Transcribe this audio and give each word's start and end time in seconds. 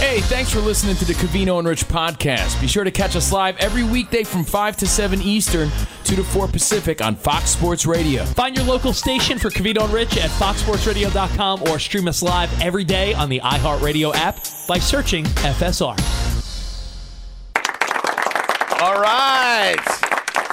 Hey, 0.00 0.22
thanks 0.22 0.50
for 0.50 0.60
listening 0.60 0.96
to 0.96 1.04
the 1.04 1.12
Covino 1.12 1.58
and 1.58 1.68
Rich 1.68 1.86
podcast. 1.86 2.58
Be 2.58 2.66
sure 2.66 2.84
to 2.84 2.90
catch 2.90 3.16
us 3.16 3.32
live 3.32 3.58
every 3.58 3.84
weekday 3.84 4.24
from 4.24 4.44
5 4.44 4.78
to 4.78 4.86
7 4.86 5.20
Eastern, 5.20 5.70
2 6.04 6.16
to 6.16 6.24
4 6.24 6.48
Pacific 6.48 7.02
on 7.02 7.14
Fox 7.14 7.50
Sports 7.50 7.84
Radio. 7.84 8.24
Find 8.24 8.56
your 8.56 8.64
local 8.64 8.94
station 8.94 9.38
for 9.38 9.50
Covino 9.50 9.84
and 9.84 9.92
Rich 9.92 10.16
at 10.16 10.30
foxsportsradio.com 10.30 11.64
or 11.64 11.78
stream 11.78 12.08
us 12.08 12.22
live 12.22 12.50
every 12.62 12.82
day 12.82 13.12
on 13.12 13.28
the 13.28 13.40
iHeartRadio 13.40 14.14
app 14.14 14.38
by 14.66 14.78
searching 14.78 15.24
FSR. 15.26 15.98
All 18.80 19.00
right. 19.02 19.99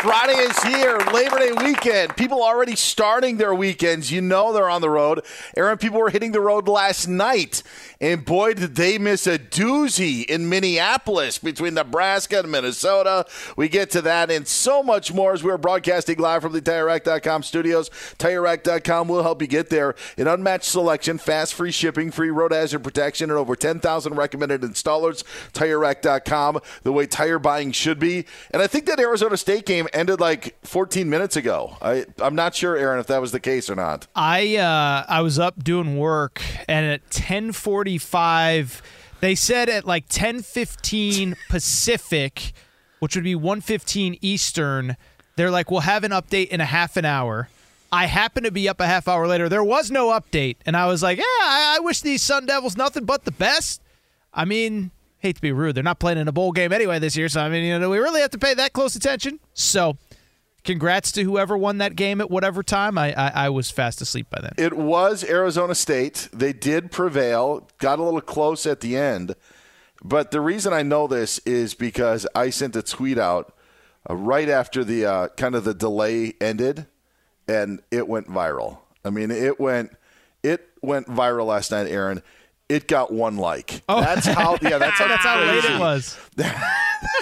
Friday 0.02 0.36
is 0.36 0.62
here, 0.64 1.00
Labor 1.12 1.40
Day 1.40 1.52
weekend. 1.54 2.16
People 2.16 2.44
already 2.44 2.76
starting 2.76 3.38
their 3.38 3.56
weekends. 3.56 4.12
You 4.12 4.22
know 4.22 4.54
they're 4.54 4.70
on 4.70 4.82
the 4.82 4.92
road. 4.92 5.26
Aaron, 5.56 5.80
people 5.80 6.00
were 6.00 6.12
hitting 6.12 6.34
the 6.34 6.40
road 6.40 6.68
last 6.68 7.08
night. 7.08 7.64
And 8.00 8.24
boy, 8.24 8.54
did 8.54 8.76
they 8.76 9.00
miss 9.00 9.26
a 9.26 9.40
doozy 9.40 10.24
in 10.24 10.50
Minneapolis 10.50 11.40
between 11.40 11.74
Nebraska 11.74 12.40
and 12.40 12.52
Minnesota. 12.52 13.26
We 13.56 13.70
get 13.70 13.90
to 13.92 14.04
that 14.04 14.30
and 14.30 14.48
so 14.48 14.84
much 14.84 15.12
more 15.12 15.34
as 15.34 15.44
we're 15.44 15.58
broadcasting 15.58 16.20
live 16.20 16.44
from 16.44 16.54
the 16.54 16.62
TireRack.com 16.62 17.42
studios. 17.42 17.90
TireRack.com 18.20 19.08
will 19.08 19.24
help 19.24 19.42
you 19.42 19.48
get 19.48 19.72
there. 19.72 19.96
An 20.16 20.28
unmatched 20.28 20.66
selection, 20.66 21.18
fast 21.18 21.56
free 21.56 21.72
shipping, 21.72 22.12
free 22.12 22.30
road 22.30 22.52
hazard 22.52 22.84
protection, 22.84 23.32
and 23.32 23.40
over 23.40 23.56
10,000 23.56 24.14
recommended 24.14 24.62
installers. 24.62 25.24
TireRack.com, 25.54 26.60
the 26.84 26.92
way 26.92 27.08
tire 27.08 27.40
buying 27.40 27.72
should 27.72 27.98
be. 27.98 28.26
And 28.52 28.62
I 28.62 28.68
think 28.68 28.86
that 28.86 29.00
Arizona 29.00 29.38
State 29.38 29.66
game 29.66 29.87
ended 29.94 30.20
like 30.20 30.58
14 30.66 31.10
minutes 31.10 31.36
ago. 31.36 31.78
I, 31.82 32.06
I'm 32.20 32.36
not 32.36 32.56
sure, 32.56 32.76
Aaron, 32.76 33.00
if 33.00 33.08
that 33.08 33.22
was 33.22 33.32
the 33.32 33.40
case 33.40 33.70
or 33.70 33.76
not. 33.76 34.08
I 34.16 34.58
uh, 34.58 35.06
I 35.08 35.22
was 35.22 35.40
up 35.40 35.64
doing 35.64 35.98
work, 35.98 36.42
and 36.68 36.86
at 36.86 37.10
10:45, 37.10 38.82
they 39.20 39.36
said 39.36 39.70
at 39.70 39.86
like 39.86 40.08
10:15 40.10 41.36
Pacific, 41.50 42.54
which 43.00 43.16
would 43.16 43.24
be 43.24 43.36
1:15 43.36 44.20
Eastern, 44.22 44.98
they're 45.36 45.52
like, 45.52 45.72
"We'll 45.72 45.82
have 45.82 46.04
an 46.04 46.12
update 46.12 46.48
in 46.50 46.62
a 46.62 46.66
half 46.66 46.98
an 46.98 47.06
hour." 47.06 47.50
I 47.90 48.06
happened 48.06 48.46
to 48.46 48.52
be 48.52 48.68
up 48.68 48.82
a 48.82 48.86
half 48.86 49.08
hour 49.08 49.28
later. 49.28 49.48
There 49.48 49.64
was 49.64 49.90
no 49.90 50.10
update, 50.10 50.58
and 50.66 50.76
I 50.76 50.88
was 50.88 51.02
like, 51.02 51.18
"Yeah, 51.18 51.24
I, 51.24 51.78
I 51.78 51.80
wish 51.80 52.02
these 52.02 52.22
Sun 52.22 52.46
Devils 52.48 52.76
nothing 52.76 53.06
but 53.06 53.24
the 53.26 53.32
best." 53.32 53.82
I 54.34 54.46
mean, 54.46 54.92
hate 55.28 55.36
to 55.36 55.42
be 55.42 55.52
rude, 55.52 55.76
they're 55.76 55.84
not 55.84 56.00
playing 56.00 56.18
in 56.18 56.28
a 56.28 56.32
bowl 56.32 56.52
game 56.52 56.72
anyway 56.72 57.00
this 57.00 57.16
year, 57.16 57.30
so 57.30 57.42
I 57.42 57.50
mean, 57.50 57.64
you 57.64 57.78
know, 57.78 57.90
we 57.90 57.98
really 58.00 58.22
have 58.22 58.32
to 58.32 58.38
pay 58.38 58.54
that 58.54 58.74
close 58.74 58.96
attention? 58.96 59.40
So, 59.54 59.98
congrats 60.64 61.12
to 61.14 61.24
whoever 61.24 61.58
won 61.58 61.78
that 61.80 61.96
game 61.96 62.22
at 62.22 62.30
whatever 62.32 62.64
time. 62.64 62.98
I, 62.98 63.14
I, 63.14 63.46
I 63.46 63.50
was 63.50 63.70
fast 63.70 64.02
asleep 64.02 64.30
by 64.30 64.42
then. 64.42 64.54
It 64.58 64.74
was 64.74 65.24
Arizona 65.24 65.76
State. 65.76 66.30
They 66.34 66.54
did 66.54 66.92
prevail, 66.92 67.70
got 67.78 68.00
a 68.00 68.04
little 68.04 68.22
close 68.22 68.66
at 68.66 68.82
the 68.82 68.98
end. 68.98 69.36
But 70.04 70.32
the 70.32 70.42
reason 70.42 70.74
I 70.74 70.84
know 70.84 71.08
this 71.08 71.40
is 71.40 71.74
because 71.74 72.28
I 72.36 72.50
sent 72.50 72.76
a 72.76 72.84
tweet 72.84 73.18
out 73.18 73.54
uh, 74.10 74.16
right 74.16 74.50
after 74.50 74.84
the 74.84 75.06
uh, 75.06 75.28
kind 75.30 75.56
of 75.56 75.64
the 75.64 75.74
delay 75.74 76.34
ended, 76.40 76.88
and 77.48 77.82
it 77.92 78.08
went 78.08 78.28
viral. 78.28 78.80
I 79.04 79.10
mean, 79.10 79.32
it 79.32 79.60
went 79.60 79.96
it 80.44 80.68
went 80.82 81.08
viral 81.08 81.48
last 81.48 81.72
night, 81.72 81.88
Aaron. 81.88 82.22
It 82.70 82.88
got 82.88 83.14
one 83.14 83.38
like. 83.38 83.82
Oh. 83.88 84.02
That's 84.02 84.26
how. 84.26 84.58
Yeah, 84.62 84.78
that's 84.78 85.00
how, 85.00 85.08
That's 85.14 85.24
how 85.24 85.40
late 85.40 85.64
it 85.64 85.80
was. 85.80 86.20
that- 86.36 86.74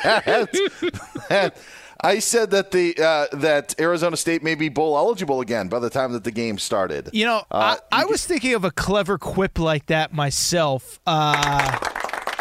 I 2.02 2.20
said 2.20 2.52
that 2.52 2.72
the 2.72 2.96
uh, 3.02 3.28
that 3.38 3.80
Arizona 3.80 4.18
State 4.18 4.44
may 4.44 4.56
be 4.56 4.70
bowl 4.70 4.98
eligible 4.98 5.42
again 5.42 5.70
by 5.70 5.80
the 5.80 5.90
time 5.90 6.12
that 6.14 6.24
the 6.24 6.32
game 6.32 6.58
started. 6.60 7.10
You 7.14 7.26
know, 7.26 7.38
Uh, 7.50 7.78
I, 7.92 8.02
I 8.02 8.06
was 8.06 8.26
thinking 8.26 8.54
of 8.54 8.64
a 8.64 8.72
clever 8.72 9.18
quip 9.18 9.58
like 9.60 9.88
that 9.88 10.14
myself. 10.14 11.00
Uh, 11.08 11.78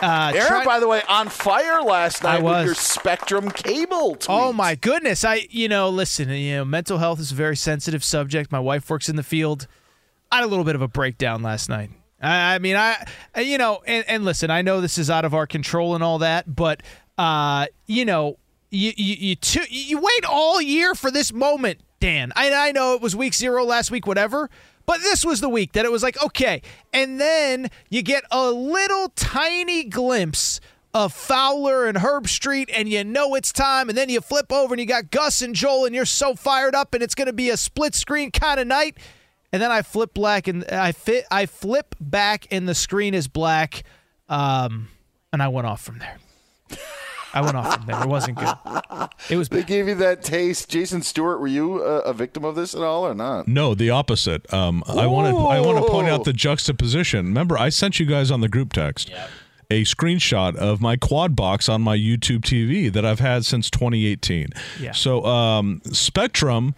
uh, 0.02 0.32
Aaron, 0.34 0.48
try- 0.48 0.64
by 0.64 0.80
the 0.80 0.88
way, 0.88 1.02
on 1.08 1.28
fire 1.28 1.82
last 1.82 2.24
night 2.24 2.42
with 2.42 2.64
your 2.66 2.74
Spectrum 2.74 3.50
cable. 3.50 4.16
Tweet. 4.16 4.26
Oh 4.28 4.52
my 4.52 4.74
goodness! 4.74 5.24
I, 5.24 5.46
you 5.50 5.68
know, 5.68 5.88
listen, 5.88 6.28
you 6.30 6.56
know, 6.56 6.64
mental 6.64 6.98
health 6.98 7.20
is 7.20 7.32
a 7.32 7.34
very 7.34 7.56
sensitive 7.56 8.04
subject. 8.04 8.52
My 8.52 8.60
wife 8.60 8.90
works 8.90 9.08
in 9.08 9.16
the 9.16 9.22
field. 9.22 9.66
I 10.32 10.36
had 10.38 10.44
a 10.44 10.48
little 10.48 10.64
bit 10.64 10.74
of 10.74 10.82
a 10.82 10.88
breakdown 10.88 11.42
last 11.42 11.68
night. 11.68 11.90
I, 12.24 12.54
I 12.54 12.58
mean, 12.58 12.76
I, 12.76 13.06
you 13.38 13.58
know, 13.58 13.82
and, 13.86 14.04
and 14.08 14.24
listen, 14.24 14.50
I 14.50 14.62
know 14.62 14.80
this 14.80 14.98
is 14.98 15.10
out 15.10 15.24
of 15.24 15.34
our 15.34 15.46
control 15.46 15.94
and 15.94 16.02
all 16.02 16.18
that, 16.18 16.54
but, 16.54 16.82
uh, 17.18 17.66
you 17.86 18.04
know, 18.04 18.38
you 18.70 18.92
you 18.96 19.36
you, 19.40 19.60
you 19.68 19.98
wait 19.98 20.24
all 20.28 20.60
year 20.60 20.94
for 20.94 21.10
this 21.10 21.32
moment, 21.32 21.80
Dan. 22.00 22.32
I, 22.34 22.52
I 22.52 22.72
know 22.72 22.94
it 22.94 23.00
was 23.00 23.14
week 23.14 23.34
zero 23.34 23.64
last 23.64 23.90
week, 23.90 24.06
whatever. 24.06 24.50
But 24.86 25.00
this 25.00 25.24
was 25.24 25.40
the 25.40 25.48
week 25.48 25.72
that 25.72 25.84
it 25.84 25.90
was 25.90 26.02
like, 26.02 26.22
okay. 26.22 26.60
And 26.92 27.18
then 27.18 27.70
you 27.88 28.02
get 28.02 28.24
a 28.30 28.50
little 28.50 29.08
tiny 29.16 29.84
glimpse 29.84 30.60
of 30.92 31.12
Fowler 31.12 31.86
and 31.86 31.98
Herbstreit, 31.98 32.70
and 32.72 32.88
you 32.88 33.02
know 33.02 33.34
it's 33.34 33.52
time. 33.52 33.88
And 33.88 33.96
then 33.96 34.08
you 34.08 34.20
flip 34.20 34.52
over 34.52 34.74
and 34.74 34.80
you 34.80 34.86
got 34.86 35.10
Gus 35.10 35.40
and 35.40 35.54
Joel, 35.54 35.86
and 35.86 35.94
you're 35.94 36.04
so 36.04 36.34
fired 36.34 36.74
up, 36.74 36.94
and 36.94 37.02
it's 37.02 37.14
going 37.14 37.26
to 37.26 37.32
be 37.32 37.48
a 37.48 37.56
split 37.56 37.94
screen 37.94 38.30
kind 38.30 38.60
of 38.60 38.66
night. 38.66 38.98
And 39.54 39.62
then 39.62 39.70
I 39.70 39.82
flip 39.82 40.12
black, 40.14 40.48
and 40.48 40.64
I 40.64 40.90
fit, 40.90 41.26
I 41.30 41.46
flip 41.46 41.94
back, 42.00 42.48
and 42.50 42.68
the 42.68 42.74
screen 42.74 43.14
is 43.14 43.28
black, 43.28 43.84
um, 44.28 44.88
and 45.32 45.40
I 45.40 45.46
went 45.46 45.68
off 45.68 45.80
from 45.80 46.00
there. 46.00 46.18
I 47.32 47.40
went 47.40 47.56
off 47.56 47.76
from 47.76 47.86
there. 47.86 48.02
It 48.02 48.08
wasn't 48.08 48.38
good. 48.38 48.52
It 49.30 49.36
was. 49.36 49.48
They 49.50 49.62
gave 49.62 49.86
you 49.86 49.94
that 49.94 50.24
taste, 50.24 50.68
Jason 50.68 51.02
Stewart. 51.02 51.38
Were 51.38 51.46
you 51.46 51.80
a, 51.84 52.00
a 52.00 52.12
victim 52.12 52.44
of 52.44 52.56
this 52.56 52.74
at 52.74 52.80
all, 52.80 53.06
or 53.06 53.14
not? 53.14 53.46
No, 53.46 53.76
the 53.76 53.90
opposite. 53.90 54.52
Um, 54.52 54.82
I 54.88 55.06
want 55.06 55.32
to 55.32 55.40
I 55.40 55.60
want 55.60 55.78
to 55.78 55.88
point 55.88 56.08
out 56.08 56.24
the 56.24 56.32
juxtaposition. 56.32 57.26
Remember, 57.26 57.56
I 57.56 57.68
sent 57.68 58.00
you 58.00 58.06
guys 58.06 58.32
on 58.32 58.40
the 58.40 58.48
group 58.48 58.72
text 58.72 59.08
a 59.70 59.82
screenshot 59.84 60.56
of 60.56 60.80
my 60.80 60.96
quad 60.96 61.36
box 61.36 61.68
on 61.68 61.80
my 61.80 61.96
YouTube 61.96 62.40
TV 62.40 62.92
that 62.92 63.04
I've 63.04 63.20
had 63.20 63.44
since 63.44 63.70
2018. 63.70 64.48
Yeah. 64.80 64.90
So 64.90 65.24
um, 65.24 65.80
Spectrum 65.92 66.74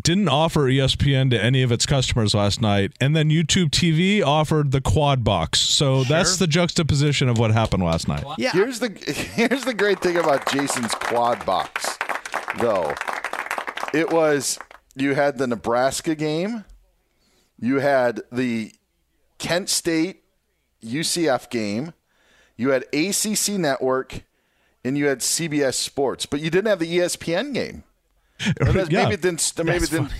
didn't 0.00 0.28
offer 0.28 0.62
ESPN 0.62 1.30
to 1.30 1.42
any 1.42 1.62
of 1.62 1.70
its 1.70 1.84
customers 1.84 2.34
last 2.34 2.60
night, 2.60 2.92
and 3.00 3.14
then 3.14 3.28
YouTube 3.28 3.70
TV 3.70 4.24
offered 4.24 4.70
the 4.70 4.80
quad 4.80 5.22
box. 5.22 5.58
So 5.60 6.04
that's 6.04 6.38
the 6.38 6.46
juxtaposition 6.46 7.28
of 7.28 7.38
what 7.38 7.50
happened 7.50 7.82
last 7.82 8.08
night. 8.08 8.24
Yeah. 8.38 8.52
Here's 8.52 8.78
the 8.78 8.88
here's 9.34 9.64
the 9.64 9.74
great 9.74 10.00
thing 10.00 10.16
about 10.16 10.50
Jason's 10.50 10.94
quad 10.94 11.44
box, 11.44 11.98
though. 12.58 12.94
It 13.92 14.10
was 14.10 14.58
you 14.96 15.14
had 15.14 15.38
the 15.38 15.46
Nebraska 15.46 16.14
game, 16.14 16.64
you 17.58 17.80
had 17.80 18.22
the 18.30 18.72
Kent 19.38 19.68
State 19.68 20.22
UCF 20.82 21.50
game, 21.50 21.92
you 22.56 22.70
had 22.70 22.84
ACC 22.94 23.58
Network, 23.58 24.22
and 24.84 24.96
you 24.96 25.06
had 25.06 25.18
CBS 25.20 25.74
Sports, 25.74 26.24
but 26.24 26.40
you 26.40 26.48
didn't 26.48 26.68
have 26.68 26.78
the 26.78 26.98
ESPN 26.98 27.52
game. 27.52 27.84
Or 28.60 28.68
Yeah. 28.68 28.84
Maybe 29.04 29.14
it 29.14 29.22
didn't. 29.22 29.52
Maybe 29.58 29.84
it 29.84 29.90
didn't. 29.90 30.12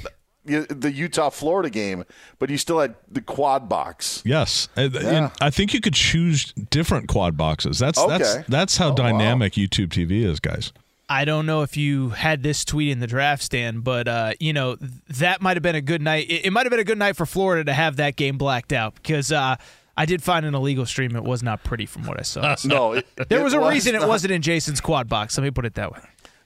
y- 0.46 0.66
the 0.68 0.90
Utah 0.92 1.30
Florida 1.30 1.70
game, 1.70 2.04
but 2.38 2.50
you 2.50 2.58
still 2.58 2.80
had 2.80 2.94
the 3.10 3.20
quad 3.20 3.68
box. 3.68 4.22
Yes, 4.24 4.68
And- 4.76 4.94
and 4.96 5.04
Yeah. 5.04 5.30
I 5.40 5.50
think 5.50 5.72
you 5.74 5.80
could 5.80 5.94
choose 5.94 6.52
different 6.70 7.08
quad 7.08 7.36
boxes. 7.36 7.78
That's 7.78 8.04
that's 8.06 8.34
Okay. 8.36 8.44
that's 8.48 8.76
how 8.76 8.90
dynamic 8.92 9.54
YouTube 9.54 9.88
TV 9.88 10.24
is, 10.24 10.40
guys. 10.40 10.72
I 11.08 11.26
don't 11.26 11.44
know 11.44 11.60
if 11.62 11.76
you 11.76 12.10
had 12.10 12.42
this 12.42 12.64
tweet 12.64 12.88
in 12.90 13.00
the 13.00 13.06
draft 13.06 13.42
stand, 13.42 13.84
but 13.84 14.08
uh, 14.08 14.32
you 14.40 14.52
know 14.54 14.76
that 15.10 15.42
might 15.42 15.56
have 15.56 15.62
been 15.62 15.74
a 15.74 15.82
good 15.82 16.00
night. 16.00 16.26
It, 16.30 16.46
it 16.46 16.50
might 16.52 16.64
have 16.64 16.70
been 16.70 16.80
a 16.80 16.84
good 16.84 16.98
night 16.98 17.16
for 17.16 17.26
Florida 17.26 17.64
to 17.64 17.72
have 17.74 17.96
that 17.96 18.16
game 18.16 18.38
blacked 18.38 18.72
out 18.72 18.94
because 18.94 19.30
uh, 19.30 19.56
I 19.94 20.06
did 20.06 20.22
find 20.22 20.46
an 20.46 20.54
illegal 20.54 20.86
stream. 20.86 21.14
It 21.14 21.22
was 21.24 21.42
not 21.42 21.64
pretty 21.64 21.84
from 21.84 22.04
what 22.06 22.18
I 22.18 22.22
saw. 22.22 22.54
So 22.56 22.68
No, 22.68 22.92
it- 22.94 23.06
there 23.28 23.40
it 23.40 23.42
was 23.44 23.52
a 23.52 23.60
was 23.60 23.74
reason 23.74 23.94
not. 23.94 24.02
it 24.04 24.08
wasn't 24.08 24.32
in 24.32 24.40
Jason's 24.40 24.80
quad 24.80 25.06
box. 25.08 25.36
Let 25.36 25.44
me 25.44 25.50
put 25.50 25.66
it 25.66 25.74
that 25.74 25.92
way. 25.92 26.00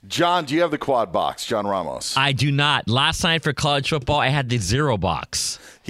John, 0.09 0.45
do 0.45 0.55
you 0.55 0.61
have 0.63 0.71
the 0.71 0.79
quad 0.79 1.13
box? 1.13 1.45
John 1.47 1.67
Ramos. 1.67 2.17
I 2.17 2.33
do 2.33 2.53
not. 2.53 2.89
Last 2.89 3.23
night 3.25 3.43
for 3.43 3.53
college 3.53 3.89
football, 3.89 4.21
I 4.21 4.29
had 4.29 4.49
the 4.49 4.59
zero 4.59 4.97
box, 4.97 5.59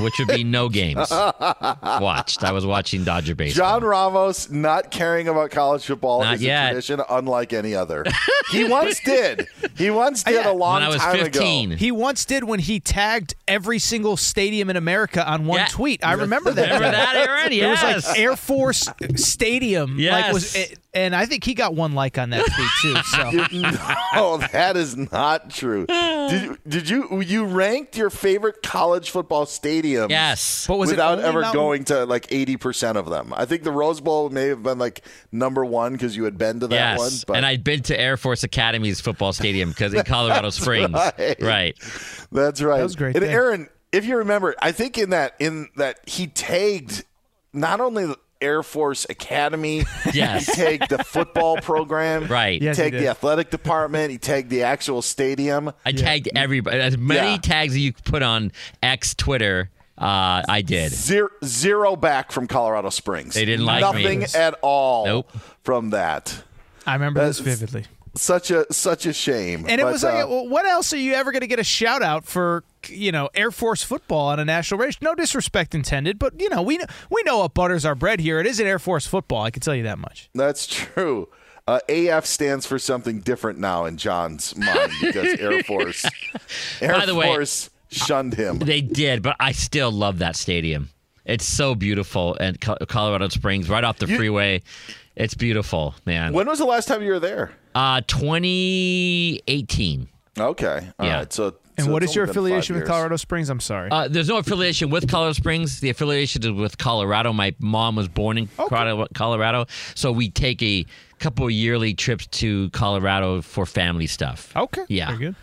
which 0.00 0.12
would 0.18 0.28
be 0.28 0.44
no 0.44 0.68
games 0.68 1.10
watched. 1.10 2.44
I 2.44 2.52
was 2.52 2.66
watching 2.66 3.04
Dodger 3.04 3.34
baseball. 3.34 3.80
John 3.80 3.84
Ramos 3.84 4.50
not 4.50 4.90
caring 4.90 5.28
about 5.28 5.50
college 5.50 5.84
football 5.84 6.22
Not 6.22 6.34
is 6.36 6.42
yet. 6.42 6.66
a 6.66 6.68
tradition 6.72 7.00
unlike 7.08 7.52
any 7.52 7.74
other. 7.74 8.04
he 8.50 8.64
once 8.64 9.00
did. 9.00 9.46
He 9.76 9.90
once 9.90 10.22
did 10.22 10.44
a 10.44 10.52
long 10.52 10.80
time 10.98 11.20
ago. 11.20 11.42
He 11.76 11.90
once 11.90 12.24
did 12.24 12.44
when 12.44 12.60
he 12.60 12.80
tagged 12.80 13.34
every 13.48 13.78
single 13.78 14.16
stadium 14.16 14.68
in 14.70 14.76
America 14.76 15.26
on 15.28 15.46
one 15.46 15.66
tweet. 15.68 16.04
I 16.04 16.12
remember 16.14 16.50
that. 16.52 16.64
Remember 16.64 16.90
that, 16.90 17.14
Aaron? 17.16 17.52
It 17.52 17.66
was 17.66 17.82
like 17.82 18.18
Air 18.18 18.36
Force 18.36 18.88
Stadium. 19.16 19.98
Like 19.98 20.32
was, 20.32 20.54
Yes. 20.54 20.74
And 20.94 21.14
I 21.14 21.26
think 21.26 21.44
he 21.44 21.54
got 21.54 21.74
one 21.74 21.92
like 21.92 22.18
on 22.18 22.30
that 22.30 22.44
tweet 22.44 22.68
too. 22.80 23.02
So 23.02 23.30
no, 24.14 24.38
that 24.52 24.76
is 24.76 24.96
not 24.96 25.50
true. 25.50 25.86
Did 25.86 26.42
you, 26.42 26.58
did 26.66 26.88
you 26.88 27.20
you 27.20 27.44
ranked 27.44 27.96
your 27.96 28.10
favorite 28.10 28.62
college 28.62 29.10
football 29.10 29.44
stadiums? 29.46 30.10
Yes. 30.10 30.66
But 30.66 30.78
was 30.78 30.90
it 30.90 30.94
without 30.94 31.18
ever 31.20 31.40
Mountain- 31.42 31.60
going 31.60 31.84
to 31.84 32.04
like 32.06 32.26
eighty 32.30 32.56
percent 32.56 32.96
of 32.96 33.10
them. 33.10 33.32
I 33.36 33.44
think 33.44 33.62
the 33.62 33.72
Rose 33.72 34.00
Bowl 34.00 34.30
may 34.30 34.46
have 34.48 34.62
been 34.62 34.78
like 34.78 35.04
number 35.32 35.64
one 35.64 35.92
because 35.92 36.16
you 36.16 36.24
had 36.24 36.38
been 36.38 36.60
to 36.60 36.66
that 36.68 36.74
yes, 36.74 36.98
one. 36.98 37.12
But 37.26 37.36
and 37.36 37.46
I'd 37.46 37.64
been 37.64 37.82
to 37.82 38.00
Air 38.00 38.16
Force 38.16 38.44
Academy's 38.44 39.00
football 39.00 39.32
stadium 39.32 39.70
because 39.70 39.92
in 39.94 40.02
Colorado 40.04 40.42
That's 40.42 40.60
Springs, 40.60 40.92
right. 40.92 41.36
right? 41.42 41.76
That's 42.32 42.62
right. 42.62 42.78
That 42.78 42.82
was 42.84 42.96
great 42.96 43.16
And 43.16 43.24
thing. 43.24 43.34
Aaron, 43.34 43.68
if 43.92 44.04
you 44.06 44.16
remember, 44.18 44.54
I 44.60 44.72
think 44.72 44.98
in 44.98 45.10
that 45.10 45.34
in 45.38 45.68
that 45.76 46.00
he 46.08 46.26
tagged 46.26 47.04
not 47.52 47.80
only 47.80 48.06
the 48.06 48.18
Air 48.40 48.62
Force 48.62 49.06
Academy, 49.08 49.84
Yes. 50.12 50.46
he 50.46 50.52
tagged 50.54 50.90
the 50.90 51.02
football 51.04 51.56
program, 51.58 52.26
Right. 52.26 52.60
He 52.60 52.66
Yes, 52.66 52.76
he 52.76 52.82
tagged 52.84 52.96
the 52.96 53.08
athletic 53.08 53.50
department. 53.50 54.10
He 54.10 54.18
tagged 54.18 54.50
the 54.50 54.62
actual 54.64 55.02
stadium. 55.02 55.72
I 55.84 55.92
tagged 55.92 56.28
everybody. 56.34 56.78
As 56.80 56.98
many 56.98 57.32
Yeah. 57.32 57.36
tags 57.38 57.72
that 57.74 57.80
you 57.80 57.92
put 57.92 58.22
on 58.22 58.52
X 58.82 59.14
Twitter, 59.14 59.70
uh, 59.96 60.42
I 60.48 60.62
did. 60.62 60.92
Zero, 60.92 61.28
zero 61.44 61.96
back 61.96 62.32
from 62.32 62.46
Colorado 62.46 62.90
Springs. 62.90 63.34
They 63.34 63.44
didn't 63.44 63.64
like 63.64 63.94
me. 63.94 64.02
nothing 64.02 64.24
at 64.40 64.58
all. 64.62 65.06
Nope. 65.06 65.32
from 65.62 65.90
that. 65.90 66.42
I 66.86 66.94
remember 66.94 67.24
this 67.24 67.38
vividly. 67.38 67.84
Such 68.16 68.50
a 68.52 68.70
such 68.72 69.06
a 69.06 69.12
shame. 69.12 69.64
And 69.68 69.80
it 69.80 69.84
But, 69.84 69.92
was 69.92 70.04
like, 70.04 70.24
uh, 70.24 70.28
what 70.28 70.66
else 70.66 70.92
are 70.92 70.98
you 70.98 71.14
ever 71.14 71.32
going 71.32 71.40
to 71.40 71.46
get 71.48 71.58
a 71.58 71.64
shout 71.64 72.00
out 72.02 72.24
for? 72.26 72.62
You 72.90 73.12
know, 73.12 73.28
Air 73.34 73.50
Force 73.50 73.82
football 73.82 74.28
on 74.28 74.40
a 74.40 74.44
national 74.44 74.80
race. 74.80 75.00
No 75.00 75.14
disrespect 75.14 75.74
intended, 75.74 76.18
but 76.18 76.38
you 76.40 76.48
know, 76.48 76.62
we 76.62 76.78
know, 76.78 76.86
we 77.10 77.22
know 77.24 77.38
what 77.38 77.54
butters 77.54 77.84
our 77.84 77.94
bread 77.94 78.20
here. 78.20 78.40
It 78.40 78.46
isn't 78.46 78.66
Air 78.66 78.78
Force 78.78 79.06
football. 79.06 79.42
I 79.42 79.50
can 79.50 79.60
tell 79.62 79.74
you 79.74 79.82
that 79.84 79.98
much. 79.98 80.30
That's 80.34 80.66
true. 80.66 81.28
Uh, 81.66 81.80
AF 81.88 82.26
stands 82.26 82.66
for 82.66 82.78
something 82.78 83.20
different 83.20 83.58
now 83.58 83.86
in 83.86 83.96
John's 83.96 84.54
mind 84.56 84.92
because 85.00 85.34
Air 85.40 85.62
Force, 85.62 86.04
Air 86.80 86.92
By 86.92 87.06
the 87.06 87.14
way- 87.14 87.26
Force 87.26 87.70
shunned 87.90 88.34
him. 88.34 88.58
They 88.58 88.80
did, 88.82 89.22
but 89.22 89.36
I 89.40 89.52
still 89.52 89.90
love 89.90 90.18
that 90.18 90.36
stadium. 90.36 90.90
It's 91.24 91.46
so 91.46 91.74
beautiful, 91.74 92.36
and 92.38 92.60
Colorado 92.60 93.28
Springs, 93.28 93.70
right 93.70 93.82
off 93.82 93.98
the 93.98 94.06
freeway. 94.06 94.60
It's 95.16 95.32
beautiful, 95.34 95.94
man. 96.04 96.34
When 96.34 96.46
was 96.46 96.58
the 96.58 96.66
last 96.66 96.86
time 96.86 97.02
you 97.02 97.12
were 97.12 97.20
there? 97.20 97.52
Uh, 97.74 98.02
2018. 98.06 100.08
Okay, 100.38 100.88
all 100.98 101.06
Yeah. 101.06 101.16
right. 101.18 101.32
So, 101.32 101.54
And 101.76 101.86
so 101.86 101.92
what 101.92 102.02
it's 102.02 102.12
is 102.12 102.16
your 102.16 102.22
only 102.24 102.28
been 102.28 102.34
five 102.34 102.42
affiliation 102.44 102.76
with. 102.76 102.86
Colorado 102.86 103.16
Springs? 103.16 103.50
I'm 103.50 103.60
sorry. 103.60 103.90
Uh, 103.90 104.06
there's 104.08 104.28
no 104.28 104.36
affiliation 104.38 104.90
with 104.90 105.08
Colorado 105.08 105.32
Springs. 105.32 105.80
The 105.80 105.90
affiliation 105.90 106.42
is 106.44 106.50
with 106.52 106.78
Colorado. 106.78 107.32
My 107.32 107.54
mom 107.58 107.96
was 107.96 108.08
born 108.08 108.38
in 108.38 108.46
Colorado, 108.56 109.06
Colorado, 109.14 109.66
so 109.94 110.12
we 110.12 110.30
take 110.30 110.62
a 110.62 110.86
couple 111.18 111.46
of 111.46 111.52
yearly 111.52 111.94
trips 111.94 112.26
to 112.28 112.70
Colorado 112.70 113.42
for 113.42 113.66
family 113.66 114.06
stuff. 114.06 114.52
Okay, 114.56 114.82
Yeah. 114.88 115.06
very 115.16 115.18
good. 115.18 115.34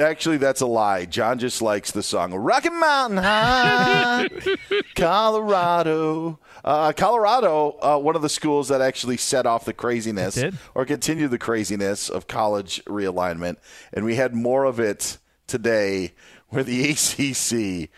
Actually, 0.00 0.36
that's 0.36 0.60
a 0.60 0.66
lie. 0.66 1.06
John 1.06 1.40
just 1.40 1.60
likes 1.60 1.90
the 1.90 2.04
song 2.04 2.32
"Rocky 2.34 2.70
Mountain 2.70 3.16
High," 3.18 4.28
Colorado. 4.94 6.38
Uh, 6.64 6.92
Colorado, 6.96 7.76
uh, 7.82 7.98
one 7.98 8.14
of 8.14 8.22
the 8.22 8.28
schools 8.28 8.68
that 8.68 8.80
actually 8.80 9.16
set 9.16 9.44
off 9.46 9.64
the 9.64 9.72
craziness 9.72 10.40
or 10.76 10.84
continued 10.84 11.32
the 11.32 11.38
craziness 11.38 12.08
of 12.08 12.28
college 12.28 12.80
realignment, 12.84 13.56
and 13.92 14.04
we 14.04 14.14
had 14.14 14.32
more 14.34 14.64
of 14.64 14.78
it 14.78 15.18
today, 15.46 16.12
where 16.48 16.64
the 16.64 16.90
ACC 16.90 17.90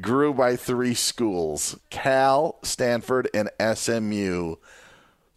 grew 0.00 0.32
by 0.34 0.56
three 0.56 0.94
schools: 0.94 1.78
Cal, 1.90 2.58
Stanford, 2.62 3.28
and 3.34 3.50
SMU 3.74 4.56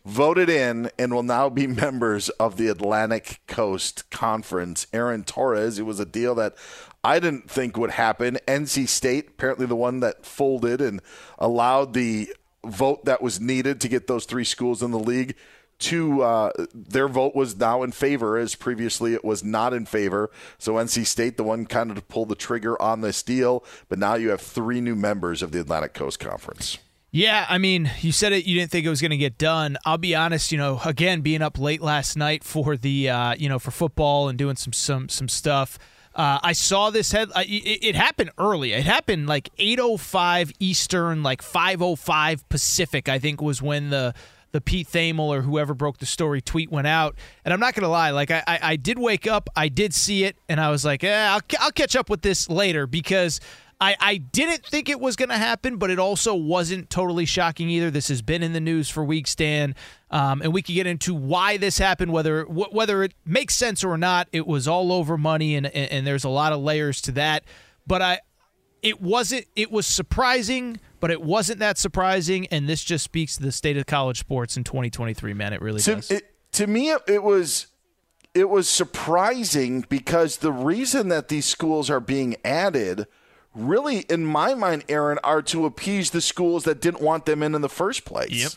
voted 0.05 0.49
in 0.49 0.91
and 0.99 1.13
will 1.13 1.23
now 1.23 1.49
be 1.49 1.67
members 1.67 2.29
of 2.29 2.57
the 2.57 2.67
Atlantic 2.67 3.41
Coast 3.47 4.09
Conference. 4.09 4.87
Aaron 4.93 5.23
Torres, 5.23 5.79
it 5.79 5.85
was 5.85 5.99
a 5.99 6.05
deal 6.05 6.35
that 6.35 6.55
I 7.03 7.19
didn't 7.19 7.49
think 7.49 7.77
would 7.77 7.91
happen. 7.91 8.37
NC 8.47 8.87
State, 8.87 9.29
apparently 9.29 9.65
the 9.65 9.75
one 9.75 9.99
that 10.01 10.25
folded 10.25 10.81
and 10.81 11.01
allowed 11.37 11.93
the 11.93 12.33
vote 12.65 13.05
that 13.05 13.21
was 13.21 13.41
needed 13.41 13.81
to 13.81 13.89
get 13.89 14.07
those 14.07 14.25
three 14.25 14.45
schools 14.45 14.81
in 14.81 14.91
the 14.91 14.99
league. 14.99 15.35
To 15.79 16.21
uh, 16.21 16.51
their 16.73 17.09
vote 17.09 17.35
was 17.35 17.57
now 17.57 17.83
in 17.83 17.91
favor, 17.91 18.37
as 18.37 18.55
previously 18.55 19.13
it 19.13 19.25
was 19.25 19.43
not 19.43 19.73
in 19.73 19.85
favor. 19.85 20.31
So 20.57 20.75
NC 20.75 21.05
State, 21.05 21.35
the 21.35 21.43
one 21.43 21.65
kind 21.65 21.89
of 21.89 21.97
to 21.97 22.01
pull 22.01 22.25
the 22.25 22.35
trigger 22.35 22.81
on 22.81 23.01
this 23.01 23.21
deal, 23.21 23.65
but 23.89 23.99
now 23.99 24.15
you 24.15 24.29
have 24.29 24.39
three 24.39 24.79
new 24.79 24.95
members 24.95 25.41
of 25.41 25.51
the 25.51 25.59
Atlantic 25.59 25.93
Coast 25.93 26.19
Conference. 26.19 26.77
Yeah, 27.15 27.45
I 27.47 27.59
mean, 27.59 27.91
you 28.01 28.11
said 28.11 28.33
it. 28.33 28.45
You 28.45 28.57
didn't 28.59 28.71
think 28.71 28.87
it 28.87 28.89
was 28.89 28.99
going 28.99 29.11
to 29.11 29.17
get 29.17 29.37
done. 29.37 29.77
I'll 29.85 29.99
be 29.99 30.15
honest. 30.15 30.51
You 30.51 30.57
know, 30.57 30.81
again, 30.83 31.21
being 31.21 31.43
up 31.43 31.59
late 31.59 31.79
last 31.79 32.17
night 32.17 32.43
for 32.43 32.75
the, 32.75 33.09
uh, 33.09 33.35
you 33.35 33.47
know, 33.49 33.59
for 33.59 33.69
football 33.69 34.29
and 34.29 34.37
doing 34.37 34.55
some 34.55 34.73
some 34.73 35.09
some 35.09 35.29
stuff. 35.29 35.77
Uh, 36.15 36.39
I 36.41 36.53
saw 36.53 36.89
this 36.89 37.11
head. 37.11 37.29
I, 37.35 37.43
it, 37.43 37.83
it 37.83 37.95
happened 37.95 38.31
early. 38.39 38.73
It 38.73 38.85
happened 38.85 39.27
like 39.27 39.49
8:05 39.57 40.53
Eastern, 40.59 41.21
like 41.21 41.43
5:05 41.43 42.49
Pacific. 42.49 43.07
I 43.07 43.19
think 43.19 43.43
was 43.43 43.61
when 43.61 43.91
the 43.91 44.15
the 44.53 44.61
Pete 44.61 44.87
Thamel 44.87 45.27
or 45.35 45.41
whoever 45.41 45.73
broke 45.73 45.97
the 45.97 46.05
story 46.05 46.39
tweet 46.39 46.71
went 46.71 46.87
out. 46.87 47.15
And 47.43 47.53
I'm 47.53 47.59
not 47.59 47.73
gonna 47.73 47.89
lie, 47.89 48.11
like 48.11 48.31
I, 48.31 48.43
I, 48.47 48.59
I 48.61 48.75
did 48.77 48.97
wake 48.97 49.27
up, 49.27 49.49
I 49.55 49.67
did 49.67 49.93
see 49.93 50.23
it, 50.23 50.37
and 50.47 50.61
I 50.61 50.69
was 50.69 50.85
like, 50.85 51.03
eh, 51.03 51.27
I'll, 51.27 51.41
I'll 51.59 51.71
catch 51.71 51.97
up 51.97 52.09
with 52.09 52.21
this 52.21 52.49
later 52.49 52.87
because. 52.87 53.41
I, 53.81 53.97
I 53.99 54.17
didn't 54.17 54.65
think 54.65 54.87
it 54.87 55.01
was 55.01 55.17
going 55.17 55.27
to 55.27 55.37
happen, 55.37 55.75
but 55.75 55.89
it 55.89 55.99
also 55.99 56.35
wasn't 56.35 56.89
totally 56.89 57.25
shocking 57.25 57.69
either. 57.69 57.91
This 57.91 58.07
has 58.07 58.21
been 58.21 58.41
in 58.41 58.53
the 58.53 58.61
news 58.61 58.87
for 58.87 59.03
weeks, 59.03 59.35
Dan, 59.35 59.75
um, 60.09 60.41
and 60.41 60.53
we 60.53 60.61
could 60.61 60.75
get 60.75 60.87
into 60.87 61.13
why 61.13 61.57
this 61.57 61.79
happened, 61.79 62.13
whether 62.13 62.43
wh- 62.43 62.71
whether 62.71 63.03
it 63.03 63.13
makes 63.25 63.55
sense 63.55 63.83
or 63.83 63.97
not. 63.97 64.29
It 64.31 64.47
was 64.47 64.69
all 64.69 64.93
over 64.93 65.17
money, 65.17 65.55
and, 65.55 65.65
and 65.65 65.91
and 65.91 66.07
there's 66.07 66.23
a 66.23 66.29
lot 66.29 66.53
of 66.53 66.61
layers 66.61 67.01
to 67.01 67.11
that. 67.13 67.43
But 67.85 68.01
I, 68.01 68.19
it 68.83 69.01
wasn't. 69.01 69.47
It 69.55 69.69
was 69.69 69.85
surprising, 69.85 70.79
but 71.03 71.11
it 71.11 71.21
wasn't 71.21 71.59
that 71.59 71.77
surprising, 71.77 72.47
and 72.47 72.69
this 72.69 72.81
just 72.81 73.03
speaks 73.03 73.35
to 73.35 73.43
the 73.43 73.51
state 73.51 73.75
of 73.75 73.85
college 73.85 74.19
sports 74.19 74.55
in 74.55 74.63
2023. 74.63 75.33
Man, 75.33 75.51
it 75.51 75.61
really 75.61 75.81
to, 75.81 75.95
does. 75.95 76.09
it, 76.09 76.33
to 76.53 76.65
me 76.65 76.91
it, 76.91 77.01
it 77.09 77.23
was 77.23 77.67
it 78.33 78.47
was 78.47 78.69
surprising 78.69 79.81
because 79.89 80.37
the 80.37 80.53
reason 80.53 81.09
that 81.09 81.27
these 81.27 81.45
schools 81.45 81.89
are 81.89 81.99
being 81.99 82.37
added 82.45 83.05
really 83.53 83.99
in 84.09 84.25
my 84.25 84.53
mind 84.53 84.85
aaron 84.87 85.19
are 85.25 85.41
to 85.41 85.65
appease 85.65 86.11
the 86.11 86.21
schools 86.21 86.63
that 86.63 86.79
didn't 86.79 87.01
want 87.01 87.25
them 87.25 87.43
in 87.43 87.53
in 87.53 87.59
the 87.61 87.67
first 87.67 88.05
place 88.05 88.31
Yep. 88.31 88.51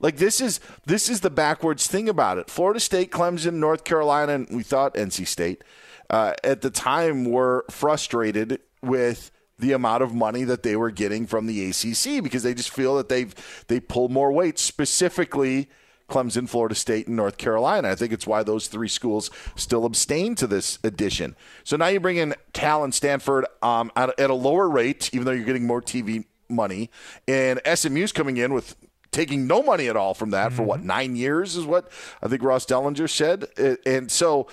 like 0.00 0.16
this 0.16 0.40
is 0.40 0.58
this 0.84 1.08
is 1.08 1.20
the 1.20 1.30
backwards 1.30 1.86
thing 1.86 2.08
about 2.08 2.38
it 2.38 2.50
florida 2.50 2.80
state 2.80 3.10
clemson 3.12 3.54
north 3.54 3.84
carolina 3.84 4.32
and 4.34 4.48
we 4.50 4.62
thought 4.62 4.94
nc 4.94 5.26
state 5.26 5.62
uh, 6.10 6.34
at 6.42 6.60
the 6.60 6.70
time 6.70 7.24
were 7.24 7.64
frustrated 7.70 8.60
with 8.82 9.30
the 9.58 9.72
amount 9.72 10.02
of 10.02 10.14
money 10.14 10.44
that 10.44 10.62
they 10.62 10.76
were 10.76 10.90
getting 10.90 11.26
from 11.26 11.46
the 11.46 11.70
ACC 11.70 12.22
because 12.22 12.42
they 12.42 12.54
just 12.54 12.70
feel 12.70 12.96
that 12.96 13.08
they've 13.08 13.34
they 13.68 13.80
pull 13.80 14.08
more 14.08 14.32
weight 14.32 14.58
specifically 14.58 15.68
Clemson, 16.08 16.48
Florida 16.48 16.74
State, 16.74 17.06
and 17.06 17.16
North 17.16 17.36
Carolina. 17.36 17.90
I 17.90 17.94
think 17.94 18.12
it's 18.12 18.26
why 18.26 18.42
those 18.42 18.66
three 18.68 18.88
schools 18.88 19.30
still 19.56 19.84
abstain 19.84 20.34
to 20.36 20.46
this 20.46 20.78
addition. 20.82 21.36
So 21.64 21.76
now 21.76 21.88
you 21.88 22.00
bring 22.00 22.16
in 22.16 22.34
Cal 22.54 22.82
and 22.82 22.94
Stanford 22.94 23.44
um, 23.62 23.92
at, 23.94 24.18
at 24.18 24.30
a 24.30 24.34
lower 24.34 24.68
rate, 24.68 25.10
even 25.12 25.26
though 25.26 25.32
you're 25.32 25.44
getting 25.44 25.66
more 25.66 25.82
TV 25.82 26.24
money, 26.48 26.90
and 27.26 27.60
SMU's 27.66 28.12
coming 28.12 28.38
in 28.38 28.54
with 28.54 28.74
taking 29.10 29.46
no 29.46 29.62
money 29.62 29.88
at 29.88 29.96
all 29.96 30.14
from 30.14 30.30
that 30.30 30.52
for 30.52 30.62
what 30.62 30.82
nine 30.82 31.16
years 31.16 31.56
is 31.56 31.64
what 31.64 31.90
I 32.22 32.28
think 32.28 32.42
Ross 32.42 32.64
Dellenger 32.64 33.08
said, 33.08 33.48
and 33.84 34.10
so 34.10 34.48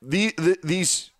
the, 0.00 0.32
the 0.36 0.56
these 0.62 1.10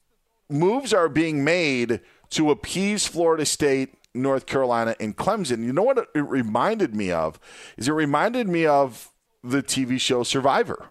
moves 0.48 0.92
are 0.92 1.08
being 1.08 1.42
made 1.44 2.00
to 2.32 2.50
appease 2.50 3.06
Florida 3.06 3.46
State, 3.46 3.94
North 4.14 4.46
Carolina, 4.46 4.94
and 5.00 5.16
Clemson. 5.16 5.64
You 5.64 5.72
know 5.72 5.82
what 5.82 5.98
it 5.98 6.08
reminded 6.14 6.94
me 6.94 7.10
of? 7.10 7.40
Is 7.76 7.88
it 7.88 7.92
reminded 7.92 8.48
me 8.48 8.66
of 8.66 9.12
the 9.42 9.62
TV 9.62 10.00
show 10.00 10.22
Survivor. 10.22 10.90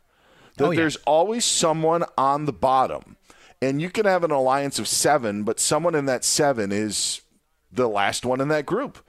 That 0.58 0.66
Oh, 0.66 0.72
yeah. 0.72 0.82
there's 0.82 0.98
always 1.08 1.46
someone 1.46 2.04
on 2.18 2.46
the 2.46 2.54
bottom. 2.54 3.18
And 3.62 3.82
you 3.82 3.90
can 3.90 4.06
have 4.06 4.24
an 4.24 4.32
alliance 4.32 4.80
of 4.80 4.88
seven, 4.88 5.44
but 5.44 5.60
someone 5.60 5.96
in 5.96 6.06
that 6.06 6.24
seven 6.24 6.72
is 6.72 7.22
the 7.72 7.88
last 7.88 8.26
one 8.26 8.42
in 8.42 8.48
that 8.50 8.66
group. 8.66 9.00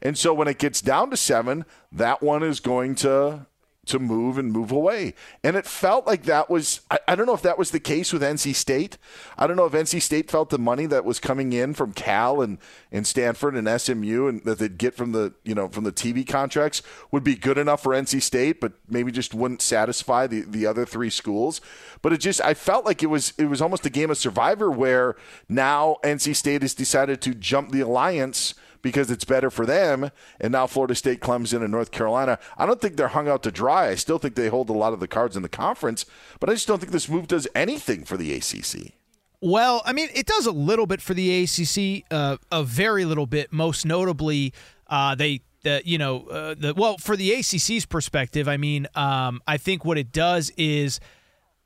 And 0.00 0.18
so 0.18 0.34
when 0.34 0.48
it 0.48 0.58
gets 0.58 0.80
down 0.80 1.10
to 1.10 1.16
seven, 1.16 1.64
that 1.90 2.22
one 2.22 2.42
is 2.42 2.60
going 2.60 2.94
to 2.96 3.46
to 3.84 3.98
move 3.98 4.38
and 4.38 4.52
move 4.52 4.70
away. 4.70 5.12
And 5.42 5.56
it 5.56 5.66
felt 5.66 6.06
like 6.06 6.22
that 6.24 6.48
was 6.48 6.82
I, 6.90 7.00
I 7.08 7.14
don't 7.16 7.26
know 7.26 7.34
if 7.34 7.42
that 7.42 7.58
was 7.58 7.72
the 7.72 7.80
case 7.80 8.12
with 8.12 8.22
NC 8.22 8.54
State. 8.54 8.96
I 9.36 9.48
don't 9.48 9.56
know 9.56 9.66
if 9.66 9.72
NC 9.72 10.00
State 10.00 10.30
felt 10.30 10.50
the 10.50 10.58
money 10.58 10.86
that 10.86 11.04
was 11.04 11.18
coming 11.18 11.52
in 11.52 11.74
from 11.74 11.92
Cal 11.92 12.40
and, 12.40 12.58
and 12.92 13.06
Stanford 13.06 13.56
and 13.56 13.80
SMU 13.80 14.28
and 14.28 14.44
that 14.44 14.60
they'd 14.60 14.78
get 14.78 14.94
from 14.94 15.10
the 15.12 15.34
you 15.44 15.54
know 15.54 15.68
from 15.68 15.82
the 15.82 15.92
TV 15.92 16.26
contracts 16.26 16.82
would 17.10 17.24
be 17.24 17.34
good 17.34 17.58
enough 17.58 17.82
for 17.82 17.92
NC 17.92 18.22
State, 18.22 18.60
but 18.60 18.72
maybe 18.88 19.10
just 19.10 19.34
wouldn't 19.34 19.62
satisfy 19.62 20.28
the, 20.28 20.42
the 20.42 20.64
other 20.64 20.86
three 20.86 21.10
schools. 21.10 21.60
But 22.02 22.12
it 22.12 22.18
just 22.18 22.40
I 22.40 22.54
felt 22.54 22.84
like 22.84 23.02
it 23.02 23.08
was 23.08 23.32
it 23.36 23.46
was 23.46 23.60
almost 23.60 23.84
a 23.84 23.90
game 23.90 24.10
of 24.10 24.18
survivor 24.18 24.70
where 24.70 25.16
now 25.48 25.96
NC 26.04 26.36
State 26.36 26.62
has 26.62 26.74
decided 26.74 27.20
to 27.22 27.34
jump 27.34 27.72
the 27.72 27.80
alliance 27.80 28.54
because 28.82 29.10
it's 29.10 29.24
better 29.24 29.50
for 29.50 29.64
them. 29.64 30.10
And 30.40 30.52
now 30.52 30.66
Florida 30.66 30.94
State, 30.94 31.20
Clemson, 31.20 31.62
and 31.62 31.70
North 31.70 31.90
Carolina. 31.90 32.38
I 32.58 32.66
don't 32.66 32.80
think 32.80 32.96
they're 32.96 33.08
hung 33.08 33.28
out 33.28 33.42
to 33.44 33.50
dry. 33.50 33.88
I 33.88 33.94
still 33.94 34.18
think 34.18 34.34
they 34.34 34.48
hold 34.48 34.68
a 34.68 34.74
lot 34.74 34.92
of 34.92 35.00
the 35.00 35.08
cards 35.08 35.36
in 35.36 35.42
the 35.42 35.48
conference, 35.48 36.04
but 36.40 36.50
I 36.50 36.54
just 36.54 36.66
don't 36.66 36.80
think 36.80 36.92
this 36.92 37.08
move 37.08 37.28
does 37.28 37.48
anything 37.54 38.04
for 38.04 38.16
the 38.16 38.34
ACC. 38.34 38.92
Well, 39.40 39.82
I 39.84 39.92
mean, 39.92 40.08
it 40.14 40.26
does 40.26 40.46
a 40.46 40.52
little 40.52 40.86
bit 40.86 41.00
for 41.00 41.14
the 41.14 41.42
ACC, 41.42 42.04
uh, 42.12 42.36
a 42.52 42.62
very 42.62 43.04
little 43.04 43.26
bit. 43.26 43.52
Most 43.52 43.84
notably, 43.84 44.52
uh, 44.86 45.16
they, 45.16 45.40
uh, 45.66 45.80
you 45.84 45.98
know, 45.98 46.28
uh, 46.28 46.54
the 46.56 46.74
well 46.74 46.96
for 46.98 47.16
the 47.16 47.32
ACC's 47.32 47.84
perspective. 47.84 48.46
I 48.46 48.56
mean, 48.56 48.86
um, 48.94 49.42
I 49.48 49.56
think 49.56 49.84
what 49.84 49.98
it 49.98 50.12
does 50.12 50.52
is, 50.56 51.00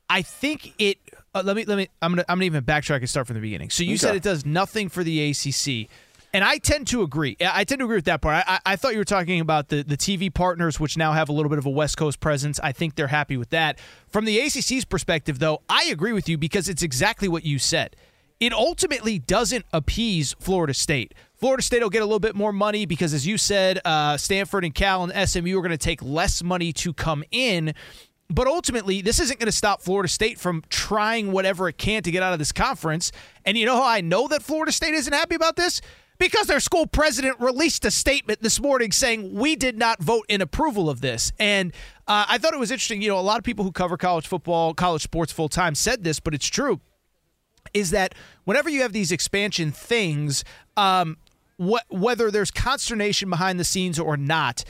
I 0.08 0.22
think 0.22 0.72
it. 0.78 0.96
Uh, 1.34 1.42
let 1.44 1.54
me 1.54 1.66
let 1.66 1.76
me. 1.76 1.88
I'm 2.00 2.12
gonna 2.12 2.24
I'm 2.30 2.36
gonna 2.36 2.46
even 2.46 2.64
backtrack 2.64 3.00
and 3.00 3.10
start 3.10 3.26
from 3.26 3.34
the 3.34 3.42
beginning. 3.42 3.68
So 3.68 3.82
you 3.82 3.98
said 3.98 4.16
it 4.16 4.22
does 4.22 4.46
nothing 4.46 4.88
for 4.88 5.04
the 5.04 5.30
ACC. 5.30 5.90
And 6.36 6.44
I 6.44 6.58
tend 6.58 6.86
to 6.88 7.00
agree. 7.00 7.34
I 7.40 7.64
tend 7.64 7.78
to 7.78 7.86
agree 7.86 7.96
with 7.96 8.04
that 8.04 8.20
part. 8.20 8.44
I, 8.46 8.56
I 8.56 8.72
I 8.72 8.76
thought 8.76 8.92
you 8.92 8.98
were 8.98 9.06
talking 9.06 9.40
about 9.40 9.68
the, 9.68 9.82
the 9.82 9.96
TV 9.96 10.32
partners, 10.32 10.78
which 10.78 10.98
now 10.98 11.14
have 11.14 11.30
a 11.30 11.32
little 11.32 11.48
bit 11.48 11.58
of 11.58 11.64
a 11.64 11.70
West 11.70 11.96
Coast 11.96 12.20
presence. 12.20 12.60
I 12.62 12.72
think 12.72 12.94
they're 12.94 13.06
happy 13.06 13.38
with 13.38 13.48
that. 13.50 13.78
From 14.10 14.26
the 14.26 14.38
ACC's 14.38 14.84
perspective, 14.84 15.38
though, 15.38 15.62
I 15.70 15.84
agree 15.84 16.12
with 16.12 16.28
you 16.28 16.36
because 16.36 16.68
it's 16.68 16.82
exactly 16.82 17.26
what 17.26 17.46
you 17.46 17.58
said. 17.58 17.96
It 18.38 18.52
ultimately 18.52 19.18
doesn't 19.18 19.64
appease 19.72 20.34
Florida 20.38 20.74
State. 20.74 21.14
Florida 21.36 21.62
State 21.62 21.80
will 21.80 21.88
get 21.88 22.02
a 22.02 22.04
little 22.04 22.20
bit 22.20 22.36
more 22.36 22.52
money 22.52 22.84
because, 22.84 23.14
as 23.14 23.26
you 23.26 23.38
said, 23.38 23.80
uh, 23.86 24.18
Stanford 24.18 24.62
and 24.62 24.74
Cal 24.74 25.04
and 25.04 25.28
SMU 25.30 25.58
are 25.58 25.62
going 25.62 25.70
to 25.70 25.78
take 25.78 26.02
less 26.02 26.42
money 26.42 26.70
to 26.74 26.92
come 26.92 27.24
in. 27.30 27.72
But 28.28 28.46
ultimately, 28.46 29.00
this 29.00 29.20
isn't 29.20 29.40
going 29.40 29.46
to 29.46 29.56
stop 29.56 29.80
Florida 29.80 30.08
State 30.10 30.38
from 30.38 30.64
trying 30.68 31.32
whatever 31.32 31.66
it 31.66 31.78
can 31.78 32.02
to 32.02 32.10
get 32.10 32.22
out 32.22 32.34
of 32.34 32.38
this 32.38 32.52
conference. 32.52 33.10
And 33.46 33.56
you 33.56 33.64
know 33.64 33.76
how 33.76 33.88
I 33.88 34.02
know 34.02 34.28
that 34.28 34.42
Florida 34.42 34.70
State 34.70 34.92
isn't 34.92 35.14
happy 35.14 35.34
about 35.34 35.56
this? 35.56 35.80
Because 36.18 36.46
their 36.46 36.60
school 36.60 36.86
president 36.86 37.38
released 37.40 37.84
a 37.84 37.90
statement 37.90 38.42
this 38.42 38.60
morning 38.60 38.92
saying, 38.92 39.34
We 39.34 39.56
did 39.56 39.78
not 39.78 40.02
vote 40.02 40.24
in 40.28 40.40
approval 40.40 40.88
of 40.88 41.00
this. 41.00 41.32
And 41.38 41.72
uh, 42.08 42.24
I 42.28 42.38
thought 42.38 42.54
it 42.54 42.58
was 42.60 42.70
interesting. 42.70 43.02
You 43.02 43.08
know, 43.08 43.18
a 43.18 43.20
lot 43.20 43.38
of 43.38 43.44
people 43.44 43.64
who 43.64 43.72
cover 43.72 43.96
college 43.96 44.26
football, 44.26 44.72
college 44.74 45.02
sports 45.02 45.32
full 45.32 45.48
time 45.48 45.74
said 45.74 46.04
this, 46.04 46.20
but 46.20 46.34
it's 46.34 46.48
true 46.48 46.80
is 47.74 47.90
that 47.90 48.14
whenever 48.44 48.70
you 48.70 48.82
have 48.82 48.92
these 48.92 49.12
expansion 49.12 49.70
things, 49.72 50.44
um, 50.76 51.16
wh- 51.58 51.90
whether 51.90 52.30
there's 52.30 52.50
consternation 52.50 53.30
behind 53.30 53.60
the 53.60 53.64
scenes 53.64 53.98
or 53.98 54.16
not, 54.16 54.64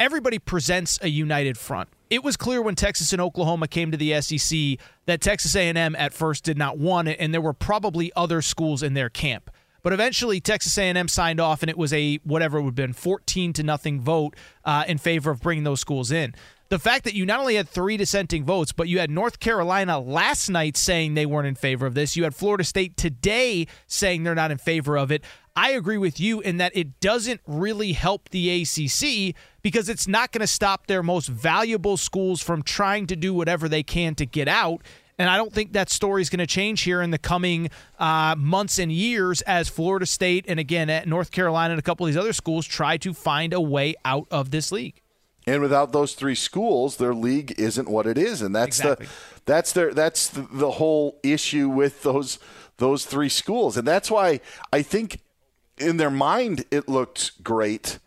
everybody 0.00 0.38
presents 0.38 0.98
a 1.02 1.08
united 1.08 1.56
front. 1.56 1.88
It 2.10 2.22
was 2.22 2.36
clear 2.36 2.60
when 2.60 2.74
Texas 2.74 3.12
and 3.12 3.22
Oklahoma 3.22 3.68
came 3.68 3.90
to 3.90 3.96
the 3.96 4.20
SEC 4.20 4.78
that 5.06 5.20
Texas 5.20 5.56
A&M 5.56 5.96
at 5.96 6.12
first 6.12 6.44
did 6.44 6.58
not 6.58 6.78
want 6.78 7.08
it, 7.08 7.16
and 7.18 7.32
there 7.32 7.40
were 7.40 7.54
probably 7.54 8.12
other 8.14 8.42
schools 8.42 8.82
in 8.82 8.94
their 8.94 9.08
camp. 9.08 9.50
But 9.82 9.92
eventually, 9.92 10.40
Texas 10.40 10.78
A&M 10.78 11.08
signed 11.08 11.40
off, 11.40 11.62
and 11.62 11.70
it 11.70 11.76
was 11.76 11.92
a 11.92 12.16
whatever 12.24 12.58
it 12.58 12.62
would 12.62 12.70
have 12.70 12.74
been 12.76 12.92
14 12.92 13.52
to 13.54 13.62
nothing 13.62 14.00
vote 14.00 14.36
uh, 14.64 14.84
in 14.86 14.98
favor 14.98 15.30
of 15.30 15.40
bringing 15.40 15.64
those 15.64 15.80
schools 15.80 16.12
in. 16.12 16.34
The 16.68 16.78
fact 16.78 17.04
that 17.04 17.12
you 17.12 17.26
not 17.26 17.40
only 17.40 17.56
had 17.56 17.68
three 17.68 17.98
dissenting 17.98 18.44
votes, 18.44 18.72
but 18.72 18.88
you 18.88 18.98
had 18.98 19.10
North 19.10 19.40
Carolina 19.40 19.98
last 19.98 20.48
night 20.48 20.76
saying 20.76 21.12
they 21.12 21.26
weren't 21.26 21.46
in 21.46 21.54
favor 21.54 21.84
of 21.84 21.94
this. 21.94 22.16
You 22.16 22.24
had 22.24 22.34
Florida 22.34 22.64
State 22.64 22.96
today 22.96 23.66
saying 23.86 24.22
they're 24.22 24.34
not 24.34 24.50
in 24.50 24.56
favor 24.56 24.96
of 24.96 25.12
it. 25.12 25.22
I 25.54 25.72
agree 25.72 25.98
with 25.98 26.18
you 26.18 26.40
in 26.40 26.56
that 26.56 26.74
it 26.74 26.98
doesn't 27.00 27.42
really 27.46 27.92
help 27.92 28.30
the 28.30 28.62
ACC 28.62 29.34
because 29.60 29.90
it's 29.90 30.08
not 30.08 30.32
going 30.32 30.40
to 30.40 30.46
stop 30.46 30.86
their 30.86 31.02
most 31.02 31.28
valuable 31.28 31.98
schools 31.98 32.42
from 32.42 32.62
trying 32.62 33.06
to 33.08 33.16
do 33.16 33.34
whatever 33.34 33.68
they 33.68 33.82
can 33.82 34.14
to 34.14 34.24
get 34.24 34.48
out. 34.48 34.82
And 35.22 35.30
I 35.30 35.36
don't 35.36 35.52
think 35.52 35.74
that 35.74 35.88
story 35.88 36.20
is 36.20 36.30
going 36.30 36.40
to 36.40 36.48
change 36.48 36.80
here 36.80 37.00
in 37.00 37.12
the 37.12 37.18
coming 37.18 37.70
uh, 38.00 38.34
months 38.36 38.80
and 38.80 38.90
years 38.90 39.40
as 39.42 39.68
Florida 39.68 40.04
State 40.04 40.46
and 40.48 40.58
again 40.58 40.90
at 40.90 41.06
North 41.06 41.30
Carolina 41.30 41.74
and 41.74 41.78
a 41.78 41.82
couple 41.82 42.04
of 42.04 42.12
these 42.12 42.16
other 42.16 42.32
schools 42.32 42.66
try 42.66 42.96
to 42.96 43.14
find 43.14 43.52
a 43.52 43.60
way 43.60 43.94
out 44.04 44.26
of 44.32 44.50
this 44.50 44.72
league. 44.72 45.00
And 45.46 45.62
without 45.62 45.92
those 45.92 46.14
three 46.14 46.34
schools, 46.34 46.96
their 46.96 47.14
league 47.14 47.54
isn't 47.56 47.88
what 47.88 48.04
it 48.04 48.18
is, 48.18 48.42
and 48.42 48.52
that's 48.52 48.80
Exactly. 48.80 49.06
the 49.06 49.12
that's 49.44 49.72
their 49.72 49.94
that's 49.94 50.28
the, 50.28 50.42
the 50.50 50.72
whole 50.72 51.20
issue 51.22 51.68
with 51.68 52.02
those 52.02 52.40
those 52.78 53.06
three 53.06 53.28
schools, 53.28 53.76
and 53.76 53.86
that's 53.86 54.10
why 54.10 54.40
I 54.72 54.82
think 54.82 55.20
in 55.78 55.98
their 55.98 56.10
mind 56.10 56.64
it 56.72 56.88
looked 56.88 57.44
great 57.44 58.00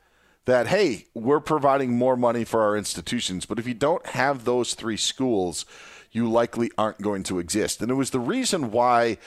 that 0.44 0.68
hey, 0.68 1.06
we're 1.14 1.40
providing 1.40 1.98
more 1.98 2.18
money 2.18 2.44
for 2.44 2.62
our 2.62 2.76
institutions, 2.76 3.46
but 3.46 3.58
if 3.58 3.66
you 3.66 3.74
don't 3.74 4.06
have 4.08 4.44
those 4.44 4.74
three 4.74 4.98
schools, 4.98 5.66
you 6.16 6.30
likely 6.30 6.72
aren't 6.78 7.02
going 7.02 7.24
to 7.24 7.40
exist, 7.40 7.82
and 7.82 7.92
it 7.92 7.96
was 7.96 8.12
the 8.12 8.20
reason 8.20 8.72
why. 8.72 9.18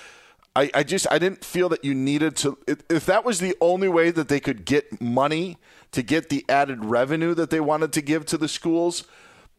I, 0.57 0.71
I 0.75 0.83
just 0.83 1.07
I 1.11 1.19
didn't 1.19 1.45
feel 1.45 1.69
that 1.69 1.85
you 1.85 1.95
needed 1.95 2.35
to 2.37 2.59
if, 2.67 3.07
that 3.07 3.25
was 3.25 3.39
the 3.39 3.55
only 3.61 3.87
way 3.87 4.11
that 4.11 4.29
they 4.29 4.41
could 4.41 4.65
get 4.65 5.01
money 5.01 5.57
to 5.93 6.03
get 6.03 6.31
the 6.31 6.45
added 6.49 6.85
revenue 6.85 7.35
that 7.35 7.51
they 7.51 7.61
wanted 7.61 7.93
to 7.93 8.03
give 8.03 8.27
to 8.27 8.39
the 8.39 8.49
schools, 8.49 9.05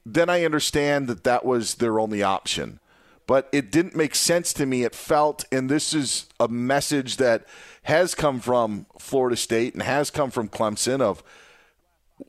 then 0.05 0.29
I 0.29 0.43
understand 0.43 1.07
that 1.07 1.23
that 1.23 1.45
was 1.45 1.75
their 1.75 1.99
only 1.99 2.21
option. 2.21 2.79
But 3.27 3.47
it 3.51 3.71
didn't 3.71 3.95
make 3.95 4.15
sense 4.15 4.53
to 4.53 4.65
me. 4.65 4.83
It 4.83 4.95
felt, 4.95 5.45
and 5.51 5.69
this 5.69 5.93
is 5.93 6.25
a 6.39 6.47
message 6.47 7.17
that 7.17 7.45
has 7.83 8.15
come 8.15 8.39
from 8.39 8.87
Florida 8.97 9.35
State 9.35 9.73
and 9.73 9.83
has 9.83 10.09
come 10.09 10.31
from 10.31 10.49
Clemson 10.49 10.99
of 10.99 11.23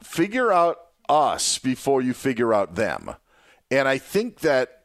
figure 0.03 0.53
out 0.53 0.79
us 1.09 1.59
before 1.59 2.03
you 2.03 2.13
figure 2.13 2.55
out 2.55 2.75
them. 2.75 3.15
And 3.71 3.89
I 3.89 3.99
think 3.99 4.41
that 4.41 4.80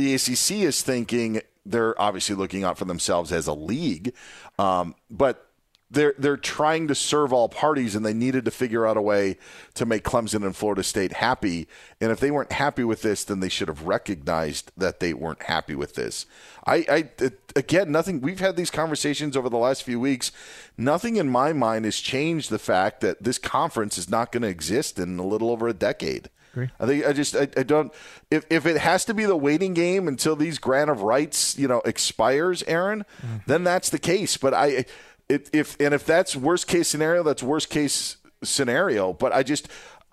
the 0.00 0.14
ACC 0.14 0.62
is 0.62 0.82
thinking 0.82 1.42
they're 1.66 2.00
obviously 2.00 2.34
looking 2.34 2.64
out 2.64 2.78
for 2.78 2.86
themselves 2.86 3.32
as 3.32 3.46
a 3.46 3.52
league, 3.52 4.14
um, 4.58 4.94
but 5.10 5.46
they're 5.90 6.14
they're 6.18 6.36
trying 6.36 6.86
to 6.88 6.94
serve 6.94 7.32
all 7.32 7.48
parties, 7.48 7.94
and 7.94 8.06
they 8.06 8.14
needed 8.14 8.44
to 8.44 8.50
figure 8.50 8.86
out 8.86 8.96
a 8.96 9.02
way 9.02 9.36
to 9.74 9.84
make 9.84 10.04
Clemson 10.04 10.44
and 10.44 10.54
Florida 10.54 10.82
State 10.82 11.14
happy. 11.14 11.66
And 12.00 12.12
if 12.12 12.20
they 12.20 12.30
weren't 12.30 12.52
happy 12.52 12.84
with 12.84 13.02
this, 13.02 13.24
then 13.24 13.40
they 13.40 13.48
should 13.48 13.68
have 13.68 13.82
recognized 13.82 14.70
that 14.76 15.00
they 15.00 15.12
weren't 15.12 15.42
happy 15.42 15.74
with 15.74 15.96
this. 15.96 16.26
I, 16.64 16.76
I 16.88 17.30
again, 17.56 17.90
nothing. 17.90 18.20
We've 18.20 18.40
had 18.40 18.56
these 18.56 18.70
conversations 18.70 19.36
over 19.36 19.48
the 19.48 19.58
last 19.58 19.82
few 19.82 19.98
weeks. 19.98 20.30
Nothing 20.78 21.16
in 21.16 21.28
my 21.28 21.52
mind 21.52 21.84
has 21.84 21.98
changed 21.98 22.50
the 22.50 22.58
fact 22.58 23.00
that 23.00 23.24
this 23.24 23.38
conference 23.38 23.98
is 23.98 24.08
not 24.08 24.30
going 24.30 24.42
to 24.42 24.48
exist 24.48 24.98
in 24.98 25.18
a 25.18 25.26
little 25.26 25.50
over 25.50 25.66
a 25.66 25.74
decade. 25.74 26.30
I 26.78 26.86
think 26.86 27.06
I 27.06 27.12
just 27.12 27.36
I, 27.36 27.48
I 27.56 27.62
don't 27.62 27.92
if 28.30 28.44
if 28.50 28.66
it 28.66 28.78
has 28.78 29.04
to 29.06 29.14
be 29.14 29.24
the 29.24 29.36
waiting 29.36 29.74
game 29.74 30.08
until 30.08 30.36
these 30.36 30.58
grant 30.58 30.90
of 30.90 31.02
rights 31.02 31.58
you 31.58 31.68
know 31.68 31.80
expires, 31.84 32.62
Aaron, 32.64 33.04
mm-hmm. 33.22 33.36
then 33.46 33.64
that's 33.64 33.90
the 33.90 33.98
case. 33.98 34.36
But 34.36 34.54
I 34.54 34.84
it, 35.28 35.48
if 35.52 35.76
and 35.80 35.94
if 35.94 36.04
that's 36.04 36.34
worst 36.34 36.66
case 36.66 36.88
scenario, 36.88 37.22
that's 37.22 37.42
worst 37.42 37.70
case 37.70 38.16
scenario. 38.42 39.12
But 39.12 39.32
I 39.32 39.42
just 39.42 39.68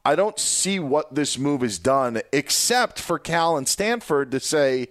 I 0.06 0.16
don't 0.16 0.40
see 0.40 0.80
what 0.80 1.16
this 1.16 1.38
move 1.38 1.62
has 1.62 1.80
done 1.80 2.22
except 2.32 3.00
for 3.00 3.20
Cal 3.20 3.58
and 3.58 3.68
Stanford 3.68 4.32
to 4.32 4.40
say, 4.40 4.88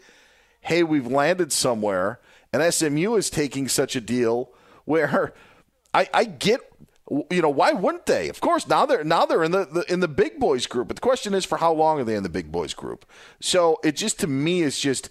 hey, 0.61 0.83
we've 0.83 1.07
landed 1.07 1.53
somewhere, 1.53 2.21
and 2.53 2.75
SMU 2.75 3.15
is 3.15 3.31
taking 3.31 3.69
such 3.69 3.97
a 3.97 4.01
deal 4.01 4.51
where 4.85 5.33
I, 5.95 6.09
I 6.13 6.25
get 6.25 6.61
you 7.31 7.41
know 7.43 7.51
why 7.51 7.73
wouldn't 7.73 8.07
they 8.07 8.29
of 8.29 8.41
course 8.41 8.67
now 8.67 8.85
they're 8.85 9.05
now 9.05 9.25
they're 9.25 9.45
in 9.45 9.53
the, 9.53 9.65
the 9.67 9.93
in 9.93 10.01
the 10.01 10.09
big 10.09 10.41
boys 10.41 10.67
group 10.67 10.89
but 10.89 10.97
the 10.97 11.01
question 11.01 11.35
is 11.35 11.45
for 11.45 11.59
how 11.59 11.73
long 11.73 12.01
are 12.01 12.05
they 12.05 12.17
in 12.17 12.23
the 12.23 12.29
big 12.29 12.51
boys 12.51 12.75
group 12.75 13.07
so 13.41 13.79
it 13.85 13.97
just 13.97 14.19
to 14.19 14.27
me 14.27 14.63
is 14.63 14.79
just 14.79 15.09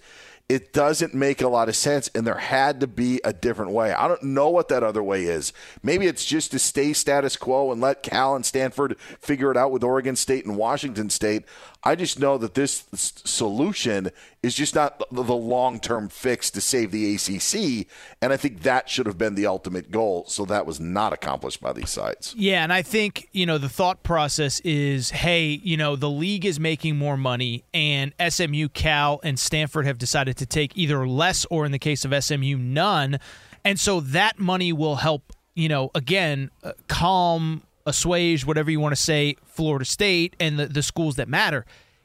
it 0.48 0.72
doesn't 0.72 1.12
make 1.12 1.42
a 1.42 1.48
lot 1.48 1.68
of 1.68 1.74
sense 1.74 2.08
and 2.14 2.24
there 2.24 2.38
had 2.38 2.78
to 2.78 2.86
be 2.86 3.20
a 3.24 3.32
different 3.32 3.72
way. 3.72 3.92
I 3.92 4.06
don't 4.06 4.22
know 4.22 4.48
what 4.48 4.68
that 4.68 4.84
other 4.84 5.02
way 5.02 5.24
is. 5.24 5.52
Maybe 5.82 6.06
it's 6.06 6.24
just 6.24 6.52
to 6.52 6.60
stay 6.60 6.92
status 6.92 7.36
quo 7.36 7.72
and 7.72 7.80
let 7.80 8.04
Cal 8.04 8.36
and 8.36 8.46
Stanford 8.46 8.96
figure 8.98 9.50
it 9.50 9.56
out 9.56 9.72
with 9.72 9.82
Oregon 9.82 10.14
State 10.14 10.46
and 10.46 10.56
Washington 10.56 11.10
State. 11.10 11.44
I 11.86 11.94
just 11.94 12.18
know 12.18 12.36
that 12.38 12.54
this 12.54 12.84
solution 12.90 14.10
is 14.42 14.56
just 14.56 14.74
not 14.74 15.00
the 15.12 15.22
long 15.22 15.78
term 15.78 16.08
fix 16.08 16.50
to 16.50 16.60
save 16.60 16.90
the 16.90 17.14
ACC. 17.14 17.86
And 18.20 18.32
I 18.32 18.36
think 18.36 18.62
that 18.62 18.88
should 18.88 19.06
have 19.06 19.16
been 19.16 19.36
the 19.36 19.46
ultimate 19.46 19.92
goal. 19.92 20.24
So 20.26 20.44
that 20.46 20.66
was 20.66 20.80
not 20.80 21.12
accomplished 21.12 21.60
by 21.60 21.72
these 21.72 21.90
sides. 21.90 22.34
Yeah. 22.36 22.64
And 22.64 22.72
I 22.72 22.82
think, 22.82 23.28
you 23.30 23.46
know, 23.46 23.56
the 23.56 23.68
thought 23.68 24.02
process 24.02 24.58
is 24.60 25.10
hey, 25.10 25.60
you 25.62 25.76
know, 25.76 25.94
the 25.94 26.10
league 26.10 26.44
is 26.44 26.58
making 26.58 26.96
more 26.96 27.16
money, 27.16 27.62
and 27.72 28.12
SMU, 28.20 28.68
Cal, 28.70 29.20
and 29.22 29.38
Stanford 29.38 29.86
have 29.86 29.96
decided 29.96 30.36
to 30.38 30.46
take 30.46 30.76
either 30.76 31.06
less 31.06 31.46
or, 31.50 31.64
in 31.64 31.70
the 31.70 31.78
case 31.78 32.04
of 32.04 32.24
SMU, 32.24 32.56
none. 32.56 33.20
And 33.64 33.78
so 33.78 34.00
that 34.00 34.40
money 34.40 34.72
will 34.72 34.96
help, 34.96 35.32
you 35.54 35.68
know, 35.68 35.92
again, 35.94 36.50
uh, 36.64 36.72
calm 36.88 37.62
assuage, 37.86 38.44
whatever 38.44 38.70
you 38.70 38.80
want 38.80 38.92
to 38.92 39.00
say, 39.00 39.36
Florida 39.44 39.84
State 39.84 40.36
and 40.38 40.58
the, 40.58 40.66
the 40.66 40.82
schools 40.82 41.16
that 41.16 41.28
matter. 41.28 41.64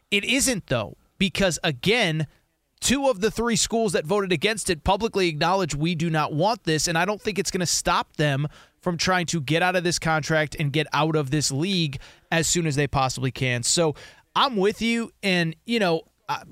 It 0.09 0.23
isn't, 0.23 0.67
though, 0.67 0.97
because 1.17 1.59
again, 1.63 2.27
two 2.79 3.07
of 3.07 3.21
the 3.21 3.31
three 3.31 3.55
schools 3.55 3.93
that 3.93 4.05
voted 4.05 4.31
against 4.31 4.69
it 4.69 4.83
publicly 4.83 5.27
acknowledge 5.27 5.75
we 5.75 5.95
do 5.95 6.09
not 6.09 6.33
want 6.33 6.63
this, 6.63 6.87
and 6.87 6.97
I 6.97 7.05
don't 7.05 7.21
think 7.21 7.39
it's 7.39 7.51
going 7.51 7.59
to 7.61 7.65
stop 7.65 8.17
them 8.17 8.47
from 8.81 8.97
trying 8.97 9.27
to 9.27 9.39
get 9.39 9.61
out 9.61 9.75
of 9.75 9.83
this 9.83 9.99
contract 9.99 10.55
and 10.59 10.73
get 10.73 10.87
out 10.91 11.15
of 11.15 11.31
this 11.31 11.51
league 11.51 11.99
as 12.31 12.47
soon 12.47 12.65
as 12.65 12.75
they 12.75 12.87
possibly 12.87 13.31
can. 13.31 13.63
So 13.63 13.95
I'm 14.35 14.57
with 14.57 14.81
you, 14.81 15.11
and 15.21 15.55
you 15.65 15.79
know, 15.79 16.01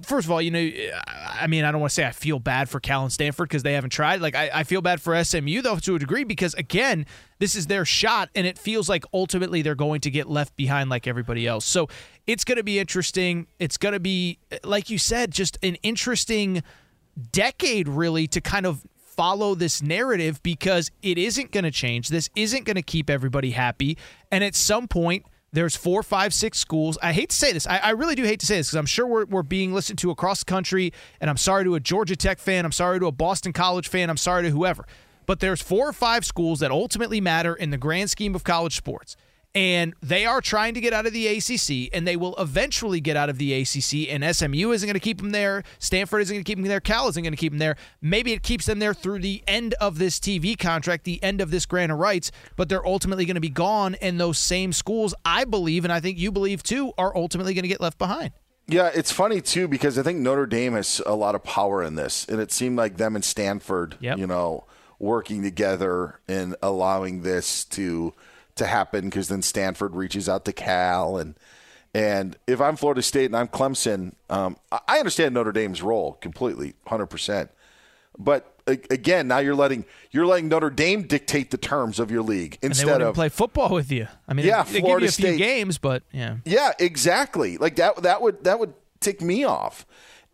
first 0.04 0.26
of 0.26 0.32
all, 0.32 0.42
you 0.42 0.52
know, 0.52 0.72
I 1.08 1.48
mean, 1.48 1.66
I 1.66 1.72
don't 1.72 1.82
want 1.82 1.92
to 1.92 1.96
say 1.96 2.06
I 2.06 2.12
feel 2.12 2.40
bad 2.40 2.70
for 2.70 2.80
Cal 2.80 3.04
and 3.04 3.12
Stanford 3.12 3.50
because 3.50 3.64
they 3.64 3.74
haven't 3.74 3.92
tried. 3.92 4.22
Like, 4.22 4.36
I, 4.36 4.50
I, 4.54 4.64
feel 4.64 4.82
bad 4.82 5.02
for 5.02 5.22
SMU, 5.24 5.62
though, 5.62 5.78
to 5.78 5.96
a 5.96 6.00
degree, 6.00 6.24
because, 6.24 6.54
again, 6.56 7.06
this 7.40 7.56
is 7.56 7.68
their 7.68 7.86
shot, 7.86 8.30
and 8.36 8.48
it 8.48 8.58
feels 8.58 8.90
like 8.90 9.06
ultimately 9.14 9.62
they're 9.62 9.76
going 9.76 10.02
to 10.02 10.12
get 10.12 10.30
left 10.30 10.56
behind 10.56 10.90
like 10.90 11.08
everybody 11.08 11.48
else. 11.48 11.66
So 11.66 11.88
it's 12.28 12.44
going 12.44 12.58
to 12.58 12.64
be 12.64 12.80
interesting. 12.80 13.48
It's 13.60 13.78
going 13.78 13.94
to 13.94 14.00
be, 14.00 14.40
like 14.64 14.90
you 14.90 14.98
said, 14.98 15.32
just 15.32 15.58
an 15.64 15.76
interesting 15.84 16.64
decade, 17.32 17.88
really, 17.88 18.28
to 18.28 18.42
kind 18.42 18.66
of 18.66 18.86
follow 19.20 19.54
this 19.54 19.82
narrative 19.82 20.42
because 20.44 20.90
it 21.02 21.18
isn't 21.18 21.52
going 21.52 21.66
to 21.66 21.72
change. 21.72 22.08
This 22.08 22.30
isn't 22.36 22.64
going 22.64 22.78
to 22.78 22.82
keep 22.82 23.10
everybody 23.10 23.52
happy. 23.52 23.98
And 24.32 24.44
at 24.44 24.56
some 24.56 24.88
point, 24.88 25.26
there's 25.52 25.76
four, 25.76 26.04
five, 26.04 26.34
six 26.34 26.58
schools. 26.58 26.98
I 27.02 27.14
hate 27.14 27.30
to 27.30 27.36
say 27.36 27.52
this. 27.52 27.66
I, 27.66 27.78
I 27.78 27.90
really 27.92 28.16
do 28.16 28.24
hate 28.24 28.40
to 28.42 28.46
say 28.46 28.58
this 28.58 28.68
because 28.68 28.78
I'm 28.78 28.86
sure 28.86 29.08
we're, 29.08 29.26
we're 29.26 29.44
being 29.44 29.74
listened 29.74 30.00
to 30.00 30.12
across 30.12 30.40
the 30.40 30.46
country. 30.46 30.94
And 31.20 31.30
I'm 31.30 31.38
sorry 31.38 31.64
to 31.64 31.76
a 31.76 31.80
Georgia 31.80 32.16
Tech 32.16 32.40
fan. 32.40 32.66
I'm 32.66 32.72
sorry 32.72 33.00
to 33.00 33.08
a 33.08 33.12
Boston 33.12 33.54
College 33.54 33.88
fan. 33.88 34.10
I'm 34.10 34.18
sorry 34.18 34.44
to 34.44 34.50
whoever. 34.50 34.86
But 35.26 35.40
there's 35.40 35.62
four 35.62 35.88
or 35.88 35.94
five 35.94 36.26
schools 36.26 36.60
that 36.60 36.72
ultimately 36.72 37.22
matter 37.22 37.54
in 37.56 37.70
the 37.70 37.78
grand 37.78 38.10
scheme 38.10 38.36
of 38.36 38.44
college 38.44 38.76
sports 38.76 39.16
and 39.56 39.96
they 40.02 40.26
are 40.26 40.42
trying 40.42 40.76
to 40.76 40.82
get 40.82 40.94
out 40.94 41.08
of 41.08 41.14
the 41.14 41.28
ACC, 41.28 41.90
and 41.94 42.08
they 42.08 42.16
will 42.16 42.36
eventually 42.38 43.02
get 43.02 43.18
out 43.18 43.30
of 43.30 43.38
the 43.40 43.54
ACC. 43.54 44.10
And 44.10 44.24
SMU 44.36 44.72
isn't 44.72 44.86
going 44.86 44.94
to 44.94 45.00
keep 45.00 45.18
them 45.18 45.32
there. 45.32 45.64
Stanford 45.80 46.22
isn't 46.22 46.36
going 46.36 46.44
to 46.44 46.48
keep 46.48 46.60
them 46.60 46.68
there. 46.68 46.80
Cal 46.80 47.08
isn't 47.08 47.24
going 47.24 47.34
to 47.34 47.38
keep 47.38 47.52
them 47.52 47.60
there. 47.60 47.76
Maybe 48.02 48.34
it 48.34 48.44
keeps 48.44 48.68
them 48.68 48.80
there 48.80 48.94
through 48.94 49.20
the 49.20 49.44
end 49.48 49.74
of 49.76 49.98
this 49.98 50.20
TV 50.20 50.58
contract, 50.58 51.04
the 51.04 51.22
end 51.24 51.42
of 51.42 51.50
this 51.50 51.66
grant 51.66 51.92
of 51.92 51.98
rights, 51.98 52.32
but 52.56 52.70
they're 52.70 52.86
ultimately 52.86 53.26
going 53.26 53.36
to 53.36 53.42
be 53.42 53.50
gone. 53.50 53.96
And 53.96 54.20
those 54.20 54.38
same 54.38 54.72
schools, 54.72 55.16
I 55.26 55.46
believe, 55.46 55.84
and 55.84 55.92
I 55.92 56.00
think 56.00 56.20
you 56.20 56.32
believe 56.32 56.62
too, 56.62 56.94
are 56.98 57.16
ultimately 57.16 57.54
going 57.56 57.64
to 57.64 57.70
get 57.70 57.82
left 57.82 57.98
behind. 57.98 58.34
Yeah, 58.68 58.92
it's 58.94 59.12
funny 59.12 59.42
too 59.42 59.68
because 59.68 59.98
I 59.98 60.04
think 60.04 60.20
Notre 60.20 60.46
Dame 60.46 60.74
has 60.74 61.02
a 61.08 61.16
lot 61.16 61.34
of 61.34 61.44
power 61.44 61.82
in 61.82 61.96
this, 61.96 62.28
and 62.30 62.40
it 62.40 62.52
seemed 62.52 62.78
like 62.78 62.98
them 62.98 63.16
and 63.16 63.26
Stanford, 63.26 63.98
yep. 64.00 64.20
you 64.20 64.28
know, 64.28 64.66
working 65.00 65.42
together 65.42 66.20
and 66.28 66.56
allowing 66.62 67.24
this 67.24 67.66
to 67.66 68.14
to 68.60 68.68
happen 68.68 69.06
because 69.06 69.28
then 69.28 69.42
Stanford 69.42 69.96
reaches 69.96 70.30
out 70.30 70.46
to 70.46 70.54
Cal 70.54 71.18
and 71.18 71.36
and 71.94 72.38
if 72.46 72.62
I'm 72.62 72.76
Florida 72.76 73.02
State 73.02 73.26
and 73.26 73.36
I'm 73.36 73.48
Clemson, 73.48 74.14
um, 74.30 74.58
I 74.72 75.00
understand 75.00 75.34
Notre 75.34 75.52
Dame's 75.52 75.82
role 75.82 76.14
completely, 76.22 76.76
hundred 76.86 77.08
percent. 77.08 77.50
But 78.18 78.54
again, 78.68 79.28
now 79.28 79.40
you're 79.40 79.56
letting 79.56 79.86
you're 80.12 80.26
letting 80.26 80.50
Notre 80.50 80.70
Dame 80.70 81.04
dictate 81.04 81.52
the 81.52 81.58
terms 81.58 82.00
of 82.00 82.12
your 82.12 82.22
league 82.22 82.58
instead 82.62 83.02
of 83.02 83.16
play 83.16 83.30
football 83.30 83.70
with 83.70 83.92
you. 83.92 84.08
I 84.28 84.34
mean, 84.34 84.46
yeah, 84.46 84.64
they, 84.64 84.74
they 84.74 84.82
give 84.82 85.00
you 85.00 85.08
a 85.08 85.12
State, 85.12 85.28
few 85.30 85.38
games, 85.38 85.78
but 85.78 86.04
yeah, 86.12 86.38
yeah, 86.46 86.74
exactly. 86.80 87.58
Like 87.58 87.78
that 87.78 88.04
that 88.04 88.22
would 88.22 88.44
that 88.44 88.60
would 88.60 88.74
tick 89.00 89.22
me 89.22 89.44
off. 89.44 89.86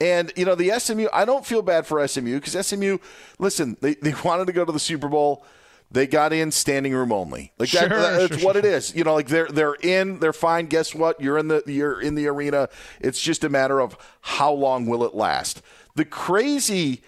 And 0.02 0.34
you 0.36 0.44
know 0.44 0.56
the 0.56 0.78
SMU, 0.78 1.08
I 1.14 1.24
don't 1.24 1.46
feel 1.46 1.62
bad 1.62 1.88
for 1.88 2.06
SMU 2.06 2.40
because 2.42 2.68
SMU, 2.68 2.98
listen, 3.40 3.78
they, 3.80 3.94
they 3.96 4.14
wanted 4.26 4.48
to 4.48 4.54
go 4.54 4.66
to 4.66 4.72
the 4.72 4.80
Super 4.80 5.08
Bowl. 5.08 5.46
They 5.92 6.08
got 6.08 6.34
in 6.34 6.52
standing 6.52 6.94
room 6.94 7.12
only. 7.12 7.54
Like 7.58 7.72
that, 7.72 7.90
sure, 7.90 8.00
that's 8.02 8.38
sure, 8.38 8.46
what 8.46 8.56
sure. 8.56 8.58
it 8.58 8.66
is. 8.66 8.96
You 8.96 9.04
know, 9.04 9.14
like 9.14 9.28
they're 9.28 9.48
they're 9.48 9.76
in, 9.76 10.20
they're 10.20 10.34
fine. 10.34 10.66
Guess 10.66 10.94
what? 10.96 11.22
You're 11.22 11.38
in 11.38 11.48
the 11.48 11.64
you're 11.68 12.02
in 12.02 12.16
the 12.16 12.28
arena. 12.28 12.70
It's 13.00 13.22
just 13.22 13.44
a 13.44 13.50
matter 13.50 13.80
of 13.80 13.98
how 14.22 14.52
long 14.52 14.88
will 14.88 15.04
it 15.04 15.16
last. 15.16 15.62
The 15.96 16.06
crazy 16.06 17.02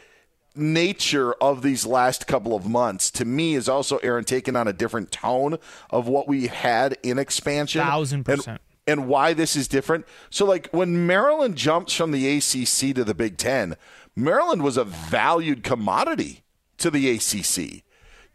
nature 0.56 1.34
of 1.34 1.62
these 1.62 1.86
last 1.86 2.28
couple 2.28 2.56
of 2.56 2.66
months 2.66 3.12
to 3.12 3.26
me 3.26 3.56
is 3.56 3.70
also 3.70 3.98
Aaron 3.98 4.24
taking 4.24 4.56
on 4.56 4.68
a 4.68 4.74
different 4.74 5.12
tone 5.12 5.58
of 5.90 6.08
what 6.08 6.28
we 6.28 6.48
had 6.48 6.98
in 7.04 7.20
expansion. 7.20 7.82
Thousand 7.82 8.24
percent. 8.24 8.62
And, 8.88 9.00
and 9.00 9.10
why 9.10 9.34
this 9.34 9.56
is 9.56 9.68
different. 9.68 10.06
So, 10.30 10.46
like 10.46 10.70
when 10.72 11.06
Maryland 11.06 11.58
jumps 11.58 11.94
from 11.94 12.12
the 12.12 12.38
ACC 12.38 12.96
to 12.96 13.04
the 13.04 13.13
Big 13.13 13.38
Ten, 13.38 13.76
Maryland 14.16 14.63
was 14.63 14.78
a 14.78 14.84
valued 14.84 15.63
commodity 15.63 16.44
to 16.78 16.90
the 16.90 17.10
ACC 17.10 17.84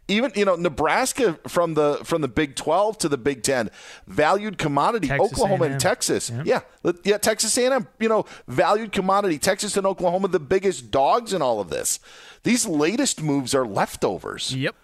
even 0.07 0.31
you 0.35 0.45
know 0.45 0.55
Nebraska 0.55 1.39
from 1.47 1.75
the 1.75 1.99
from 2.03 2.21
the 2.21 2.27
Big 2.27 2.55
12 2.55 2.97
to 2.99 3.09
the 3.09 3.17
Big 3.17 3.43
10 3.43 3.69
valued 4.07 4.57
commodity 4.57 5.07
Texas 5.07 5.33
Oklahoma 5.33 5.63
A&M. 5.65 5.71
and 5.73 5.81
Texas. 5.81 6.31
Yeah. 6.45 6.61
Yeah 7.03 7.17
Texas 7.17 7.57
A&M 7.57 7.87
you 7.99 8.09
know 8.09 8.25
valued 8.47 8.91
commodity. 8.91 9.39
Texas 9.39 9.77
and 9.77 9.85
Oklahoma 9.85 10.27
the 10.27 10.39
biggest 10.39 10.91
dogs 10.91 11.33
in 11.33 11.41
all 11.41 11.59
of 11.59 11.69
this. 11.69 11.99
These 12.43 12.67
latest 12.67 13.21
moves 13.21 13.55
are 13.55 13.65
leftovers. 13.65 14.53
Yep. 14.55 14.75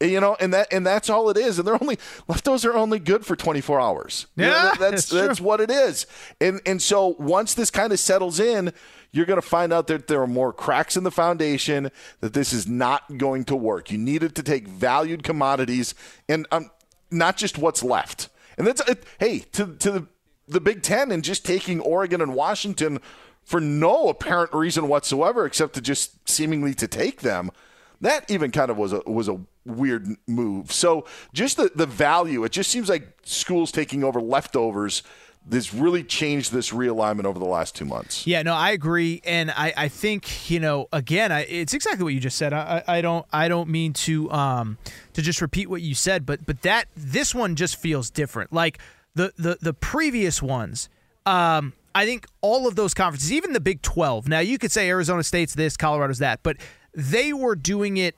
You 0.00 0.20
know 0.20 0.36
and 0.38 0.54
that 0.54 0.72
and 0.72 0.86
that's 0.86 1.10
all 1.10 1.28
it 1.28 1.36
is. 1.36 1.58
And 1.58 1.66
they're 1.66 1.82
only 1.82 1.98
leftovers 2.28 2.64
are 2.64 2.74
only 2.74 3.00
good 3.00 3.26
for 3.26 3.34
24 3.34 3.80
hours. 3.80 4.26
Yeah 4.36 4.46
you 4.46 4.52
know, 4.52 4.90
that's 4.90 5.08
that's 5.08 5.40
what 5.40 5.60
it 5.60 5.70
is. 5.72 6.06
And 6.40 6.60
and 6.64 6.80
so 6.80 7.16
once 7.18 7.54
this 7.54 7.70
kind 7.72 7.92
of 7.92 7.98
settles 7.98 8.38
in 8.38 8.72
you're 9.12 9.26
going 9.26 9.40
to 9.40 9.46
find 9.46 9.72
out 9.72 9.86
that 9.86 10.06
there 10.06 10.20
are 10.22 10.26
more 10.26 10.52
cracks 10.52 10.96
in 10.96 11.04
the 11.04 11.10
foundation, 11.10 11.90
that 12.20 12.34
this 12.34 12.52
is 12.52 12.66
not 12.66 13.18
going 13.18 13.44
to 13.44 13.56
work. 13.56 13.90
You 13.90 13.98
needed 13.98 14.34
to 14.36 14.42
take 14.42 14.68
valued 14.68 15.22
commodities 15.22 15.94
and 16.28 16.46
um, 16.52 16.70
not 17.10 17.36
just 17.36 17.58
what's 17.58 17.82
left. 17.82 18.28
And 18.56 18.66
that's, 18.66 18.86
it, 18.88 19.04
hey, 19.18 19.40
to, 19.52 19.74
to 19.76 19.90
the, 19.90 20.06
the 20.46 20.60
Big 20.60 20.82
Ten 20.82 21.10
and 21.10 21.22
just 21.22 21.44
taking 21.44 21.80
Oregon 21.80 22.20
and 22.20 22.34
Washington 22.34 23.00
for 23.44 23.60
no 23.60 24.08
apparent 24.08 24.52
reason 24.52 24.88
whatsoever 24.88 25.46
except 25.46 25.74
to 25.74 25.80
just 25.80 26.28
seemingly 26.28 26.74
to 26.74 26.86
take 26.86 27.22
them. 27.22 27.50
That 28.00 28.30
even 28.30 28.50
kind 28.50 28.70
of 28.70 28.76
was 28.76 28.92
a 28.92 29.00
was 29.06 29.28
a 29.28 29.40
weird 29.64 30.06
move. 30.26 30.70
So 30.70 31.04
just 31.32 31.56
the, 31.56 31.70
the 31.74 31.86
value, 31.86 32.44
it 32.44 32.52
just 32.52 32.70
seems 32.70 32.88
like 32.88 33.08
schools 33.24 33.72
taking 33.72 34.04
over 34.04 34.20
leftovers 34.20 35.02
this 35.48 35.72
really 35.72 36.04
changed 36.04 36.52
this 36.52 36.70
realignment 36.70 37.24
over 37.24 37.38
the 37.38 37.46
last 37.46 37.74
two 37.74 37.84
months. 37.84 38.26
Yeah, 38.26 38.42
no, 38.42 38.54
I 38.54 38.70
agree, 38.72 39.22
and 39.24 39.50
I, 39.50 39.72
I 39.76 39.88
think 39.88 40.50
you 40.50 40.60
know 40.60 40.88
again, 40.92 41.32
I, 41.32 41.40
it's 41.44 41.74
exactly 41.74 42.04
what 42.04 42.14
you 42.14 42.20
just 42.20 42.36
said. 42.36 42.52
I, 42.52 42.82
I 42.86 43.00
don't 43.00 43.24
I 43.32 43.48
don't 43.48 43.68
mean 43.68 43.92
to 43.94 44.30
um 44.30 44.78
to 45.14 45.22
just 45.22 45.40
repeat 45.40 45.70
what 45.70 45.82
you 45.82 45.94
said, 45.94 46.26
but 46.26 46.44
but 46.44 46.62
that 46.62 46.86
this 46.96 47.34
one 47.34 47.56
just 47.56 47.76
feels 47.76 48.10
different. 48.10 48.52
Like 48.52 48.78
the 49.14 49.32
the 49.38 49.58
the 49.60 49.72
previous 49.72 50.42
ones, 50.42 50.88
um, 51.24 51.72
I 51.94 52.04
think 52.04 52.26
all 52.40 52.68
of 52.68 52.76
those 52.76 52.92
conferences, 52.92 53.32
even 53.32 53.52
the 53.52 53.60
Big 53.60 53.80
Twelve. 53.82 54.28
Now 54.28 54.40
you 54.40 54.58
could 54.58 54.72
say 54.72 54.88
Arizona 54.88 55.22
State's 55.22 55.54
this, 55.54 55.76
Colorado's 55.76 56.18
that, 56.18 56.40
but 56.42 56.56
they 56.94 57.32
were 57.32 57.56
doing 57.56 57.96
it 57.96 58.14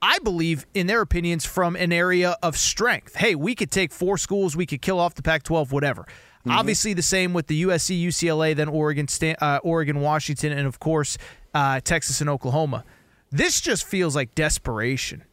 I 0.00 0.20
believe, 0.20 0.64
in 0.74 0.86
their 0.86 1.00
opinions, 1.00 1.44
from 1.44 1.74
an 1.74 1.92
area 1.92 2.36
of 2.40 2.56
strength. 2.56 3.16
Hey, 3.16 3.34
we 3.34 3.56
could 3.56 3.70
take 3.70 3.92
four 3.92 4.16
schools, 4.16 4.54
we 4.54 4.64
could 4.64 4.80
kill 4.80 5.00
off 5.00 5.14
the 5.14 5.22
Pac 5.22 5.42
12, 5.42 5.72
whatever. 5.72 6.06
Mm-hmm. 6.48 6.58
Obviously, 6.58 6.94
the 6.94 7.02
same 7.02 7.32
with 7.32 7.46
the 7.46 7.64
USC, 7.64 8.02
UCLA, 8.02 8.54
then 8.54 8.68
Oregon, 8.68 9.06
uh, 9.40 9.60
Oregon, 9.62 10.00
Washington, 10.00 10.52
and 10.52 10.66
of 10.66 10.78
course 10.78 11.18
uh, 11.54 11.80
Texas 11.80 12.20
and 12.20 12.30
Oklahoma. 12.30 12.84
This 13.30 13.60
just 13.60 13.84
feels 13.84 14.16
like 14.16 14.34
desperation. 14.34 15.24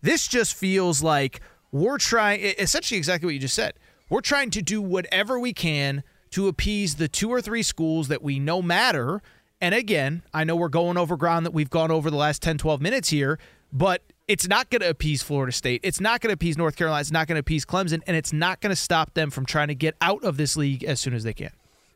This 0.00 0.26
just 0.26 0.54
feels 0.54 1.02
like 1.02 1.40
we're 1.70 1.98
trying, 1.98 2.40
essentially, 2.40 2.98
exactly 2.98 3.26
what 3.26 3.34
you 3.34 3.40
just 3.40 3.54
said. 3.54 3.74
We're 4.08 4.20
trying 4.20 4.50
to 4.50 4.62
do 4.62 4.82
whatever 4.82 5.38
we 5.38 5.52
can 5.52 6.02
to 6.30 6.48
appease 6.48 6.96
the 6.96 7.08
two 7.08 7.30
or 7.30 7.40
three 7.40 7.62
schools 7.62 8.08
that 8.08 8.22
we 8.22 8.38
know 8.38 8.62
matter. 8.62 9.22
And 9.60 9.74
again, 9.74 10.22
I 10.34 10.44
know 10.44 10.56
we're 10.56 10.68
going 10.68 10.96
over 10.96 11.16
ground 11.16 11.46
that 11.46 11.52
we've 11.52 11.70
gone 11.70 11.90
over 11.90 12.10
the 12.10 12.16
last 12.16 12.42
10, 12.42 12.58
12 12.58 12.80
minutes 12.80 13.10
here, 13.10 13.38
but 13.72 14.02
it's 14.28 14.48
not 14.48 14.70
going 14.70 14.80
to 14.80 14.88
appease 14.88 15.22
Florida 15.22 15.52
State. 15.52 15.80
It's 15.82 16.00
not 16.00 16.20
going 16.20 16.30
to 16.30 16.34
appease 16.34 16.56
North 16.56 16.76
Carolina. 16.76 17.00
It's 17.00 17.10
not 17.10 17.26
going 17.26 17.36
to 17.36 17.40
appease 17.40 17.64
Clemson, 17.64 18.00
and 18.06 18.16
it's 18.16 18.32
not 18.32 18.60
going 18.60 18.70
to 18.70 18.76
stop 18.76 19.14
them 19.14 19.30
from 19.30 19.46
trying 19.46 19.68
to 19.68 19.74
get 19.74 19.96
out 20.00 20.24
of 20.24 20.36
this 20.36 20.56
league 20.56 20.84
as 20.84 21.00
soon 21.00 21.14
as 21.14 21.24
they 21.24 21.32
can. 21.32 21.50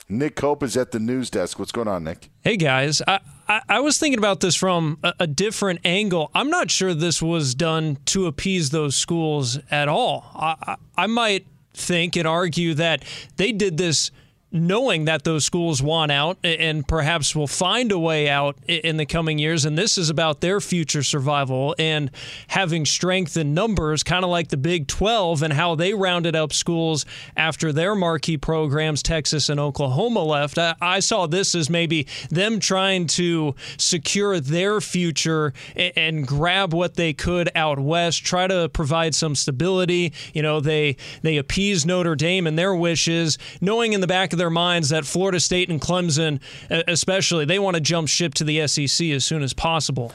Nick 0.08 0.36
Cope 0.36 0.62
is 0.62 0.76
at 0.76 0.92
the 0.92 1.00
news 1.00 1.30
desk. 1.30 1.58
What's 1.58 1.72
going 1.72 1.88
on, 1.88 2.04
Nick? 2.04 2.30
Hey 2.42 2.56
guys, 2.56 3.02
I, 3.08 3.18
I, 3.48 3.60
I 3.68 3.80
was 3.80 3.98
thinking 3.98 4.18
about 4.18 4.38
this 4.38 4.54
from 4.54 4.98
a, 5.02 5.12
a, 5.20 5.26
different 5.26 5.80
angle. 5.84 6.30
I'm 6.32 6.48
not 6.48 6.70
sure 6.70 6.94
this 6.94 7.20
was 7.20 7.56
done 7.56 7.98
to 8.06 8.26
appease 8.26 8.70
those 8.70 8.94
schools 8.94 9.58
at 9.68 9.88
all. 9.88 10.30
I, 10.32 10.54
I, 10.62 10.76
I 10.96 11.06
might 11.08 11.46
think 11.74 12.14
and 12.14 12.26
argue 12.26 12.74
that 12.74 13.04
they 13.36 13.50
did 13.50 13.78
this 13.78 14.12
knowing 14.52 15.06
that 15.06 15.24
those 15.24 15.44
schools 15.44 15.82
want 15.82 16.12
out 16.12 16.38
and 16.44 16.86
perhaps 16.86 17.34
will 17.34 17.48
find 17.48 17.90
a 17.90 17.98
way 17.98 18.28
out 18.28 18.56
in 18.68 18.96
the 18.96 19.04
coming 19.04 19.38
years. 19.38 19.64
And 19.64 19.76
this 19.76 19.98
is 19.98 20.08
about 20.08 20.40
their 20.40 20.60
future 20.60 21.02
survival 21.02 21.74
and 21.78 22.10
having 22.48 22.86
strength 22.86 23.36
in 23.36 23.54
numbers, 23.54 24.02
kind 24.02 24.24
of 24.24 24.30
like 24.30 24.48
the 24.48 24.56
Big 24.56 24.86
12 24.86 25.42
and 25.42 25.52
how 25.52 25.74
they 25.74 25.94
rounded 25.94 26.36
up 26.36 26.52
schools 26.52 27.04
after 27.36 27.72
their 27.72 27.94
marquee 27.94 28.36
programs, 28.36 29.02
Texas 29.02 29.48
and 29.48 29.58
Oklahoma, 29.58 30.22
left. 30.22 30.58
I 30.58 31.00
saw 31.00 31.26
this 31.26 31.54
as 31.54 31.68
maybe 31.68 32.06
them 32.30 32.60
trying 32.60 33.08
to 33.08 33.54
secure 33.76 34.38
their 34.38 34.80
future 34.80 35.52
and 35.74 36.26
grab 36.26 36.72
what 36.72 36.94
they 36.94 37.12
could 37.12 37.50
out 37.56 37.80
west, 37.80 38.24
try 38.24 38.46
to 38.46 38.68
provide 38.68 39.14
some 39.14 39.34
stability. 39.34 40.12
You 40.32 40.42
know, 40.42 40.60
they, 40.60 40.96
they 41.22 41.36
appease 41.36 41.84
Notre 41.84 42.14
Dame 42.14 42.46
and 42.46 42.56
their 42.56 42.74
wishes, 42.74 43.38
knowing 43.60 43.92
in 43.92 44.00
the 44.00 44.06
back 44.06 44.32
of 44.32 44.35
their 44.36 44.46
their 44.46 44.50
minds 44.50 44.90
that 44.90 45.04
Florida 45.04 45.40
State 45.40 45.68
and 45.70 45.80
Clemson, 45.80 46.40
especially, 46.70 47.44
they 47.44 47.58
want 47.58 47.74
to 47.74 47.80
jump 47.80 48.06
ship 48.06 48.32
to 48.34 48.44
the 48.44 48.64
SEC 48.68 49.08
as 49.08 49.24
soon 49.24 49.42
as 49.42 49.52
possible. 49.52 50.12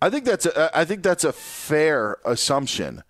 I 0.00 0.08
think 0.08 0.24
that's 0.24 0.46
a, 0.46 0.56
uh, 0.56 0.70
I 0.72 0.86
think 0.86 1.02
that's 1.02 1.24
a 1.24 1.32
fair 1.34 2.16
assumption. 2.24 3.02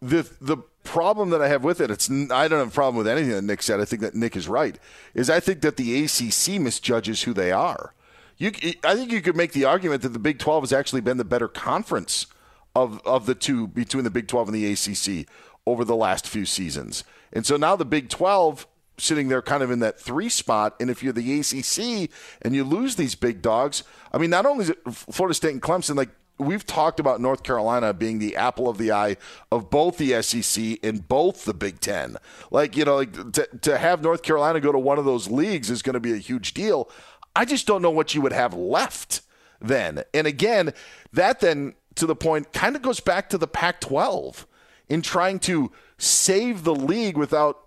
The 0.00 0.26
the 0.40 0.56
problem 0.84 1.30
that 1.30 1.42
I 1.42 1.48
have 1.48 1.64
with 1.64 1.82
it, 1.82 1.90
it's 1.90 2.10
I 2.10 2.48
don't 2.48 2.60
have 2.60 2.68
a 2.68 2.70
problem 2.70 2.96
with 2.96 3.08
anything 3.08 3.32
that 3.32 3.44
Nick 3.44 3.62
said. 3.62 3.78
I 3.78 3.84
think 3.84 4.00
that 4.00 4.14
Nick 4.14 4.36
is 4.36 4.48
right. 4.48 4.78
Is 5.12 5.28
I 5.28 5.38
think 5.38 5.60
that 5.60 5.76
the 5.76 6.04
ACC 6.04 6.58
misjudges 6.60 7.24
who 7.24 7.34
they 7.34 7.52
are. 7.52 7.92
You, 8.38 8.52
I 8.84 8.94
think 8.94 9.12
you 9.12 9.20
could 9.20 9.36
make 9.36 9.52
the 9.52 9.64
argument 9.64 10.02
that 10.02 10.10
the 10.10 10.18
Big 10.18 10.38
12 10.38 10.64
has 10.64 10.72
actually 10.72 11.00
been 11.00 11.16
the 11.16 11.24
better 11.24 11.48
conference 11.48 12.26
of 12.74 13.02
of 13.04 13.26
the 13.26 13.34
two 13.34 13.66
between 13.66 14.04
the 14.04 14.10
Big 14.10 14.28
12 14.28 14.48
and 14.48 14.54
the 14.54 14.72
ACC 14.72 15.28
over 15.66 15.84
the 15.84 15.96
last 15.96 16.26
few 16.26 16.46
seasons. 16.46 17.04
And 17.34 17.44
so 17.44 17.58
now 17.58 17.76
the 17.76 17.84
Big 17.84 18.08
12 18.08 18.66
sitting 18.98 19.28
there 19.28 19.42
kind 19.42 19.62
of 19.62 19.70
in 19.70 19.80
that 19.80 20.00
three 20.00 20.28
spot. 20.28 20.74
And 20.80 20.90
if 20.90 21.02
you're 21.02 21.12
the 21.12 21.40
ACC 21.40 22.10
and 22.42 22.54
you 22.54 22.64
lose 22.64 22.96
these 22.96 23.14
big 23.14 23.42
dogs, 23.42 23.84
I 24.12 24.18
mean, 24.18 24.30
not 24.30 24.46
only 24.46 24.64
is 24.64 24.70
it 24.70 24.78
Florida 24.90 25.34
State 25.34 25.52
and 25.52 25.62
Clemson, 25.62 25.96
like 25.96 26.10
we've 26.38 26.66
talked 26.66 27.00
about 27.00 27.20
North 27.20 27.42
Carolina 27.42 27.92
being 27.94 28.18
the 28.18 28.36
apple 28.36 28.68
of 28.68 28.78
the 28.78 28.92
eye 28.92 29.16
of 29.50 29.70
both 29.70 29.96
the 29.98 30.20
SEC 30.22 30.78
and 30.82 31.06
both 31.06 31.44
the 31.44 31.54
Big 31.54 31.80
Ten. 31.80 32.16
Like, 32.50 32.76
you 32.76 32.84
know, 32.84 32.96
like 32.96 33.32
to, 33.32 33.48
to 33.62 33.78
have 33.78 34.02
North 34.02 34.22
Carolina 34.22 34.60
go 34.60 34.72
to 34.72 34.78
one 34.78 34.98
of 34.98 35.04
those 35.04 35.30
leagues 35.30 35.70
is 35.70 35.82
going 35.82 35.94
to 35.94 36.00
be 36.00 36.12
a 36.12 36.18
huge 36.18 36.54
deal. 36.54 36.90
I 37.34 37.44
just 37.44 37.66
don't 37.66 37.82
know 37.82 37.90
what 37.90 38.14
you 38.14 38.20
would 38.20 38.32
have 38.32 38.54
left 38.54 39.22
then. 39.60 40.02
And 40.12 40.26
again, 40.26 40.72
that 41.12 41.40
then 41.40 41.74
to 41.96 42.06
the 42.06 42.16
point 42.16 42.52
kind 42.52 42.76
of 42.76 42.82
goes 42.82 43.00
back 43.00 43.28
to 43.30 43.38
the 43.38 43.46
Pac 43.46 43.80
12 43.80 44.46
in 44.88 45.02
trying 45.02 45.38
to 45.40 45.72
save 45.98 46.64
the 46.64 46.74
league 46.74 47.16
without 47.16 47.65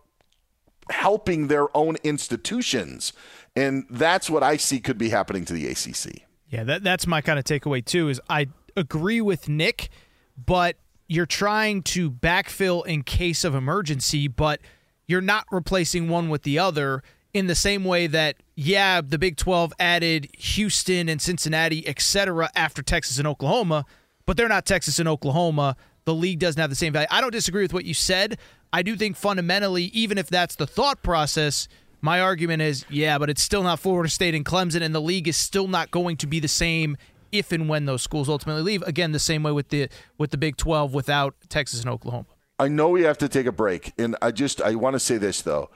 helping 0.89 1.47
their 1.47 1.75
own 1.75 1.95
institutions. 2.03 3.13
And 3.55 3.85
that's 3.89 4.29
what 4.29 4.43
I 4.43 4.57
see 4.57 4.79
could 4.79 4.97
be 4.97 5.09
happening 5.09 5.45
to 5.45 5.53
the 5.53 5.67
ACC. 5.67 6.23
Yeah, 6.49 6.63
that, 6.63 6.83
that's 6.83 7.05
my 7.05 7.21
kind 7.21 7.37
of 7.37 7.45
takeaway 7.45 7.83
too. 7.83 8.09
Is 8.09 8.19
I 8.29 8.47
agree 8.75 9.21
with 9.21 9.49
Nick, 9.49 9.89
but 10.37 10.77
you're 11.07 11.25
trying 11.25 11.81
to 11.81 12.09
backfill 12.09 12.85
in 12.85 13.03
case 13.03 13.43
of 13.43 13.55
emergency, 13.55 14.27
but 14.27 14.61
you're 15.07 15.21
not 15.21 15.45
replacing 15.51 16.07
one 16.07 16.29
with 16.29 16.43
the 16.43 16.59
other 16.59 17.03
in 17.33 17.47
the 17.47 17.55
same 17.55 17.83
way 17.83 18.07
that 18.07 18.37
yeah, 18.55 19.01
the 19.01 19.17
Big 19.17 19.37
12 19.37 19.73
added 19.79 20.29
Houston 20.37 21.07
and 21.07 21.21
Cincinnati, 21.21 21.87
etc. 21.87 22.49
after 22.55 22.81
Texas 22.81 23.17
and 23.17 23.27
Oklahoma, 23.27 23.85
but 24.25 24.37
they're 24.37 24.49
not 24.49 24.65
Texas 24.65 24.99
and 24.99 25.07
Oklahoma. 25.07 25.75
The 26.09 26.15
league 26.15 26.39
doesn't 26.39 26.59
have 26.59 26.71
the 26.71 26.75
same 26.75 26.91
value. 26.91 27.07
I 27.11 27.21
don't 27.21 27.29
disagree 27.29 27.61
with 27.61 27.71
what 27.71 27.85
you 27.85 27.93
said, 27.93 28.39
I 28.73 28.81
do 28.81 28.95
think 28.95 29.15
fundamentally, 29.15 29.83
even 29.93 30.17
if 30.17 30.27
that's 30.27 30.55
the 30.55 30.65
thought 30.65 31.03
process, 31.03 31.67
my 32.01 32.19
argument 32.19 32.63
is, 32.63 32.83
yeah, 32.89 33.19
but 33.19 33.29
it's 33.29 33.43
still 33.43 33.61
not 33.61 33.79
Florida 33.79 34.09
State 34.09 34.33
and 34.33 34.43
Clemson, 34.43 34.81
and 34.81 34.95
the 34.95 34.99
league 34.99 35.27
is 35.27 35.37
still 35.37 35.67
not 35.67 35.91
going 35.91 36.17
to 36.17 36.25
be 36.25 36.39
the 36.39 36.47
same 36.47 36.97
if 37.31 37.51
and 37.51 37.69
when 37.69 37.85
those 37.85 38.01
schools 38.01 38.27
ultimately 38.27 38.63
leave. 38.63 38.81
Again, 38.87 39.11
the 39.11 39.19
same 39.19 39.43
way 39.43 39.51
with 39.51 39.69
the 39.69 39.87
with 40.17 40.31
the 40.31 40.37
Big 40.37 40.57
Twelve 40.57 40.95
without 40.95 41.35
Texas 41.47 41.81
and 41.81 41.91
Oklahoma. 41.91 42.25
I 42.57 42.69
know 42.69 42.89
we 42.89 43.03
have 43.03 43.19
to 43.19 43.29
take 43.29 43.45
a 43.45 43.51
break, 43.51 43.93
and 43.99 44.15
I 44.19 44.31
just 44.31 44.63
I 44.63 44.73
want 44.73 44.95
to 44.95 44.99
say 44.99 45.19
this 45.19 45.43
though. 45.43 45.69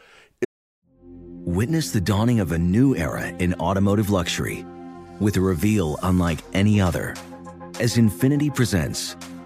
Witness 1.46 1.92
the 1.92 2.02
dawning 2.02 2.40
of 2.40 2.52
a 2.52 2.58
new 2.58 2.96
era 2.96 3.28
in 3.38 3.54
automotive 3.56 4.10
luxury, 4.10 4.66
with 5.20 5.38
a 5.38 5.42
reveal 5.42 6.00
unlike 6.02 6.40
any 6.54 6.82
other, 6.82 7.16
as 7.80 7.98
Infiniti 7.98 8.54
presents 8.54 9.16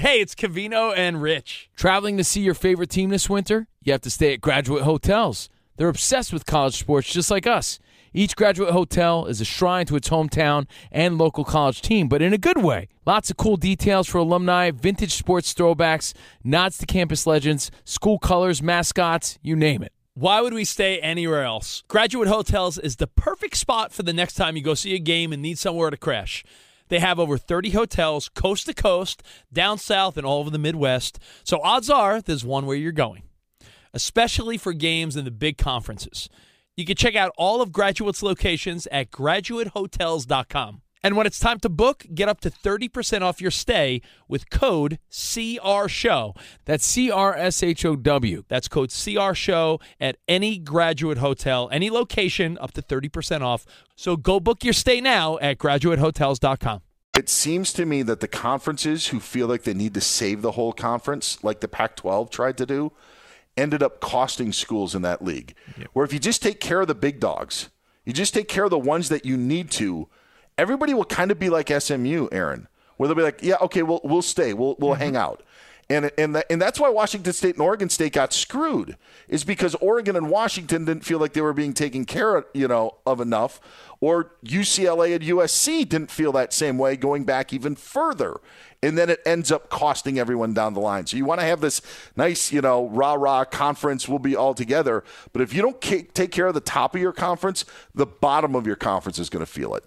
Hey, 0.00 0.22
it's 0.22 0.34
Covino 0.34 0.96
and 0.96 1.20
Rich. 1.20 1.68
Traveling 1.76 2.16
to 2.16 2.24
see 2.24 2.40
your 2.40 2.54
favorite 2.54 2.88
team 2.88 3.10
this 3.10 3.28
winter? 3.28 3.66
You 3.82 3.92
have 3.92 4.00
to 4.00 4.10
stay 4.10 4.32
at 4.32 4.40
Graduate 4.40 4.84
Hotels. 4.84 5.50
They're 5.76 5.90
obsessed 5.90 6.32
with 6.32 6.46
college 6.46 6.78
sports 6.78 7.12
just 7.12 7.30
like 7.30 7.46
us. 7.46 7.78
Each 8.14 8.34
graduate 8.34 8.70
hotel 8.70 9.26
is 9.26 9.42
a 9.42 9.44
shrine 9.44 9.84
to 9.84 9.96
its 9.96 10.08
hometown 10.08 10.66
and 10.90 11.18
local 11.18 11.44
college 11.44 11.82
team, 11.82 12.08
but 12.08 12.22
in 12.22 12.32
a 12.32 12.38
good 12.38 12.62
way. 12.62 12.88
Lots 13.04 13.28
of 13.28 13.36
cool 13.36 13.58
details 13.58 14.08
for 14.08 14.16
alumni, 14.16 14.70
vintage 14.70 15.12
sports 15.12 15.52
throwbacks, 15.52 16.14
nods 16.42 16.78
to 16.78 16.86
campus 16.86 17.26
legends, 17.26 17.70
school 17.84 18.18
colors, 18.18 18.62
mascots, 18.62 19.38
you 19.42 19.54
name 19.54 19.82
it. 19.82 19.92
Why 20.14 20.40
would 20.40 20.54
we 20.54 20.64
stay 20.64 20.98
anywhere 21.00 21.44
else? 21.44 21.82
Graduate 21.88 22.28
Hotels 22.28 22.78
is 22.78 22.96
the 22.96 23.06
perfect 23.06 23.58
spot 23.58 23.92
for 23.92 24.02
the 24.02 24.14
next 24.14 24.32
time 24.32 24.56
you 24.56 24.62
go 24.62 24.72
see 24.72 24.94
a 24.94 24.98
game 24.98 25.30
and 25.30 25.42
need 25.42 25.58
somewhere 25.58 25.90
to 25.90 25.98
crash. 25.98 26.42
They 26.90 26.98
have 26.98 27.18
over 27.18 27.38
30 27.38 27.70
hotels 27.70 28.28
coast 28.28 28.66
to 28.66 28.74
coast, 28.74 29.22
down 29.50 29.78
south, 29.78 30.18
and 30.18 30.26
all 30.26 30.40
over 30.40 30.50
the 30.50 30.58
Midwest. 30.58 31.18
So 31.44 31.60
odds 31.62 31.88
are 31.88 32.20
there's 32.20 32.44
one 32.44 32.66
where 32.66 32.76
you're 32.76 32.92
going, 32.92 33.22
especially 33.94 34.58
for 34.58 34.74
games 34.74 35.16
in 35.16 35.24
the 35.24 35.30
big 35.30 35.56
conferences. 35.56 36.28
You 36.76 36.84
can 36.84 36.96
check 36.96 37.14
out 37.14 37.32
all 37.38 37.62
of 37.62 37.72
Graduate's 37.72 38.22
locations 38.22 38.86
at 38.88 39.10
graduatehotels.com. 39.10 40.82
And 41.02 41.16
when 41.16 41.26
it's 41.26 41.38
time 41.38 41.58
to 41.60 41.68
book, 41.68 42.04
get 42.14 42.28
up 42.28 42.40
to 42.40 42.50
30% 42.50 43.22
off 43.22 43.40
your 43.40 43.50
stay 43.50 44.02
with 44.28 44.50
code 44.50 44.98
CRSHOW. 45.10 46.36
That's 46.66 46.84
C 46.84 47.10
R 47.10 47.34
S 47.34 47.62
H 47.62 47.84
O 47.84 47.96
W. 47.96 48.44
That's 48.48 48.68
code 48.68 48.90
CRSHOW 48.90 49.80
at 49.98 50.16
any 50.28 50.58
graduate 50.58 51.18
hotel, 51.18 51.68
any 51.72 51.88
location, 51.88 52.58
up 52.58 52.72
to 52.72 52.82
30% 52.82 53.40
off. 53.40 53.64
So 53.96 54.16
go 54.16 54.40
book 54.40 54.62
your 54.62 54.74
stay 54.74 55.00
now 55.00 55.38
at 55.38 55.58
graduatehotels.com. 55.58 56.82
It 57.16 57.28
seems 57.28 57.72
to 57.74 57.84
me 57.84 58.02
that 58.02 58.20
the 58.20 58.28
conferences 58.28 59.08
who 59.08 59.20
feel 59.20 59.46
like 59.46 59.64
they 59.64 59.74
need 59.74 59.94
to 59.94 60.00
save 60.00 60.42
the 60.42 60.52
whole 60.52 60.72
conference, 60.72 61.42
like 61.42 61.60
the 61.60 61.68
Pac 61.68 61.96
12 61.96 62.30
tried 62.30 62.56
to 62.58 62.66
do, 62.66 62.92
ended 63.56 63.82
up 63.82 64.00
costing 64.00 64.52
schools 64.52 64.94
in 64.94 65.02
that 65.02 65.22
league. 65.22 65.54
Where 65.92 66.04
if 66.04 66.12
you 66.12 66.18
just 66.18 66.42
take 66.42 66.60
care 66.60 66.80
of 66.80 66.88
the 66.88 66.94
big 66.94 67.20
dogs, 67.20 67.68
you 68.04 68.12
just 68.12 68.32
take 68.32 68.48
care 68.48 68.64
of 68.64 68.70
the 68.70 68.78
ones 68.78 69.08
that 69.08 69.24
you 69.24 69.36
need 69.36 69.70
to, 69.72 70.08
everybody 70.60 70.92
will 70.92 71.06
kind 71.06 71.30
of 71.30 71.38
be 71.38 71.48
like 71.48 71.70
SMU, 71.70 72.28
Aaron, 72.30 72.68
where 72.98 73.08
they'll 73.08 73.16
be 73.16 73.22
like, 73.22 73.40
yeah, 73.42 73.56
okay, 73.62 73.82
we'll, 73.82 74.02
we'll 74.04 74.20
stay, 74.20 74.52
we'll, 74.52 74.76
we'll 74.78 74.92
mm-hmm. 74.92 75.02
hang 75.02 75.16
out. 75.16 75.42
And, 75.88 76.12
and, 76.18 76.36
that, 76.36 76.46
and 76.50 76.62
that's 76.62 76.78
why 76.78 76.88
Washington 76.90 77.32
State 77.32 77.56
and 77.56 77.62
Oregon 77.62 77.88
State 77.88 78.12
got 78.12 78.32
screwed, 78.32 78.96
is 79.26 79.42
because 79.42 79.74
Oregon 79.76 80.14
and 80.14 80.30
Washington 80.30 80.84
didn't 80.84 81.04
feel 81.04 81.18
like 81.18 81.32
they 81.32 81.40
were 81.40 81.54
being 81.54 81.72
taken 81.72 82.04
care 82.04 82.36
of, 82.36 82.44
you 82.54 82.68
know, 82.68 82.98
of 83.06 83.20
enough, 83.20 83.58
or 84.00 84.32
UCLA 84.44 85.14
and 85.16 85.24
USC 85.24 85.88
didn't 85.88 86.10
feel 86.10 86.30
that 86.32 86.52
same 86.52 86.78
way 86.78 86.94
going 86.94 87.24
back 87.24 87.52
even 87.52 87.74
further. 87.74 88.36
And 88.82 88.96
then 88.96 89.10
it 89.10 89.20
ends 89.26 89.50
up 89.50 89.68
costing 89.70 90.18
everyone 90.18 90.54
down 90.54 90.74
the 90.74 90.80
line. 90.80 91.06
So 91.06 91.16
you 91.16 91.24
want 91.24 91.40
to 91.40 91.46
have 91.46 91.60
this 91.60 91.82
nice, 92.16 92.52
you 92.52 92.60
know, 92.60 92.86
rah 92.88 93.14
rah 93.14 93.44
conference, 93.44 94.08
we'll 94.08 94.20
be 94.20 94.36
all 94.36 94.54
together. 94.54 95.02
But 95.32 95.42
if 95.42 95.52
you 95.52 95.60
don't 95.60 95.80
take 95.80 96.30
care 96.30 96.46
of 96.46 96.54
the 96.54 96.60
top 96.60 96.94
of 96.94 97.00
your 97.00 97.12
conference, 97.12 97.64
the 97.94 98.06
bottom 98.06 98.54
of 98.54 98.66
your 98.66 98.76
conference 98.76 99.18
is 99.18 99.28
going 99.28 99.44
to 99.44 99.50
feel 99.50 99.74
it. 99.74 99.84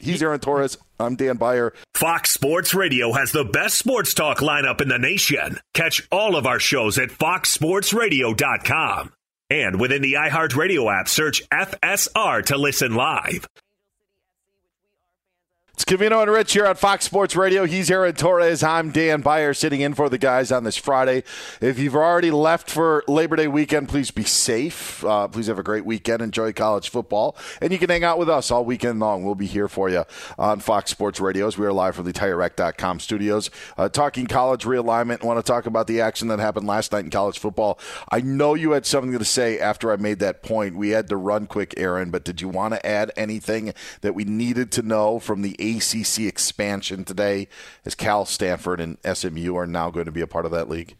He's 0.00 0.22
Aaron 0.22 0.40
Torres. 0.40 0.78
I'm 1.00 1.16
Dan 1.16 1.36
Beyer. 1.36 1.72
Fox 1.94 2.30
Sports 2.30 2.74
Radio 2.74 3.12
has 3.12 3.32
the 3.32 3.44
best 3.44 3.76
sports 3.78 4.14
talk 4.14 4.38
lineup 4.38 4.80
in 4.80 4.88
the 4.88 4.98
nation. 4.98 5.58
Catch 5.74 6.06
all 6.12 6.36
of 6.36 6.46
our 6.46 6.60
shows 6.60 6.98
at 6.98 7.08
foxsportsradio.com. 7.10 9.12
And 9.50 9.80
within 9.80 10.02
the 10.02 10.14
iHeartRadio 10.14 11.00
app, 11.00 11.08
search 11.08 11.42
FSR 11.50 12.44
to 12.46 12.56
listen 12.56 12.94
live. 12.94 13.46
It's 15.74 15.84
Covino 15.84 16.22
and 16.22 16.30
Rich 16.30 16.52
here 16.52 16.68
on 16.68 16.76
Fox 16.76 17.04
Sports 17.04 17.34
Radio. 17.34 17.66
He's 17.66 17.90
Aaron 17.90 18.14
Torres. 18.14 18.62
I'm 18.62 18.92
Dan 18.92 19.22
Beyer 19.22 19.52
sitting 19.52 19.80
in 19.80 19.92
for 19.94 20.08
the 20.08 20.18
guys 20.18 20.52
on 20.52 20.62
this 20.62 20.76
Friday. 20.76 21.24
If 21.60 21.80
you've 21.80 21.96
already 21.96 22.30
left 22.30 22.70
for 22.70 23.02
Labor 23.08 23.34
Day 23.34 23.48
weekend, 23.48 23.88
please 23.88 24.12
be 24.12 24.22
safe. 24.22 25.04
Uh, 25.04 25.26
please 25.26 25.48
have 25.48 25.58
a 25.58 25.64
great 25.64 25.84
weekend. 25.84 26.22
Enjoy 26.22 26.52
college 26.52 26.90
football. 26.90 27.36
And 27.60 27.72
you 27.72 27.80
can 27.80 27.90
hang 27.90 28.04
out 28.04 28.20
with 28.20 28.30
us 28.30 28.52
all 28.52 28.64
weekend 28.64 29.00
long. 29.00 29.24
We'll 29.24 29.34
be 29.34 29.48
here 29.48 29.66
for 29.66 29.90
you 29.90 30.04
on 30.38 30.60
Fox 30.60 30.92
Sports 30.92 31.18
Radio 31.18 31.48
as 31.48 31.58
we 31.58 31.66
are 31.66 31.72
live 31.72 31.96
from 31.96 32.04
the 32.04 32.12
TireRack.com 32.12 33.00
studios. 33.00 33.50
Uh, 33.76 33.88
talking 33.88 34.26
college 34.26 34.62
realignment. 34.62 35.24
Want 35.24 35.44
to 35.44 35.52
talk 35.52 35.66
about 35.66 35.88
the 35.88 36.00
action 36.00 36.28
that 36.28 36.38
happened 36.38 36.68
last 36.68 36.92
night 36.92 37.04
in 37.04 37.10
college 37.10 37.40
football. 37.40 37.80
I 38.12 38.20
know 38.20 38.54
you 38.54 38.70
had 38.70 38.86
something 38.86 39.18
to 39.18 39.24
say 39.24 39.58
after 39.58 39.90
I 39.90 39.96
made 39.96 40.20
that 40.20 40.44
point. 40.44 40.76
We 40.76 40.90
had 40.90 41.08
to 41.08 41.16
run 41.16 41.48
quick, 41.48 41.74
Aaron, 41.76 42.12
but 42.12 42.22
did 42.22 42.40
you 42.40 42.48
want 42.48 42.74
to 42.74 42.86
add 42.86 43.10
anything 43.16 43.74
that 44.02 44.14
we 44.14 44.22
needed 44.22 44.70
to 44.70 44.82
know 44.82 45.18
from 45.18 45.42
the 45.42 45.63
ACC 45.72 46.20
expansion 46.20 47.04
today 47.04 47.48
as 47.84 47.94
Cal, 47.94 48.24
Stanford, 48.26 48.80
and 48.80 48.98
SMU 49.10 49.54
are 49.56 49.66
now 49.66 49.90
going 49.90 50.06
to 50.06 50.12
be 50.12 50.20
a 50.20 50.26
part 50.26 50.44
of 50.44 50.50
that 50.52 50.68
league? 50.68 50.96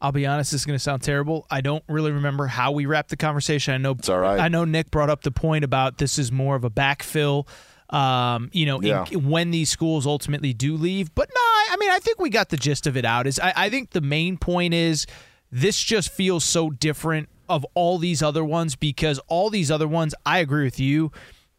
I'll 0.00 0.12
be 0.12 0.26
honest, 0.26 0.50
this 0.52 0.60
is 0.62 0.66
going 0.66 0.76
to 0.76 0.82
sound 0.82 1.02
terrible. 1.02 1.46
I 1.50 1.60
don't 1.62 1.82
really 1.88 2.12
remember 2.12 2.46
how 2.46 2.72
we 2.72 2.84
wrapped 2.84 3.08
the 3.10 3.16
conversation. 3.16 3.72
I 3.72 3.78
know 3.78 3.92
it's 3.92 4.08
all 4.08 4.18
right. 4.18 4.38
I 4.38 4.48
know 4.48 4.64
Nick 4.64 4.90
brought 4.90 5.08
up 5.08 5.22
the 5.22 5.30
point 5.30 5.64
about 5.64 5.96
this 5.98 6.18
is 6.18 6.30
more 6.30 6.56
of 6.56 6.64
a 6.64 6.70
backfill. 6.70 7.46
Um, 7.90 8.50
you 8.52 8.66
know, 8.66 8.82
Yeah. 8.82 9.04
in, 9.10 9.28
when 9.30 9.50
these 9.50 9.70
schools 9.70 10.06
ultimately 10.06 10.52
do 10.52 10.76
leave, 10.76 11.14
but 11.14 11.28
no, 11.28 11.40
I 11.40 11.68
I 11.72 11.76
mean, 11.78 11.90
I 11.90 11.98
think 12.00 12.18
we 12.18 12.28
got 12.30 12.48
the 12.50 12.56
gist 12.56 12.86
of 12.86 12.96
it 12.96 13.04
out. 13.04 13.26
Is 13.26 13.38
I, 13.38 13.52
I 13.56 13.70
think 13.70 13.90
the 13.90 14.00
main 14.00 14.36
point 14.36 14.74
is 14.74 15.06
this 15.50 15.78
just 15.80 16.10
feels 16.10 16.44
so 16.44 16.70
different 16.70 17.28
of 17.48 17.64
all 17.74 17.98
these 17.98 18.22
other 18.22 18.44
ones 18.44 18.74
because 18.74 19.18
all 19.28 19.48
these 19.50 19.70
other 19.70 19.86
ones, 19.88 20.14
I 20.26 20.38
agree 20.38 20.64
with 20.64 20.80
you, 20.80 21.12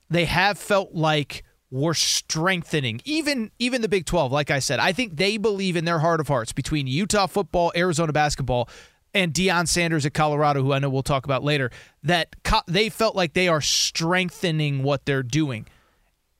they 0.10 0.26
have 0.26 0.58
felt 0.58 0.94
like 0.94 1.44
we're 1.76 1.94
strengthening. 1.94 3.02
Even 3.04 3.52
even 3.60 3.82
the 3.82 3.90
Big 3.90 4.06
12 4.06 4.32
like 4.32 4.50
I 4.50 4.60
said 4.60 4.80
I 4.80 4.94
think 4.94 5.18
they 5.18 5.38
believe 5.38 5.76
in 5.76 5.84
their 5.84 6.00
heart 6.00 6.20
of 6.22 6.28
hearts 6.28 6.54
between 6.54 6.88
Utah 6.88 7.28
football 7.28 7.74
Arizona 7.76 8.14
basketball 8.14 8.70
and 9.14 9.34
Deion 9.34 9.68
Sanders 9.68 10.06
at 10.06 10.14
Colorado 10.14 10.64
who 10.64 10.72
I 10.72 10.80
know 10.80 10.90
we'll 10.90 11.04
talk 11.04 11.26
about 11.26 11.44
later 11.44 11.72
that 12.04 12.42
co- 12.44 12.62
they 12.68 12.88
felt 12.90 13.16
like 13.16 13.34
they 13.34 13.50
are 13.50 13.62
strengthening 13.62 14.84
what 14.84 15.06
they're 15.06 15.24
doing 15.24 15.68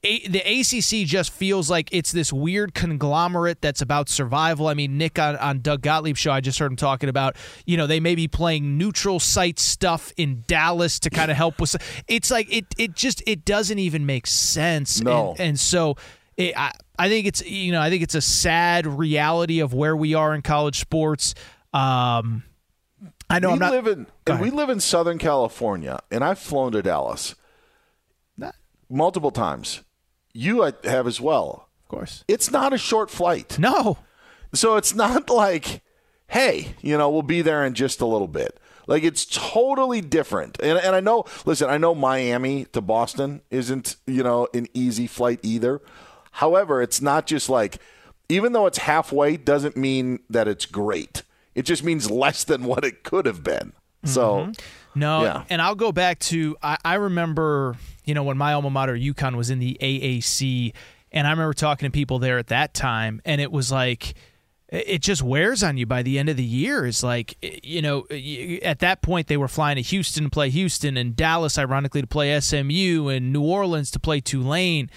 a- 0.06 0.28
the 0.28 0.40
ACC 0.40 1.06
just 1.06 1.32
feels 1.32 1.70
like 1.70 1.90
it's 1.92 2.12
this 2.12 2.32
weird 2.32 2.74
conglomerate 2.74 3.62
that's 3.62 3.82
about 3.82 4.08
survival. 4.10 4.68
I 4.68 4.74
mean, 4.74 4.98
Nick 4.98 5.18
on, 5.20 5.36
on 5.38 5.60
Doug 5.60 5.82
Gottlieb's 5.82 6.20
show, 6.20 6.32
I 6.32 6.42
just 6.42 6.60
heard 6.60 6.72
him 6.72 6.76
talking 6.76 7.10
about, 7.10 7.36
you 7.66 7.78
know, 7.78 7.88
they 7.88 8.00
may 8.00 8.16
be 8.16 8.28
playing 8.28 8.78
neutral 8.78 9.20
site 9.20 9.60
stuff 9.60 10.14
in 10.18 10.44
Dallas 10.48 11.00
to 11.00 11.10
kind 11.10 11.32
of 11.32 11.38
help 11.38 11.60
with. 11.60 11.76
It's 12.08 12.32
like 12.32 12.52
it 12.54 12.66
it 12.78 12.96
just 12.96 13.24
it 13.28 13.46
doesn't 13.46 13.80
even 13.80 14.06
make 14.06 14.28
sense. 14.28 15.02
No. 15.02 15.32
and, 15.32 15.40
and 15.42 15.60
so. 15.60 15.96
It, 16.38 16.58
I, 16.58 16.74
I 17.00 17.08
think 17.08 17.28
it's 17.28 17.46
you 17.46 17.72
know 17.72 17.82
I 17.82 17.90
think 17.90 18.04
it's 18.04 18.16
a 18.16 18.22
sad 18.22 18.86
reality 18.86 19.62
of 19.62 19.74
where 19.74 19.96
we 19.96 20.16
are 20.16 20.36
in 20.36 20.42
college 20.42 20.80
sports. 20.80 21.34
Um, 21.74 22.44
I 23.30 23.40
know 23.40 23.48
we 23.50 23.54
I'm 23.54 23.60
not. 23.60 23.72
live 23.72 23.88
in 23.88 24.08
and 24.28 24.42
we 24.42 24.50
live 24.50 24.70
in 24.70 24.82
Southern 24.82 25.18
California, 25.18 26.02
and 26.12 26.26
I've 26.26 26.40
flown 26.40 26.74
to 26.74 26.82
Dallas 26.82 27.36
multiple 28.90 29.32
times. 29.32 29.82
You 30.38 30.62
have 30.84 31.08
as 31.08 31.22
well. 31.22 31.70
Of 31.86 31.88
course. 31.88 32.26
It's 32.28 32.52
not 32.52 32.74
a 32.74 32.78
short 32.78 33.10
flight. 33.10 33.58
No. 33.58 34.00
So 34.54 34.76
it's 34.76 34.94
not 34.94 35.30
like, 35.30 35.82
hey, 36.28 36.76
you 36.82 36.98
know, 36.98 37.10
we'll 37.10 37.22
be 37.22 37.42
there 37.42 37.66
in 37.66 37.74
just 37.74 38.02
a 38.02 38.06
little 38.06 38.28
bit. 38.28 38.60
Like 38.86 39.04
it's 39.04 39.26
totally 39.26 40.02
different. 40.02 40.58
And 40.62 40.78
and 40.78 40.94
I 40.94 41.00
know, 41.00 41.24
listen, 41.46 41.70
I 41.70 41.78
know 41.78 41.96
Miami 41.96 42.66
to 42.74 42.82
Boston 42.82 43.42
isn't, 43.50 43.96
you 44.06 44.24
know, 44.24 44.48
an 44.54 44.68
easy 44.74 45.08
flight 45.08 45.40
either. 45.42 45.82
However, 46.32 46.82
it's 46.82 47.02
not 47.02 47.28
just 47.28 47.50
like 47.50 47.80
even 48.28 48.52
though 48.52 48.66
it's 48.66 48.80
halfway 48.80 49.38
doesn't 49.38 49.78
mean 49.78 50.20
that 50.30 50.48
it's 50.50 50.66
great. 50.66 51.24
It 51.56 51.64
just 51.64 51.84
means 51.84 52.12
less 52.12 52.44
than 52.44 52.66
what 52.66 52.84
it 52.84 53.04
could 53.04 53.26
have 53.26 53.42
been. 53.42 53.72
So 54.04 54.22
mm-hmm. 54.22 54.52
No, 54.96 55.24
Yeah. 55.24 55.44
and 55.50 55.62
I'll 55.62 55.76
go 55.76 55.92
back 55.92 56.20
to 56.20 56.56
I, 56.64 56.78
I 56.84 56.94
remember, 56.96 57.76
you 58.06 58.14
know, 58.14 58.24
when 58.24 58.38
my 58.38 58.54
alma 58.54 58.70
mater 58.70 58.96
UConn 58.96 59.36
was 59.36 59.50
in 59.50 59.60
the 59.60 59.78
AAC, 59.82 60.74
and 61.12 61.28
I 61.28 61.32
remember 61.32 61.54
talking 61.54 61.88
to 61.88 61.92
people 61.92 62.20
there 62.20 62.38
at 62.38 62.48
that 62.48 62.74
time, 62.74 63.22
and 63.26 63.40
it 63.42 63.52
was 63.52 63.72
like 63.72 64.16
it 64.70 64.86
it 64.88 65.02
just 65.02 65.22
wears 65.22 65.62
on 65.64 65.78
you 65.78 65.86
by 65.86 66.02
the 66.02 66.18
end 66.18 66.28
of 66.30 66.38
the 66.38 66.44
year. 66.44 66.86
It's 66.86 67.04
like 67.04 67.38
you 67.42 67.82
know, 67.82 68.06
at 68.64 68.80
that 68.80 69.02
point 69.02 69.28
they 69.28 69.38
were 69.38 69.48
flying 69.48 69.76
to 69.76 69.82
Houston 69.82 70.24
to 70.26 70.30
play 70.30 70.50
Houston, 70.50 70.98
and 70.98 71.16
Dallas, 71.16 71.58
ironically, 71.58 72.02
to 72.02 72.08
play 72.08 72.38
SMU, 72.40 73.08
and 73.10 73.32
New 73.34 73.44
Orleans 73.44 73.92
to 73.92 74.00
play 74.00 74.22
Tulane, 74.22 74.90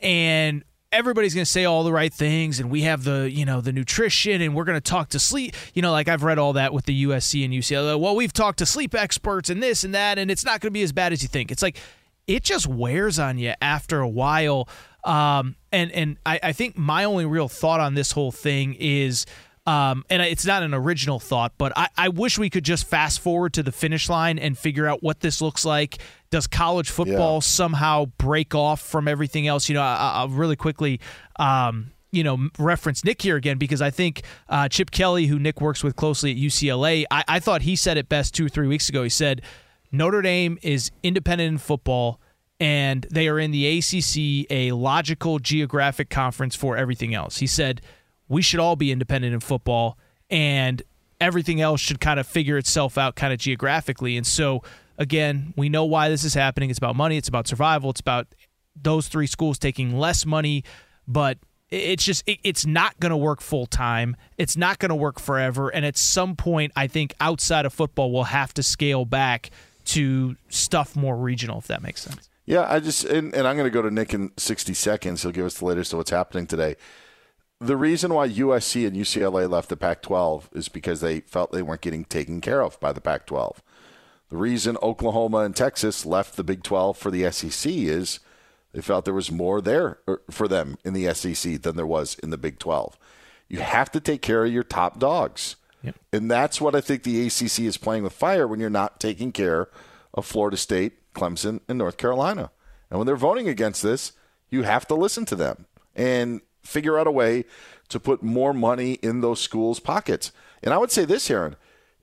and 0.00 0.62
everybody's 0.96 1.34
going 1.34 1.44
to 1.44 1.50
say 1.50 1.64
all 1.64 1.84
the 1.84 1.92
right 1.92 2.12
things 2.12 2.58
and 2.58 2.70
we 2.70 2.82
have 2.82 3.04
the 3.04 3.30
you 3.30 3.44
know 3.44 3.60
the 3.60 3.72
nutrition 3.72 4.40
and 4.42 4.54
we're 4.54 4.64
going 4.64 4.76
to 4.76 4.90
talk 4.90 5.08
to 5.10 5.18
sleep 5.18 5.54
you 5.74 5.82
know 5.82 5.92
like 5.92 6.08
i've 6.08 6.22
read 6.22 6.38
all 6.38 6.54
that 6.54 6.72
with 6.72 6.84
the 6.86 7.04
usc 7.04 7.44
and 7.44 7.52
ucla 7.54 7.98
well 7.98 8.16
we've 8.16 8.32
talked 8.32 8.58
to 8.58 8.66
sleep 8.66 8.94
experts 8.94 9.50
and 9.50 9.62
this 9.62 9.84
and 9.84 9.94
that 9.94 10.18
and 10.18 10.30
it's 10.30 10.44
not 10.44 10.60
going 10.60 10.68
to 10.68 10.72
be 10.72 10.82
as 10.82 10.92
bad 10.92 11.12
as 11.12 11.22
you 11.22 11.28
think. 11.28 11.50
It's 11.50 11.62
like 11.62 11.78
it 12.26 12.42
just 12.42 12.66
wears 12.66 13.18
on 13.18 13.38
you 13.38 13.54
after 13.60 14.00
a 14.00 14.08
while. 14.08 14.68
Um, 15.04 15.54
and 15.70 15.92
and 15.92 16.16
I, 16.26 16.40
I 16.42 16.52
think 16.52 16.76
my 16.76 17.04
only 17.04 17.26
real 17.26 17.48
thought 17.48 17.80
on 17.80 17.94
this 17.94 18.12
whole 18.12 18.32
thing 18.32 18.74
is 18.78 19.26
um, 19.66 20.04
and 20.08 20.22
it's 20.22 20.46
not 20.46 20.62
an 20.62 20.74
original 20.74 21.18
thought, 21.18 21.52
but 21.58 21.72
I, 21.76 21.88
I 21.96 22.08
wish 22.08 22.38
we 22.38 22.48
could 22.50 22.64
just 22.64 22.86
fast 22.86 23.18
forward 23.20 23.52
to 23.54 23.62
the 23.64 23.72
finish 23.72 24.08
line 24.08 24.38
and 24.38 24.56
figure 24.56 24.86
out 24.86 25.02
what 25.02 25.20
this 25.20 25.40
looks 25.40 25.64
like. 25.64 25.98
Does 26.30 26.46
college 26.46 26.88
football 26.88 27.40
somehow 27.40 28.06
break 28.18 28.54
off 28.54 28.80
from 28.80 29.08
everything 29.08 29.48
else? 29.48 29.68
You 29.68 29.74
know, 29.74 29.82
I, 29.82 30.12
I'll 30.14 30.28
really 30.28 30.56
quickly. 30.56 31.00
Um, 31.38 31.92
you 32.12 32.24
know, 32.24 32.48
reference 32.58 33.04
Nick 33.04 33.20
here 33.20 33.36
again 33.36 33.58
because 33.58 33.82
I 33.82 33.90
think 33.90 34.22
uh, 34.48 34.68
Chip 34.68 34.90
Kelly, 34.90 35.26
who 35.26 35.38
Nick 35.38 35.60
works 35.60 35.84
with 35.84 35.96
closely 35.96 36.30
at 36.30 36.38
UCLA, 36.38 37.04
I, 37.10 37.24
I 37.28 37.40
thought 37.40 37.62
he 37.62 37.76
said 37.76 37.98
it 37.98 38.08
best 38.08 38.34
two 38.34 38.46
or 38.46 38.48
three 38.48 38.68
weeks 38.68 38.88
ago. 38.88 39.02
He 39.02 39.10
said 39.10 39.42
Notre 39.92 40.22
Dame 40.22 40.58
is 40.62 40.90
independent 41.02 41.48
in 41.48 41.58
football 41.58 42.20
and 42.58 43.06
they 43.10 43.28
are 43.28 43.38
in 43.38 43.50
the 43.50 43.78
ACC, 43.78 44.50
a 44.50 44.72
logical 44.72 45.38
geographic 45.40 46.08
conference 46.08 46.54
for 46.54 46.76
everything 46.76 47.12
else. 47.12 47.38
He 47.38 47.46
said 47.46 47.82
we 48.28 48.42
should 48.42 48.60
all 48.60 48.76
be 48.76 48.92
independent 48.92 49.34
in 49.34 49.40
football 49.40 49.98
and 50.30 50.82
everything 51.20 51.60
else 51.60 51.80
should 51.80 52.00
kind 52.00 52.20
of 52.20 52.26
figure 52.26 52.58
itself 52.58 52.98
out 52.98 53.16
kind 53.16 53.32
of 53.32 53.38
geographically. 53.38 54.16
And 54.16 54.26
so, 54.26 54.62
again, 54.98 55.54
we 55.56 55.68
know 55.68 55.84
why 55.84 56.08
this 56.08 56.24
is 56.24 56.34
happening. 56.34 56.70
It's 56.70 56.78
about 56.78 56.96
money, 56.96 57.16
it's 57.16 57.28
about 57.28 57.46
survival, 57.46 57.90
it's 57.90 58.00
about 58.00 58.26
those 58.80 59.08
three 59.08 59.26
schools 59.26 59.58
taking 59.58 59.98
less 59.98 60.26
money, 60.26 60.64
but 61.08 61.38
it's 61.70 62.04
just 62.04 62.22
it, 62.26 62.38
it's 62.44 62.66
not 62.66 62.98
going 63.00 63.10
to 63.10 63.16
work 63.16 63.40
full 63.40 63.66
time. 63.66 64.16
It's 64.38 64.56
not 64.56 64.78
going 64.78 64.90
to 64.90 64.94
work 64.94 65.18
forever. 65.18 65.68
And 65.68 65.84
at 65.84 65.96
some 65.96 66.36
point, 66.36 66.72
I 66.76 66.86
think 66.86 67.14
outside 67.20 67.66
of 67.66 67.72
football, 67.72 68.12
we'll 68.12 68.24
have 68.24 68.54
to 68.54 68.62
scale 68.62 69.04
back 69.04 69.50
to 69.86 70.36
stuff 70.48 70.96
more 70.96 71.16
regional, 71.16 71.58
if 71.58 71.66
that 71.68 71.82
makes 71.82 72.02
sense. 72.02 72.28
Yeah, 72.44 72.66
I 72.68 72.78
just 72.78 73.04
and, 73.04 73.34
and 73.34 73.46
I'm 73.46 73.56
going 73.56 73.66
to 73.66 73.74
go 73.74 73.82
to 73.82 73.90
Nick 73.90 74.14
in 74.14 74.30
60 74.36 74.74
seconds. 74.74 75.22
He'll 75.22 75.32
give 75.32 75.46
us 75.46 75.58
the 75.58 75.64
latest 75.64 75.92
of 75.92 75.96
what's 75.96 76.10
happening 76.10 76.46
today. 76.46 76.76
The 77.60 77.76
reason 77.76 78.12
why 78.12 78.28
USC 78.28 78.86
and 78.86 78.94
UCLA 78.94 79.48
left 79.48 79.70
the 79.70 79.76
Pac-12 79.76 80.54
is 80.54 80.68
because 80.68 81.00
they 81.00 81.20
felt 81.20 81.52
they 81.52 81.62
weren't 81.62 81.80
getting 81.80 82.04
taken 82.04 82.40
care 82.42 82.62
of 82.62 82.78
by 82.80 82.92
the 82.92 83.00
Pac-12. 83.00 83.56
The 84.28 84.36
reason 84.36 84.76
Oklahoma 84.82 85.38
and 85.38 85.56
Texas 85.56 86.04
left 86.04 86.36
the 86.36 86.44
Big 86.44 86.62
12 86.62 86.98
for 86.98 87.10
the 87.10 87.30
SEC 87.30 87.72
is 87.72 88.20
they 88.72 88.80
felt 88.82 89.04
there 89.04 89.14
was 89.14 89.30
more 89.30 89.60
there 89.60 90.00
er, 90.08 90.20
for 90.30 90.48
them 90.48 90.76
in 90.84 90.92
the 90.92 91.12
SEC 91.14 91.62
than 91.62 91.76
there 91.76 91.86
was 91.86 92.16
in 92.16 92.30
the 92.30 92.36
Big 92.36 92.58
12. 92.58 92.98
You 93.48 93.60
have 93.60 93.90
to 93.92 94.00
take 94.00 94.22
care 94.22 94.44
of 94.44 94.52
your 94.52 94.64
top 94.64 94.98
dogs. 94.98 95.56
Yep. 95.82 95.94
And 96.12 96.30
that's 96.30 96.60
what 96.60 96.74
I 96.74 96.80
think 96.80 97.04
the 97.04 97.26
ACC 97.26 97.60
is 97.60 97.76
playing 97.76 98.02
with 98.02 98.12
fire 98.12 98.46
when 98.46 98.60
you're 98.60 98.68
not 98.68 98.98
taking 98.98 99.30
care 99.32 99.68
of 100.12 100.26
Florida 100.26 100.56
State, 100.56 101.12
Clemson, 101.14 101.60
and 101.68 101.78
North 101.78 101.96
Carolina. 101.96 102.50
And 102.90 102.98
when 102.98 103.06
they're 103.06 103.16
voting 103.16 103.48
against 103.48 103.82
this, 103.82 104.12
you 104.50 104.64
have 104.64 104.86
to 104.88 104.94
listen 104.94 105.24
to 105.26 105.36
them 105.36 105.66
and 105.94 106.40
figure 106.66 106.98
out 106.98 107.06
a 107.06 107.12
way 107.12 107.44
to 107.88 108.00
put 108.00 108.22
more 108.22 108.52
money 108.52 108.94
in 108.94 109.20
those 109.20 109.40
schools' 109.40 109.80
pockets. 109.80 110.32
And 110.62 110.74
I 110.74 110.78
would 110.78 110.90
say 110.90 111.04
this, 111.04 111.30
Aaron, 111.30 111.56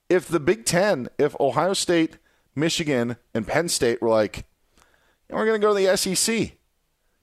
if 0.10 0.28
the 0.28 0.39
Big 0.39 0.65
Ten, 0.65 1.10
if 1.17 1.39
Ohio 1.39 1.73
State, 1.73 2.17
Michigan, 2.56 3.17
and 3.34 3.47
Penn 3.47 3.67
State 3.67 4.02
were 4.02 4.10
like, 4.10 4.45
we're 5.30 5.45
going 5.45 5.60
to 5.60 5.65
go 5.65 5.73
to 5.73 5.80
the 5.80 5.97
SEC, 5.97 6.54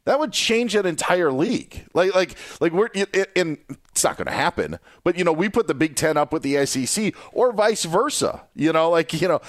that 0.04 0.18
would 0.18 0.32
change 0.32 0.72
that 0.72 0.86
entire 0.86 1.30
league. 1.30 1.86
Like, 1.92 2.14
like, 2.14 2.36
like 2.60 2.72
we're 2.72 2.86
in. 2.86 3.58
It's 3.90 4.04
not 4.04 4.16
going 4.16 4.26
to 4.26 4.32
happen, 4.32 4.78
but 5.02 5.18
you 5.18 5.24
know, 5.24 5.32
we 5.32 5.48
put 5.48 5.66
the 5.66 5.74
Big 5.74 5.96
Ten 5.96 6.16
up 6.16 6.32
with 6.32 6.42
the 6.42 6.64
SEC, 6.64 7.12
or 7.32 7.52
vice 7.52 7.84
versa. 7.84 8.42
You 8.54 8.72
know, 8.72 8.88
like 8.88 9.20
you 9.20 9.28
know, 9.28 9.40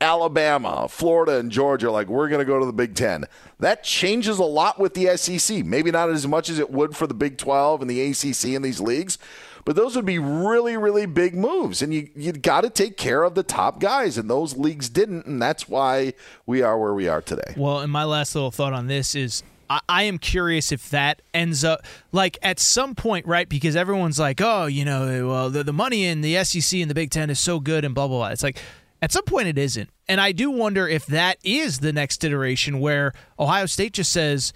Alabama, 0.00 0.86
Florida, 0.88 1.38
and 1.38 1.50
Georgia, 1.50 1.90
like 1.90 2.08
we're 2.08 2.28
going 2.28 2.38
to 2.38 2.44
go 2.44 2.58
to 2.58 2.64
the 2.64 2.72
Big 2.72 2.94
Ten. 2.94 3.26
That 3.58 3.82
changes 3.84 4.38
a 4.38 4.44
lot 4.44 4.78
with 4.78 4.94
the 4.94 5.16
SEC. 5.16 5.64
Maybe 5.64 5.90
not 5.90 6.10
as 6.10 6.26
much 6.26 6.48
as 6.48 6.58
it 6.58 6.70
would 6.70 6.96
for 6.96 7.06
the 7.06 7.14
Big 7.14 7.38
Twelve 7.38 7.82
and 7.82 7.90
the 7.90 8.00
ACC 8.00 8.54
in 8.54 8.62
these 8.62 8.80
leagues, 8.80 9.18
but 9.64 9.76
those 9.76 9.94
would 9.96 10.06
be 10.06 10.18
really, 10.18 10.76
really 10.76 11.06
big 11.06 11.34
moves. 11.34 11.82
And 11.82 11.92
you 11.92 12.08
you 12.14 12.32
got 12.32 12.62
to 12.62 12.70
take 12.70 12.96
care 12.96 13.24
of 13.24 13.34
the 13.34 13.42
top 13.42 13.80
guys, 13.80 14.16
and 14.16 14.30
those 14.30 14.56
leagues 14.56 14.88
didn't, 14.88 15.26
and 15.26 15.42
that's 15.42 15.68
why 15.68 16.14
we 16.46 16.62
are 16.62 16.78
where 16.78 16.94
we 16.94 17.08
are 17.08 17.20
today. 17.20 17.54
Well, 17.56 17.80
and 17.80 17.92
my 17.92 18.04
last 18.04 18.34
little 18.34 18.52
thought 18.52 18.72
on 18.72 18.86
this 18.86 19.14
is 19.14 19.42
I, 19.72 19.80
I 19.88 20.02
am 20.04 20.18
curious 20.18 20.70
if 20.70 20.90
that 20.90 21.22
ends 21.32 21.64
up 21.64 21.84
like 22.12 22.38
at 22.42 22.58
some 22.58 22.94
point, 22.94 23.26
right? 23.26 23.48
Because 23.48 23.74
everyone's 23.74 24.18
like, 24.18 24.40
oh, 24.42 24.66
you 24.66 24.84
know, 24.84 25.28
well, 25.28 25.50
the, 25.50 25.64
the 25.64 25.72
money 25.72 26.04
in 26.04 26.20
the 26.20 26.42
SEC 26.44 26.80
and 26.80 26.90
the 26.90 26.94
Big 26.94 27.10
Ten 27.10 27.30
is 27.30 27.38
so 27.38 27.58
good 27.58 27.84
and 27.84 27.94
blah, 27.94 28.06
blah, 28.06 28.18
blah. 28.18 28.28
It's 28.28 28.42
like, 28.42 28.58
at 29.00 29.10
some 29.10 29.24
point, 29.24 29.48
it 29.48 29.58
isn't. 29.58 29.88
And 30.08 30.20
I 30.20 30.32
do 30.32 30.50
wonder 30.50 30.86
if 30.86 31.06
that 31.06 31.38
is 31.42 31.80
the 31.80 31.92
next 31.92 32.22
iteration 32.22 32.80
where 32.80 33.12
Ohio 33.38 33.66
State 33.66 33.94
just 33.94 34.12
says 34.12 34.52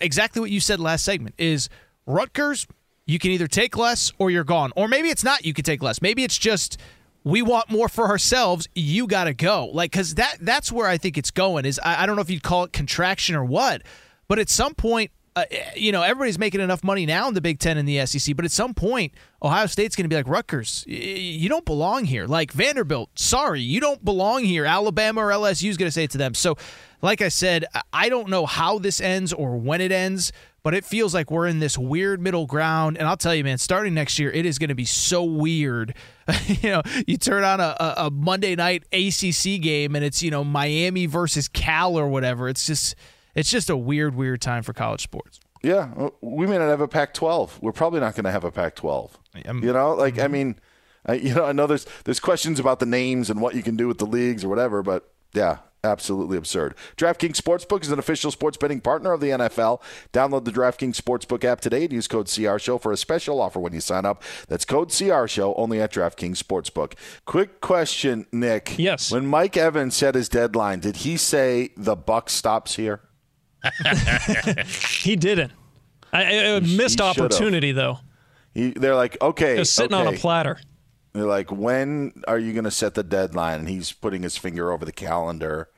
exactly 0.00 0.40
what 0.40 0.50
you 0.50 0.60
said 0.60 0.80
last 0.80 1.04
segment 1.04 1.34
is 1.36 1.68
Rutgers, 2.06 2.66
you 3.06 3.18
can 3.18 3.30
either 3.32 3.46
take 3.46 3.76
less 3.76 4.12
or 4.18 4.30
you're 4.30 4.44
gone. 4.44 4.72
Or 4.76 4.88
maybe 4.88 5.08
it's 5.08 5.24
not 5.24 5.44
you 5.44 5.52
can 5.52 5.64
take 5.64 5.82
less. 5.82 6.00
Maybe 6.00 6.22
it's 6.22 6.38
just 6.38 6.78
we 7.24 7.42
want 7.42 7.70
more 7.70 7.88
for 7.88 8.06
ourselves. 8.06 8.68
You 8.74 9.06
got 9.06 9.24
to 9.24 9.34
go. 9.34 9.66
Like, 9.66 9.90
because 9.90 10.14
that, 10.14 10.38
that's 10.40 10.72
where 10.72 10.86
I 10.86 10.96
think 10.96 11.18
it's 11.18 11.30
going 11.30 11.66
is 11.66 11.78
I, 11.84 12.02
I 12.02 12.06
don't 12.06 12.16
know 12.16 12.22
if 12.22 12.30
you'd 12.30 12.42
call 12.42 12.64
it 12.64 12.72
contraction 12.72 13.34
or 13.34 13.44
what, 13.44 13.82
but 14.30 14.38
at 14.38 14.48
some 14.48 14.76
point, 14.76 15.10
uh, 15.34 15.42
you 15.74 15.90
know, 15.90 16.02
everybody's 16.02 16.38
making 16.38 16.60
enough 16.60 16.84
money 16.84 17.04
now 17.04 17.26
in 17.26 17.34
the 17.34 17.40
Big 17.40 17.58
Ten 17.58 17.76
and 17.76 17.88
the 17.88 18.06
SEC, 18.06 18.36
but 18.36 18.44
at 18.44 18.52
some 18.52 18.74
point, 18.74 19.12
Ohio 19.42 19.66
State's 19.66 19.96
going 19.96 20.04
to 20.04 20.08
be 20.08 20.14
like 20.14 20.28
Rutgers. 20.28 20.84
You 20.86 21.48
don't 21.48 21.64
belong 21.64 22.04
here. 22.04 22.28
Like 22.28 22.52
Vanderbilt, 22.52 23.10
sorry, 23.16 23.60
you 23.60 23.80
don't 23.80 24.04
belong 24.04 24.44
here. 24.44 24.64
Alabama 24.64 25.22
or 25.22 25.30
LSU 25.30 25.68
is 25.68 25.76
going 25.76 25.88
to 25.88 25.92
say 25.92 26.04
it 26.04 26.12
to 26.12 26.18
them. 26.18 26.34
So, 26.34 26.56
like 27.02 27.22
I 27.22 27.28
said, 27.28 27.64
I 27.92 28.08
don't 28.08 28.28
know 28.28 28.46
how 28.46 28.78
this 28.78 29.00
ends 29.00 29.32
or 29.32 29.56
when 29.56 29.80
it 29.80 29.90
ends, 29.90 30.30
but 30.62 30.74
it 30.74 30.84
feels 30.84 31.12
like 31.12 31.28
we're 31.28 31.48
in 31.48 31.58
this 31.58 31.76
weird 31.76 32.20
middle 32.20 32.46
ground. 32.46 32.98
And 32.98 33.08
I'll 33.08 33.16
tell 33.16 33.34
you, 33.34 33.42
man, 33.42 33.58
starting 33.58 33.94
next 33.94 34.16
year, 34.20 34.30
it 34.30 34.46
is 34.46 34.60
going 34.60 34.68
to 34.68 34.76
be 34.76 34.84
so 34.84 35.24
weird. 35.24 35.92
you 36.46 36.70
know, 36.70 36.82
you 37.04 37.16
turn 37.16 37.42
on 37.42 37.58
a, 37.58 37.74
a 37.96 38.10
Monday 38.12 38.54
night 38.54 38.84
ACC 38.92 39.60
game 39.60 39.96
and 39.96 40.04
it's, 40.04 40.22
you 40.22 40.30
know, 40.30 40.44
Miami 40.44 41.06
versus 41.06 41.48
Cal 41.48 41.98
or 41.98 42.06
whatever. 42.06 42.48
It's 42.48 42.64
just 42.64 42.94
it's 43.40 43.50
just 43.50 43.70
a 43.70 43.76
weird, 43.76 44.14
weird 44.14 44.42
time 44.42 44.62
for 44.62 44.74
college 44.74 45.00
sports. 45.00 45.40
Yeah, 45.62 46.10
we 46.20 46.46
may 46.46 46.58
not 46.58 46.68
have 46.68 46.80
a 46.80 46.88
Pac-12. 46.88 47.60
We're 47.60 47.72
probably 47.72 48.00
not 48.00 48.14
going 48.14 48.24
to 48.24 48.30
have 48.30 48.44
a 48.44 48.50
Pac-12. 48.50 49.10
Um, 49.46 49.64
you 49.64 49.72
know, 49.72 49.94
like 49.94 50.18
I 50.18 50.24
mm-hmm. 50.24 50.32
mean, 50.32 50.60
I, 51.06 51.14
you 51.14 51.34
know, 51.34 51.46
I 51.46 51.52
know 51.52 51.66
there's 51.66 51.86
there's 52.04 52.20
questions 52.20 52.60
about 52.60 52.80
the 52.80 52.86
names 52.86 53.30
and 53.30 53.40
what 53.40 53.54
you 53.54 53.62
can 53.62 53.76
do 53.76 53.88
with 53.88 53.98
the 53.98 54.06
leagues 54.06 54.44
or 54.44 54.48
whatever, 54.48 54.82
but 54.82 55.10
yeah, 55.32 55.58
absolutely 55.82 56.36
absurd. 56.36 56.74
DraftKings 56.96 57.36
Sportsbook 57.36 57.82
is 57.82 57.90
an 57.90 57.98
official 57.98 58.30
sports 58.30 58.56
betting 58.58 58.80
partner 58.80 59.12
of 59.12 59.20
the 59.20 59.28
NFL. 59.28 59.80
Download 60.12 60.44
the 60.44 60.50
DraftKings 60.50 61.00
Sportsbook 61.00 61.44
app 61.44 61.60
today 61.60 61.84
and 61.84 61.92
use 61.92 62.08
code 62.08 62.30
CR 62.34 62.58
Show 62.58 62.78
for 62.78 62.92
a 62.92 62.96
special 62.96 63.40
offer 63.40 63.60
when 63.60 63.72
you 63.72 63.80
sign 63.80 64.04
up. 64.04 64.22
That's 64.48 64.64
code 64.64 64.90
CR 64.90 65.26
Show 65.26 65.54
only 65.54 65.80
at 65.80 65.92
DraftKings 65.92 66.42
Sportsbook. 66.42 66.94
Quick 67.24 67.60
question, 67.60 68.26
Nick. 68.32 68.78
Yes. 68.78 69.10
When 69.10 69.26
Mike 69.26 69.56
Evans 69.56 69.96
set 69.96 70.14
his 70.14 70.28
deadline, 70.28 70.80
did 70.80 70.98
he 70.98 71.16
say 71.16 71.70
the 71.76 71.96
buck 71.96 72.28
stops 72.28 72.76
here? 72.76 73.00
he 75.00 75.16
didn't. 75.16 75.52
I, 76.12 76.54
I 76.56 76.60
missed 76.60 77.00
he 77.00 77.06
opportunity 77.06 77.72
though. 77.72 77.98
He, 78.54 78.70
they're 78.70 78.96
like, 78.96 79.20
okay, 79.22 79.56
Just 79.56 79.74
sitting 79.74 79.94
okay. 79.96 80.06
on 80.08 80.14
a 80.14 80.16
platter. 80.16 80.58
They're 81.12 81.24
like, 81.24 81.50
when 81.50 82.22
are 82.28 82.38
you 82.38 82.52
going 82.52 82.64
to 82.64 82.70
set 82.70 82.94
the 82.94 83.02
deadline? 83.02 83.60
And 83.60 83.68
he's 83.68 83.92
putting 83.92 84.22
his 84.22 84.36
finger 84.36 84.72
over 84.72 84.84
the 84.84 84.92
calendar, 84.92 85.68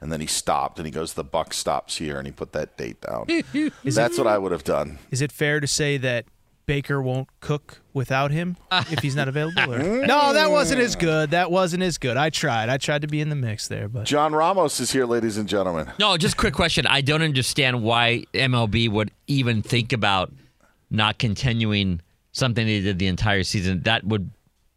and 0.00 0.10
then 0.12 0.20
he 0.20 0.26
stopped, 0.26 0.78
and 0.78 0.86
he 0.86 0.90
goes, 0.90 1.14
the 1.14 1.24
buck 1.24 1.52
stops 1.52 1.96
here, 1.98 2.18
and 2.18 2.26
he 2.26 2.32
put 2.32 2.52
that 2.52 2.76
date 2.76 3.00
down. 3.02 3.26
That's 3.84 4.18
what 4.18 4.26
I 4.26 4.38
would 4.38 4.52
have 4.52 4.64
done. 4.64 4.98
Is 5.10 5.20
it 5.20 5.32
fair 5.32 5.60
to 5.60 5.66
say 5.66 5.98
that 5.98 6.24
Baker 6.68 7.00
won't 7.00 7.28
cook 7.40 7.80
without 7.94 8.30
him 8.30 8.58
if 8.70 8.98
he's 8.98 9.16
not 9.16 9.26
available? 9.28 9.72
Or? 9.74 9.78
no, 10.06 10.34
that 10.34 10.50
wasn't 10.50 10.82
as 10.82 10.96
good. 10.96 11.30
That 11.30 11.50
wasn't 11.50 11.82
as 11.82 11.96
good. 11.96 12.18
I 12.18 12.28
tried. 12.28 12.68
I 12.68 12.76
tried 12.76 13.00
to 13.02 13.08
be 13.08 13.22
in 13.22 13.30
the 13.30 13.34
mix 13.34 13.68
there, 13.68 13.88
but 13.88 14.04
John 14.04 14.34
Ramos 14.34 14.78
is 14.78 14.92
here, 14.92 15.06
ladies 15.06 15.38
and 15.38 15.48
gentlemen. 15.48 15.90
No, 15.98 16.18
just 16.18 16.36
quick 16.36 16.52
question. 16.52 16.86
I 16.86 17.00
don't 17.00 17.22
understand 17.22 17.82
why 17.82 18.26
MLB 18.34 18.90
would 18.90 19.10
even 19.26 19.62
think 19.62 19.94
about 19.94 20.30
not 20.90 21.18
continuing 21.18 22.02
something 22.32 22.66
they 22.66 22.82
did 22.82 22.98
the 22.98 23.06
entire 23.06 23.44
season. 23.44 23.80
That 23.84 24.04
would 24.04 24.30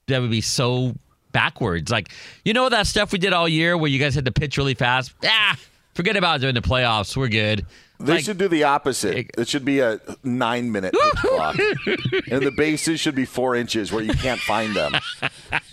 that 0.08 0.22
would 0.22 0.32
be 0.32 0.42
so 0.42 0.96
backwards. 1.34 1.92
Like 1.92 2.10
you 2.46 2.54
know 2.54 2.70
that 2.70 2.88
stuff 2.88 3.12
we 3.12 3.20
did 3.20 3.34
all 3.34 3.50
year 3.50 3.78
where 3.78 3.92
you 3.92 4.00
guys 4.00 4.16
had 4.16 4.24
to 4.24 4.32
pitch 4.32 4.58
really 4.58 4.76
fast. 4.76 5.14
Ah, 5.26 5.60
forget 5.94 6.16
about 6.16 6.38
it 6.38 6.40
during 6.40 6.56
the 6.56 6.62
playoffs. 6.62 7.18
We're 7.18 7.28
good. 7.28 7.66
They 8.02 8.14
Like- 8.14 8.24
should 8.26 8.38
do 8.38 8.48
the 8.48 8.64
opposite. 8.64 9.30
It 9.38 9.48
should 9.48 9.64
be 9.66 9.80
a 9.80 10.00
nine 10.24 10.72
minute 10.72 10.94
clock. 11.18 11.58
And 12.30 12.42
the 12.46 12.52
bases 12.56 13.00
should 13.00 13.16
be 13.16 13.26
four 13.26 13.56
inches 13.56 13.92
where 13.92 14.04
you 14.04 14.14
can't 14.14 14.40
find 14.42 14.76
them. 14.76 14.94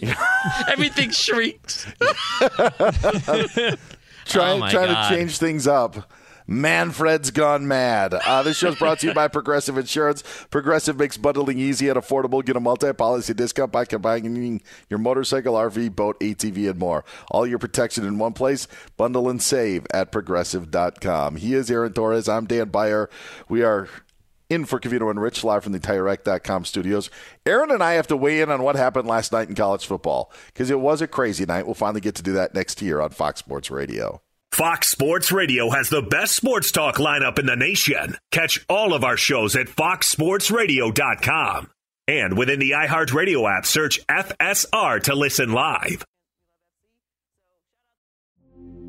Everything 0.68 1.10
shrieks. 1.10 1.86
trying 4.26 4.62
Oh, 4.62 4.68
trying 4.70 4.88
to 4.88 5.06
change 5.08 5.38
things 5.38 5.66
up. 5.66 6.10
Manfred's 6.48 7.30
gone 7.30 7.68
mad. 7.68 8.14
Uh, 8.14 8.42
this 8.42 8.56
show's 8.56 8.78
brought 8.78 9.00
to 9.00 9.08
you 9.08 9.12
by 9.12 9.28
Progressive 9.28 9.76
Insurance. 9.76 10.24
Progressive 10.50 10.98
makes 10.98 11.18
bundling 11.18 11.58
easy 11.58 11.90
and 11.90 11.98
affordable. 11.98 12.42
Get 12.42 12.56
a 12.56 12.60
multi-policy 12.60 13.34
discount 13.34 13.70
by 13.70 13.84
combining 13.84 14.62
your 14.88 14.98
motorcycle, 14.98 15.52
RV, 15.52 15.94
boat, 15.94 16.18
ATV, 16.20 16.70
and 16.70 16.78
more. 16.78 17.04
All 17.30 17.46
your 17.46 17.58
protection 17.58 18.06
in 18.06 18.18
one 18.18 18.32
place. 18.32 18.66
Bundle 18.96 19.28
and 19.28 19.42
save 19.42 19.86
at 19.92 20.10
progressive.com. 20.10 21.36
He 21.36 21.52
is 21.52 21.70
Aaron 21.70 21.92
Torres. 21.92 22.30
I'm 22.30 22.46
Dan 22.46 22.70
Beyer. 22.70 23.10
We 23.50 23.62
are 23.62 23.86
in 24.48 24.64
for 24.64 24.80
Covino 24.80 25.10
and 25.10 25.20
Rich 25.20 25.44
live 25.44 25.62
from 25.62 25.72
the 25.72 25.80
TireRack.com 25.80 26.64
studios. 26.64 27.10
Aaron 27.44 27.70
and 27.70 27.82
I 27.82 27.92
have 27.92 28.06
to 28.06 28.16
weigh 28.16 28.40
in 28.40 28.50
on 28.50 28.62
what 28.62 28.76
happened 28.76 29.06
last 29.06 29.32
night 29.32 29.50
in 29.50 29.54
college 29.54 29.84
football 29.84 30.32
because 30.46 30.70
it 30.70 30.80
was 30.80 31.02
a 31.02 31.06
crazy 31.06 31.44
night. 31.44 31.66
We'll 31.66 31.74
finally 31.74 32.00
get 32.00 32.14
to 32.14 32.22
do 32.22 32.32
that 32.32 32.54
next 32.54 32.80
year 32.80 33.02
on 33.02 33.10
Fox 33.10 33.40
Sports 33.40 33.70
Radio. 33.70 34.22
Fox 34.52 34.88
Sports 34.88 35.30
Radio 35.30 35.70
has 35.70 35.88
the 35.88 36.02
best 36.02 36.34
sports 36.34 36.72
talk 36.72 36.96
lineup 36.96 37.38
in 37.38 37.46
the 37.46 37.54
nation. 37.54 38.16
Catch 38.32 38.64
all 38.68 38.92
of 38.92 39.04
our 39.04 39.16
shows 39.16 39.54
at 39.54 39.68
foxsportsradio.com. 39.68 41.70
And 42.08 42.36
within 42.36 42.58
the 42.58 42.72
iHeartRadio 42.72 43.56
app, 43.56 43.66
search 43.66 44.04
FSR 44.08 45.00
to 45.04 45.14
listen 45.14 45.52
live. 45.52 46.04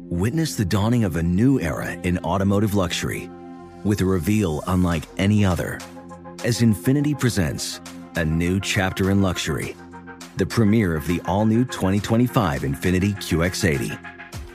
Witness 0.10 0.56
the 0.56 0.65
dawning 0.65 1.04
of 1.04 1.17
a 1.17 1.24
new 1.24 1.60
era 1.60 1.91
in 1.91 2.17
automotive 2.19 2.74
luxury 2.74 3.29
with 3.84 4.02
a 4.02 4.06
reveal 4.06 4.63
unlike 4.67 5.04
any 5.17 5.46
other 5.46 5.79
as 6.44 6.62
Infiniti 6.62 7.17
presents 7.19 7.79
a 8.15 8.25
new 8.25 8.60
chapter 8.60 9.12
in 9.12 9.21
luxury, 9.21 9.75
the 10.38 10.46
premiere 10.46 10.96
of 10.96 11.06
the 11.06 11.21
all 11.25 11.46
new 11.46 11.63
2025 11.65 12.62
Infiniti 12.63 13.15
QX80. 13.17 14.19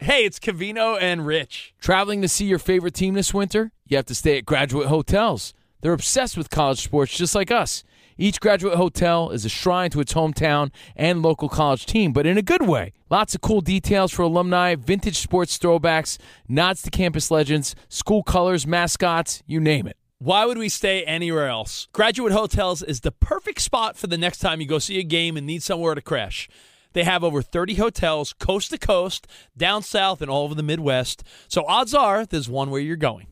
Hey, 0.00 0.26
it's 0.26 0.38
Covino 0.38 1.00
and 1.00 1.26
Rich. 1.26 1.74
Traveling 1.80 2.20
to 2.20 2.28
see 2.28 2.44
your 2.44 2.58
favorite 2.58 2.92
team 2.92 3.14
this 3.14 3.32
winter? 3.32 3.72
You 3.86 3.96
have 3.96 4.04
to 4.06 4.14
stay 4.14 4.36
at 4.36 4.44
Graduate 4.44 4.88
Hotels. 4.88 5.54
They're 5.80 5.94
obsessed 5.94 6.36
with 6.36 6.50
college 6.50 6.84
sports 6.84 7.16
just 7.16 7.34
like 7.34 7.50
us. 7.50 7.82
Each 8.18 8.38
graduate 8.38 8.76
hotel 8.76 9.30
is 9.30 9.46
a 9.46 9.48
shrine 9.48 9.88
to 9.90 10.00
its 10.00 10.12
hometown 10.12 10.70
and 10.96 11.22
local 11.22 11.48
college 11.48 11.86
team, 11.86 12.12
but 12.12 12.26
in 12.26 12.36
a 12.36 12.42
good 12.42 12.66
way. 12.66 12.92
Lots 13.08 13.34
of 13.34 13.40
cool 13.40 13.62
details 13.62 14.12
for 14.12 14.20
alumni, 14.20 14.74
vintage 14.74 15.18
sports 15.18 15.56
throwbacks, 15.56 16.18
nods 16.46 16.82
to 16.82 16.90
campus 16.90 17.30
legends, 17.30 17.74
school 17.88 18.22
colors, 18.22 18.66
mascots, 18.66 19.42
you 19.46 19.60
name 19.60 19.86
it. 19.86 19.96
Why 20.18 20.44
would 20.44 20.58
we 20.58 20.68
stay 20.68 21.04
anywhere 21.04 21.48
else? 21.48 21.88
Graduate 21.92 22.32
Hotels 22.32 22.82
is 22.82 23.00
the 23.00 23.12
perfect 23.12 23.60
spot 23.60 23.96
for 23.96 24.06
the 24.06 24.18
next 24.18 24.38
time 24.38 24.60
you 24.60 24.66
go 24.66 24.78
see 24.78 24.98
a 24.98 25.02
game 25.02 25.36
and 25.36 25.46
need 25.46 25.62
somewhere 25.62 25.94
to 25.94 26.00
crash. 26.02 26.48
They 26.96 27.04
have 27.04 27.22
over 27.22 27.42
30 27.42 27.74
hotels 27.74 28.32
coast 28.32 28.70
to 28.70 28.78
coast, 28.78 29.26
down 29.54 29.82
south, 29.82 30.22
and 30.22 30.30
all 30.30 30.44
over 30.44 30.54
the 30.54 30.62
Midwest. 30.62 31.22
So 31.46 31.62
odds 31.68 31.92
are 31.92 32.24
there's 32.24 32.48
one 32.48 32.70
where 32.70 32.80
you're 32.80 32.96
going, 32.96 33.26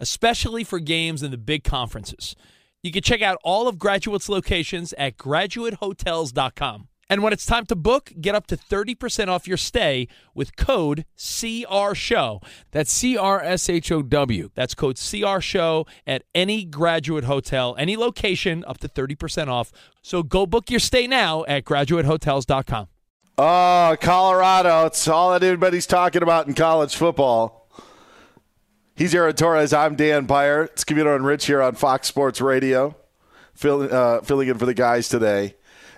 especially 0.00 0.64
for 0.64 0.80
games 0.80 1.22
in 1.22 1.30
the 1.30 1.38
big 1.38 1.62
conferences. 1.62 2.34
You 2.82 2.90
can 2.90 3.04
check 3.04 3.22
out 3.22 3.38
all 3.44 3.68
of 3.68 3.78
Graduate's 3.78 4.28
locations 4.28 4.94
at 4.94 5.16
graduatehotels.com. 5.16 6.88
And 7.10 7.22
when 7.22 7.32
it's 7.32 7.46
time 7.46 7.64
to 7.66 7.74
book, 7.74 8.12
get 8.20 8.34
up 8.34 8.46
to 8.48 8.56
30% 8.56 9.28
off 9.28 9.48
your 9.48 9.56
stay 9.56 10.08
with 10.34 10.56
code 10.56 11.06
CRSHOW. 11.16 12.42
That's 12.70 12.92
C 12.92 13.16
R 13.16 13.40
S 13.40 13.68
H 13.70 13.90
O 13.90 14.02
W. 14.02 14.50
That's 14.54 14.74
code 14.74 14.96
CRSHOW 14.96 15.88
at 16.06 16.24
any 16.34 16.64
graduate 16.64 17.24
hotel, 17.24 17.74
any 17.78 17.96
location, 17.96 18.62
up 18.66 18.78
to 18.78 18.88
30% 18.88 19.48
off. 19.48 19.72
So 20.02 20.22
go 20.22 20.44
book 20.44 20.70
your 20.70 20.80
stay 20.80 21.06
now 21.06 21.44
at 21.48 21.64
graduatehotels.com. 21.64 22.88
Oh, 23.38 23.96
Colorado. 24.00 24.86
It's 24.86 25.06
all 25.08 25.30
that 25.30 25.42
everybody's 25.42 25.86
talking 25.86 26.22
about 26.22 26.46
in 26.46 26.54
college 26.54 26.94
football. 26.96 27.70
He's 28.96 29.14
Aaron 29.14 29.34
Torres. 29.36 29.72
I'm 29.72 29.94
Dan 29.94 30.26
Beyer. 30.26 30.64
It's 30.64 30.84
Covino 30.84 31.14
and 31.14 31.24
Rich 31.24 31.46
here 31.46 31.62
on 31.62 31.76
Fox 31.76 32.08
Sports 32.08 32.40
Radio, 32.40 32.96
fill, 33.54 33.82
uh, 33.94 34.20
filling 34.22 34.48
in 34.48 34.58
for 34.58 34.66
the 34.66 34.74
guys 34.74 35.08
today. 35.08 35.54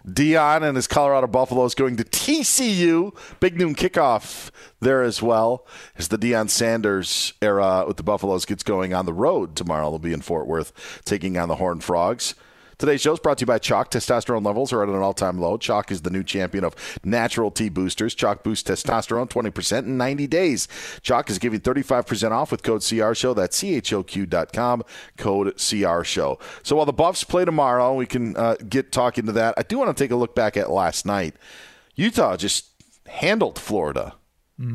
Deion 0.07 0.63
and 0.63 0.77
his 0.77 0.87
Colorado 0.87 1.27
Buffaloes 1.27 1.75
going 1.75 1.97
to 1.97 2.05
TCU. 2.05 3.15
Big 3.41 3.57
noon 3.57 3.75
kickoff 3.75 4.51
there 4.81 5.03
as 5.03 5.23
well 5.23 5.67
as 5.97 6.09
the 6.09 6.19
Deion 6.19 6.49
Sanders 6.49 7.35
era 7.43 7.85
with 7.87 7.97
the 7.97 8.03
Buffaloes 8.03 8.45
gets 8.45 8.63
going 8.63 8.95
on 8.95 9.07
the 9.07 9.13
road 9.13 9.57
tomorrow. 9.57 9.91
They'll 9.91 9.99
be 9.99 10.13
in 10.13 10.23
Fort 10.23 10.47
Worth 10.47 11.01
taking 11.05 11.37
on 11.37 11.49
the 11.49 11.57
Horned 11.57 11.85
Frogs. 11.85 12.35
Today's 12.81 13.03
show 13.03 13.12
is 13.12 13.20
brought 13.20 13.37
to 13.37 13.43
you 13.43 13.47
by 13.47 13.59
Choq. 13.59 13.91
Testosterone 13.91 14.43
levels 14.43 14.72
are 14.72 14.83
at 14.83 14.89
an 14.89 14.95
all 14.95 15.12
time 15.12 15.39
low. 15.39 15.59
Choq 15.59 15.91
is 15.91 16.01
the 16.01 16.09
new 16.09 16.24
champion 16.24 16.64
of 16.64 16.74
natural 17.05 17.51
T 17.51 17.68
boosters. 17.68 18.14
Choq 18.14 18.43
boosts 18.43 18.70
testosterone 18.70 19.28
20% 19.28 19.81
in 19.81 19.99
90 19.99 20.26
days. 20.26 20.66
Choq 21.03 21.28
is 21.28 21.39
giving 21.39 21.61
35% 21.61 22.31
off 22.31 22.51
with 22.51 22.62
code 22.62 22.83
CR 22.83 23.12
Show. 23.12 23.35
That's 23.35 23.62
CHOQ.com, 23.62 24.83
code 25.18 25.59
CR 25.59 26.03
Show. 26.05 26.39
So 26.62 26.74
while 26.74 26.87
the 26.87 26.95
Buffs 26.95 27.22
play 27.22 27.45
tomorrow, 27.45 27.93
we 27.93 28.07
can 28.07 28.35
uh, 28.35 28.57
get 28.66 28.93
talking 28.93 29.26
to 29.26 29.33
that. 29.33 29.53
I 29.59 29.62
do 29.62 29.78
want 29.78 29.95
to 29.95 30.03
take 30.03 30.11
a 30.11 30.16
look 30.16 30.35
back 30.35 30.57
at 30.57 30.70
last 30.70 31.05
night. 31.05 31.37
Utah 31.97 32.39
just 32.39 32.70
handled 33.07 33.59
Florida. 33.59 34.14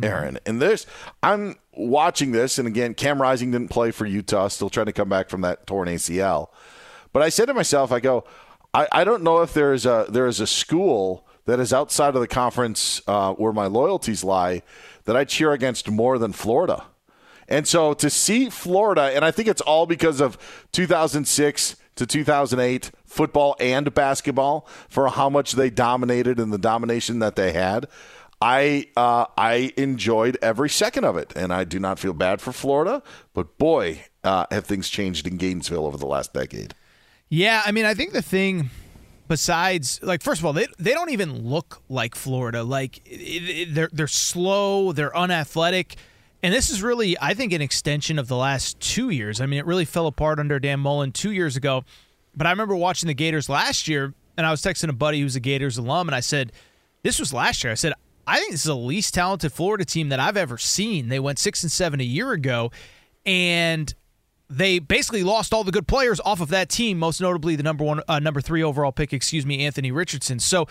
Aaron. 0.03 0.39
And 0.47 0.60
there's, 0.60 0.88
I'm 1.22 1.58
watching 1.72 2.32
this, 2.32 2.58
and 2.58 2.68
again, 2.68 2.95
Cam 2.95 3.22
Rising 3.22 3.51
didn't 3.51 3.70
play 3.70 3.91
for 3.91 4.08
Utah, 4.08 4.47
still 4.47 4.72
trying 4.72 4.88
to 4.88 4.91
come 4.91 5.10
back 5.10 5.30
from 5.30 5.41
that 5.41 5.68
torn 5.68 5.88
ACL. 5.88 6.49
But 7.16 7.24
I 7.24 7.30
said 7.30 7.45
to 7.45 7.53
myself, 7.53 7.93
I 7.93 8.01
go, 8.01 8.26
I, 8.74 8.89
I 8.91 9.03
don't 9.05 9.24
know 9.24 9.41
if 9.41 9.53
there 9.53 9.72
is 9.72 9.86
a 9.86 10.05
there 10.09 10.28
is 10.28 10.41
a 10.41 10.45
school 10.45 11.26
that 11.45 11.61
is 11.61 11.72
outside 11.72 12.13
of 12.13 12.20
the 12.20 12.28
conference 12.28 13.01
uh, 13.07 13.32
where 13.36 13.53
my 13.53 13.68
loyalties 13.68 14.22
lie 14.22 14.63
that 15.05 15.16
I 15.16 15.24
cheer 15.24 15.53
against 15.53 15.89
more 15.89 16.18
than 16.18 16.34
Florida. 16.34 16.84
And 17.47 17.66
so 17.66 17.93
to 17.93 18.09
see 18.09 18.49
Florida, 18.49 19.03
and 19.16 19.24
I 19.24 19.32
think 19.32 19.47
it's 19.47 19.61
all 19.61 19.86
because 19.86 20.20
of 20.20 20.38
2006 20.74 21.78
to 21.95 22.05
2008 22.05 22.91
football 23.05 23.55
and 23.61 23.93
basketball 23.93 24.68
for 24.89 25.07
how 25.07 25.30
much 25.30 25.53
they 25.53 25.70
dominated 25.70 26.38
and 26.38 26.51
the 26.51 26.57
domination 26.57 27.20
that 27.20 27.38
they 27.38 27.53
had. 27.53 27.88
I 28.41 28.89
uh, 28.97 29.28
I 29.38 29.72
enjoyed 29.78 30.38
every 30.41 30.70
second 30.70 31.05
of 31.05 31.16
it, 31.16 31.32
and 31.34 31.53
I 31.53 31.63
do 31.63 31.80
not 31.80 31.97
feel 31.97 32.11
bad 32.11 32.41
for 32.41 32.51
Florida. 32.51 33.01
But 33.34 33.57
boy, 33.57 34.03
uh, 34.26 34.47
have 34.51 34.66
things 34.66 34.89
changed 34.89 35.26
in 35.26 35.38
Gainesville 35.38 35.86
over 35.86 35.95
the 35.95 36.05
last 36.05 36.34
decade. 36.34 36.76
Yeah, 37.30 37.62
I 37.66 37.72
mean, 37.72 37.86
I 37.86 37.94
think 37.94 38.14
the 38.14 38.22
thing 38.22 38.70
besides 39.28 40.00
like 40.04 40.22
first 40.22 40.40
of 40.42 40.46
all, 40.46 40.54
they 40.54 40.68
they 40.78 40.94
don't 40.94 41.10
even 41.10 41.44
look 41.48 41.82
like 41.90 42.16
Florida. 42.16 42.64
Like 42.64 43.00
it, 43.06 43.10
it, 43.12 43.74
they're 43.76 43.90
they're 43.92 44.08
slow, 44.08 44.92
they're 44.92 45.16
unathletic. 45.16 45.96
And 46.44 46.54
this 46.54 46.70
is 46.70 46.84
really, 46.84 47.18
I 47.20 47.34
think, 47.34 47.54
an 47.54 47.62
extension 47.62 48.20
of 48.20 48.28
the 48.28 48.36
last 48.36 48.80
two 48.80 49.10
years. 49.10 49.42
I 49.42 49.48
mean, 49.48 49.58
it 49.58 49.66
really 49.66 49.86
fell 49.86 50.06
apart 50.06 50.38
under 50.38 50.60
Dan 50.60 50.80
Mullen 50.80 51.12
two 51.12 51.32
years 51.32 51.56
ago. 51.56 51.84
But 52.36 52.46
I 52.46 52.52
remember 52.52 52.76
watching 52.76 53.08
the 53.08 53.16
Gators 53.16 53.50
last 53.50 53.88
year, 53.88 54.14
and 54.38 54.46
I 54.46 54.52
was 54.52 54.62
texting 54.62 54.90
a 54.90 54.94
buddy 54.94 55.22
who's 55.22 55.36
a 55.36 55.40
Gators 55.40 55.80
alum, 55.80 56.08
and 56.08 56.16
I 56.16 56.20
said, 56.20 56.52
This 57.02 57.18
was 57.18 57.34
last 57.34 57.64
year. 57.64 57.72
I 57.72 57.76
said, 57.76 57.94
I 58.28 58.38
think 58.38 58.52
this 58.52 58.62
is 58.62 58.68
the 58.68 58.76
least 58.76 59.16
talented 59.16 59.54
Florida 59.54 59.86
team 59.86 60.10
that 60.10 60.20
I've 60.20 60.38
ever 60.38 60.60
seen. 60.60 61.10
They 61.10 61.20
went 61.20 61.40
six 61.40 61.64
and 61.64 61.72
seven 61.72 62.00
a 62.00 62.04
year 62.04 62.32
ago, 62.32 62.72
and 63.26 63.92
they 64.50 64.80
basically 64.80 65.24
lost 65.24 65.54
all 65.54 65.64
the 65.64 65.72
good 65.72 65.88
players 65.88 66.20
off 66.24 66.41
of 66.41 66.50
that 66.50 66.70
team, 66.70 67.00
most 67.00 67.20
notably 67.20 67.56
the 67.56 67.64
number 67.64 67.84
one, 67.84 68.02
uh, 68.08 68.20
number 68.20 68.41
three 68.41 68.64
overall 68.64 68.91
pick, 68.91 69.14
excuse 69.14 69.46
me, 69.46 69.66
Anthony 69.66 69.91
Richardson. 69.91 70.39
So 70.39 70.68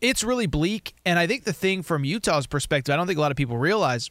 it's 0.00 0.24
really 0.24 0.46
bleak. 0.46 0.94
And 1.04 1.18
I 1.18 1.26
think 1.26 1.44
the 1.44 1.52
thing 1.52 1.82
from 1.82 2.04
Utah's 2.04 2.46
perspective, 2.46 2.92
I 2.92 2.96
don't 2.96 3.06
think 3.06 3.18
a 3.18 3.20
lot 3.20 3.30
of 3.30 3.36
people 3.36 3.56
realize 3.56 4.10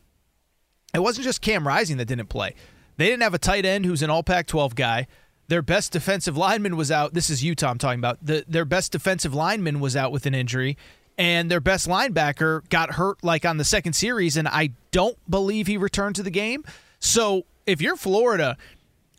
it 0.93 0.99
wasn't 0.99 1.25
just 1.25 1.41
Cam 1.41 1.67
Rising 1.67 1.97
that 1.97 2.05
didn't 2.05 2.27
play. 2.27 2.55
They 2.97 3.07
didn't 3.07 3.23
have 3.23 3.33
a 3.33 3.39
tight 3.39 3.65
end 3.65 3.85
who's 3.85 4.01
an 4.01 4.09
all 4.09 4.23
Pac 4.23 4.47
12 4.47 4.75
guy. 4.75 5.07
Their 5.47 5.61
best 5.61 5.91
defensive 5.91 6.37
lineman 6.37 6.77
was 6.77 6.91
out. 6.91 7.13
This 7.13 7.29
is 7.29 7.43
Utah 7.43 7.69
I'm 7.69 7.77
talking 7.77 7.99
about. 7.99 8.25
The, 8.25 8.45
their 8.47 8.65
best 8.65 8.91
defensive 8.91 9.33
lineman 9.33 9.79
was 9.79 9.95
out 9.95 10.11
with 10.11 10.25
an 10.25 10.33
injury, 10.33 10.77
and 11.17 11.51
their 11.51 11.59
best 11.59 11.87
linebacker 11.87 12.67
got 12.69 12.93
hurt 12.93 13.23
like 13.23 13.43
on 13.43 13.57
the 13.57 13.65
second 13.65 13.93
series, 13.93 14.37
and 14.37 14.47
I 14.47 14.69
don't 14.91 15.17
believe 15.29 15.67
he 15.67 15.77
returned 15.77 16.15
to 16.15 16.23
the 16.23 16.31
game. 16.31 16.63
So 16.99 17.45
if 17.65 17.81
you're 17.81 17.97
Florida, 17.97 18.57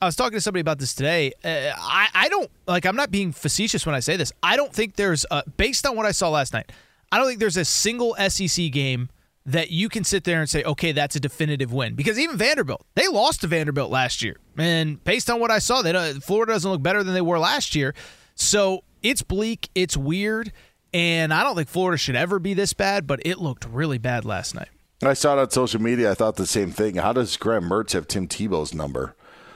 I 0.05 0.07
was 0.07 0.17
talking 0.17 0.37
to 0.37 0.41
somebody 0.41 0.61
about 0.61 0.79
this 0.79 0.95
today. 0.95 1.33
Uh, 1.43 1.73
I 1.77 2.09
I 2.15 2.29
don't 2.29 2.51
like. 2.69 2.85
I'm 2.85 2.97
not 2.97 3.11
being 3.11 3.33
facetious 3.33 3.87
when 3.87 3.95
I 3.95 4.01
say 4.01 4.17
this. 4.17 4.33
I 4.43 4.57
don't 4.57 4.73
think 4.73 4.97
there's 4.97 5.25
uh, 5.31 5.43
based 5.57 5.87
on 5.87 5.97
what 5.97 6.05
I 6.07 6.13
saw 6.13 6.29
last 6.29 6.53
night. 6.53 6.71
I 7.11 7.19
don't 7.19 7.27
think 7.27 7.41
there's 7.41 7.57
a 7.57 7.65
single 7.65 8.15
SEC 8.29 8.71
game 8.71 9.09
that 9.47 9.71
you 9.71 9.89
can 9.89 10.05
sit 10.05 10.25
there 10.25 10.41
and 10.41 10.49
say, 10.49 10.63
okay, 10.65 10.93
that's 10.93 11.17
a 11.17 11.21
definitive 11.21 11.73
win. 11.73 11.95
Because 11.95 12.19
even 12.19 12.37
Vanderbilt, 12.37 12.85
they 12.95 13.09
lost 13.09 13.43
to 13.43 13.47
Vanderbilt 13.47 13.91
last 13.91 14.23
year, 14.23 14.37
and 14.59 15.03
based 15.05 15.31
on 15.31 15.41
what 15.41 15.51
I 15.51 15.59
saw, 15.59 15.83
that 15.83 16.23
Florida 16.23 16.53
doesn't 16.53 16.71
look 16.71 16.83
better 16.83 17.03
than 17.03 17.15
they 17.15 17.21
were 17.21 17.39
last 17.39 17.75
year. 17.75 17.95
So 18.35 18.85
it's 19.03 19.23
bleak, 19.23 19.71
it's 19.75 19.97
weird, 19.97 20.53
and 20.93 21.33
I 21.33 21.45
don't 21.45 21.57
think 21.57 21.69
Florida 21.69 21.97
should 21.97 22.17
ever 22.17 22.39
be 22.39 22.53
this 22.53 22.75
bad. 22.75 23.07
But 23.07 23.21
it 23.25 23.39
looked 23.39 23.65
really 23.65 23.99
bad 23.99 24.27
last 24.27 24.55
night. 24.55 24.69
I 25.03 25.15
saw 25.15 25.37
it 25.37 25.41
on 25.41 25.51
social 25.51 25.81
media. 25.81 26.11
I 26.11 26.15
thought 26.15 26.37
the 26.37 26.47
same 26.47 26.71
thing. 26.73 26.97
How 26.97 27.13
does 27.15 27.37
Graham 27.37 27.65
Mertz 27.65 27.93
have 27.93 28.07
Tim 28.07 28.29
Tebow's 28.29 28.75
number? 28.75 29.15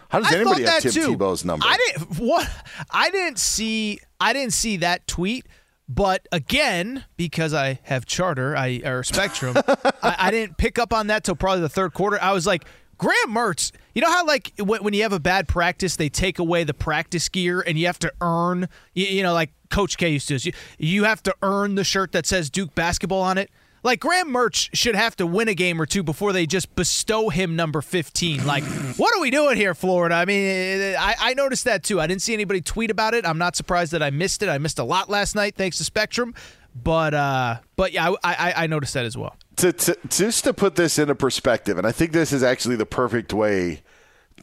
How 0.09 0.21
does 0.21 0.33
I 0.33 0.37
anybody 0.37 0.65
have 0.65 0.83
Tim 0.83 0.93
too. 0.93 1.17
Tebow's 1.17 1.45
number? 1.45 1.67
I 1.67 1.77
didn't 1.77 2.19
what 2.19 2.49
I 2.91 3.11
didn't 3.11 3.39
see 3.39 4.01
I 4.21 4.33
didn't 4.33 4.53
see 4.55 4.79
that 4.79 5.07
tweet. 5.07 5.47
But 5.91 6.29
again, 6.33 7.07
because 7.17 7.55
I 7.55 7.81
have 7.85 8.05
Charter, 8.05 8.55
I 8.55 8.83
or 8.85 9.03
Spectrum, 9.03 9.57
I, 10.03 10.17
I 10.19 10.31
didn't 10.31 10.59
pick 10.59 10.79
up 10.79 10.93
on 10.93 11.07
that 11.07 11.25
till 11.25 11.35
probably 11.35 11.63
the 11.63 11.69
third 11.71 11.95
quarter. 11.95 12.19
I 12.21 12.33
was 12.33 12.47
like, 12.47 12.67
Graham 12.99 13.31
Mertz. 13.31 13.73
You 13.95 14.03
know 14.03 14.11
how 14.11 14.27
like 14.27 14.53
when, 14.59 14.83
when 14.83 14.93
you 14.93 15.03
have 15.03 15.15
a 15.15 15.21
bad 15.21 15.49
practice, 15.49 15.97
they 15.97 16.11
take 16.11 16.39
away 16.39 16.65
the 16.65 16.75
practice 16.75 17.29
gear, 17.29 17.61
and 17.61 17.79
you 17.79 17.87
have 17.87 17.99
to 18.01 18.13
earn. 18.21 18.69
You, 18.93 19.07
you 19.07 19.23
know, 19.23 19.33
like 19.33 19.51
Coach 19.71 19.97
K 19.97 20.11
used 20.11 20.29
to. 20.29 20.37
You, 20.37 20.53
you 20.79 21.05
have 21.05 21.23
to 21.23 21.35
earn 21.43 21.75
the 21.75 21.85
shirt 21.85 22.13
that 22.13 22.27
says 22.27 22.51
Duke 22.51 22.75
basketball 22.75 23.23
on 23.23 23.39
it. 23.39 23.51
Like 23.83 24.01
Graham 24.01 24.29
Mertz 24.29 24.69
should 24.73 24.95
have 24.95 25.17
to 25.17 25.27
win 25.27 25.49
a 25.49 25.55
game 25.55 25.81
or 25.81 25.87
two 25.87 26.03
before 26.03 26.33
they 26.33 26.47
just 26.47 26.75
bestow 26.75 27.29
him 27.29 27.57
number 27.57 27.81
15. 27.81 28.47
Like, 28.47 28.65
what 28.97 29.15
are 29.15 29.21
we 29.21 29.31
doing 29.31 29.57
here, 29.57 29.75
Florida? 29.75 30.15
I 30.17 30.25
mean, 30.25 30.97
I, 30.99 31.15
I 31.19 31.35
noticed 31.35 31.65
that 31.65 31.85
too. 31.85 32.01
I 32.01 32.07
didn't 32.07 32.23
see 32.23 32.35
anybody 32.35 32.61
tweet 32.61 32.91
about 32.91 33.15
it. 33.15 33.27
I'm 33.27 33.39
not 33.39 33.57
surprised 33.57 33.93
that 33.93 34.03
I 34.03 34.11
missed 34.11 34.43
it. 34.43 34.49
I 34.49 34.59
missed 34.59 34.79
a 34.79 34.85
lot 34.85 35.09
last 35.09 35.35
night 35.35 35.55
thanks 35.55 35.79
to 35.79 35.85
Spectrum. 35.85 36.35
But 36.75 37.15
uh, 37.15 37.59
but 37.77 37.93
yeah, 37.93 38.11
I, 38.11 38.35
I, 38.35 38.65
I 38.65 38.67
noticed 38.67 38.95
that 38.95 39.05
as 39.05 39.17
well. 39.17 39.35
to, 39.57 39.73
to 39.73 39.99
just 40.09 40.45
to 40.45 40.53
put 40.53 40.77
this 40.77 40.99
into 40.99 41.15
perspective, 41.15 41.79
and 41.79 41.87
I 41.87 41.93
think 41.93 42.13
this 42.13 42.33
is 42.33 42.43
actually 42.43 42.77
the 42.77 42.87
perfect 42.87 43.33
way 43.33 43.83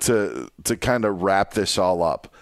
to 0.02 0.50
to 0.64 0.76
kind 0.76 1.06
of 1.06 1.22
wrap 1.22 1.54
this 1.54 1.78
all 1.78 2.04
up. 2.04 2.34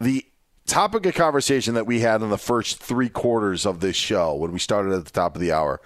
The 0.00 0.26
topic 0.66 1.06
of 1.06 1.14
conversation 1.14 1.74
that 1.74 1.86
we 1.86 2.00
had 2.00 2.22
in 2.22 2.30
the 2.30 2.38
first 2.38 2.78
three 2.78 3.08
quarters 3.08 3.66
of 3.66 3.80
this 3.80 3.96
show 3.96 4.34
when 4.34 4.52
we 4.52 4.58
started 4.58 4.92
at 4.92 5.04
the 5.04 5.10
top 5.10 5.34
of 5.34 5.40
the 5.40 5.52
hour 5.52 5.80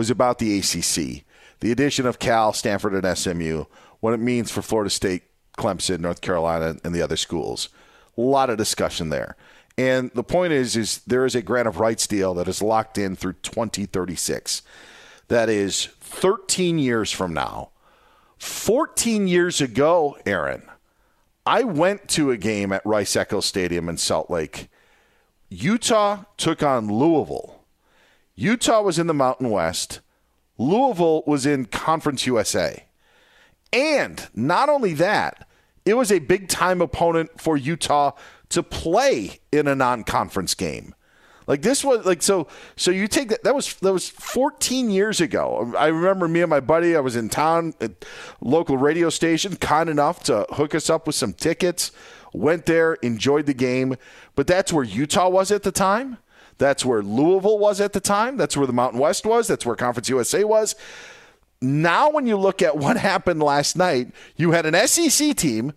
was 0.00 0.08
about 0.08 0.38
the 0.38 0.58
ACC, 0.58 1.26
the 1.60 1.70
addition 1.70 2.06
of 2.06 2.18
Cal, 2.18 2.54
Stanford, 2.54 2.94
and 2.94 3.18
SMU, 3.18 3.66
what 4.00 4.14
it 4.14 4.16
means 4.16 4.50
for 4.50 4.62
Florida 4.62 4.88
State, 4.88 5.24
Clemson, 5.58 6.00
North 6.00 6.22
Carolina, 6.22 6.76
and 6.82 6.94
the 6.94 7.02
other 7.02 7.18
schools. 7.18 7.68
A 8.16 8.22
lot 8.22 8.48
of 8.48 8.56
discussion 8.56 9.10
there. 9.10 9.36
And 9.76 10.10
the 10.14 10.24
point 10.24 10.54
is, 10.54 10.74
is 10.74 11.00
there 11.06 11.26
is 11.26 11.34
a 11.34 11.42
grant 11.42 11.68
of 11.68 11.80
rights 11.80 12.06
deal 12.06 12.32
that 12.32 12.48
is 12.48 12.62
locked 12.62 12.96
in 12.96 13.14
through 13.14 13.34
2036. 13.42 14.62
That 15.28 15.50
is 15.50 15.88
13 16.00 16.78
years 16.78 17.12
from 17.12 17.34
now. 17.34 17.68
14 18.38 19.28
years 19.28 19.60
ago, 19.60 20.16
Aaron, 20.24 20.62
I 21.44 21.62
went 21.64 22.08
to 22.08 22.30
a 22.30 22.38
game 22.38 22.72
at 22.72 22.86
Rice-Eccles 22.86 23.44
Stadium 23.44 23.90
in 23.90 23.98
Salt 23.98 24.30
Lake. 24.30 24.70
Utah 25.50 26.24
took 26.38 26.62
on 26.62 26.88
Louisville. 26.88 27.59
Utah 28.40 28.80
was 28.80 28.98
in 28.98 29.06
the 29.06 29.12
Mountain 29.12 29.50
West. 29.50 30.00
Louisville 30.56 31.22
was 31.26 31.44
in 31.44 31.66
Conference 31.66 32.26
USA. 32.26 32.86
And 33.70 34.28
not 34.34 34.70
only 34.70 34.94
that, 34.94 35.46
it 35.84 35.92
was 35.92 36.10
a 36.10 36.20
big 36.20 36.48
time 36.48 36.80
opponent 36.80 37.38
for 37.38 37.58
Utah 37.58 38.12
to 38.48 38.62
play 38.62 39.40
in 39.52 39.68
a 39.68 39.74
non 39.74 40.04
conference 40.04 40.54
game. 40.54 40.94
Like 41.46 41.60
this 41.60 41.84
was 41.84 42.06
like 42.06 42.22
so 42.22 42.46
so 42.76 42.90
you 42.90 43.08
take 43.08 43.28
that 43.28 43.44
that 43.44 43.54
was 43.54 43.74
that 43.74 43.92
was 43.92 44.08
14 44.08 44.88
years 44.88 45.20
ago. 45.20 45.74
I 45.76 45.88
remember 45.88 46.26
me 46.26 46.40
and 46.40 46.48
my 46.48 46.60
buddy 46.60 46.96
I 46.96 47.00
was 47.00 47.16
in 47.16 47.28
town 47.28 47.74
at 47.80 48.06
local 48.40 48.78
radio 48.78 49.10
station 49.10 49.56
kind 49.56 49.90
enough 49.90 50.22
to 50.24 50.46
hook 50.50 50.74
us 50.74 50.88
up 50.88 51.06
with 51.06 51.16
some 51.16 51.34
tickets. 51.34 51.92
Went 52.32 52.64
there, 52.64 52.94
enjoyed 52.94 53.44
the 53.46 53.54
game, 53.54 53.96
but 54.34 54.46
that's 54.46 54.72
where 54.72 54.84
Utah 54.84 55.28
was 55.28 55.50
at 55.50 55.62
the 55.62 55.72
time. 55.72 56.16
That's 56.60 56.84
where 56.84 57.02
Louisville 57.02 57.58
was 57.58 57.80
at 57.80 57.94
the 57.94 58.00
time. 58.00 58.36
That's 58.36 58.54
where 58.54 58.66
the 58.66 58.72
Mountain 58.74 59.00
West 59.00 59.24
was. 59.24 59.48
That's 59.48 59.64
where 59.64 59.74
Conference 59.74 60.10
USA 60.10 60.44
was. 60.44 60.76
Now, 61.62 62.10
when 62.10 62.26
you 62.26 62.36
look 62.36 62.60
at 62.60 62.76
what 62.76 62.98
happened 62.98 63.42
last 63.42 63.76
night, 63.76 64.12
you 64.36 64.52
had 64.52 64.66
an 64.66 64.86
SEC 64.86 65.34
team 65.34 65.72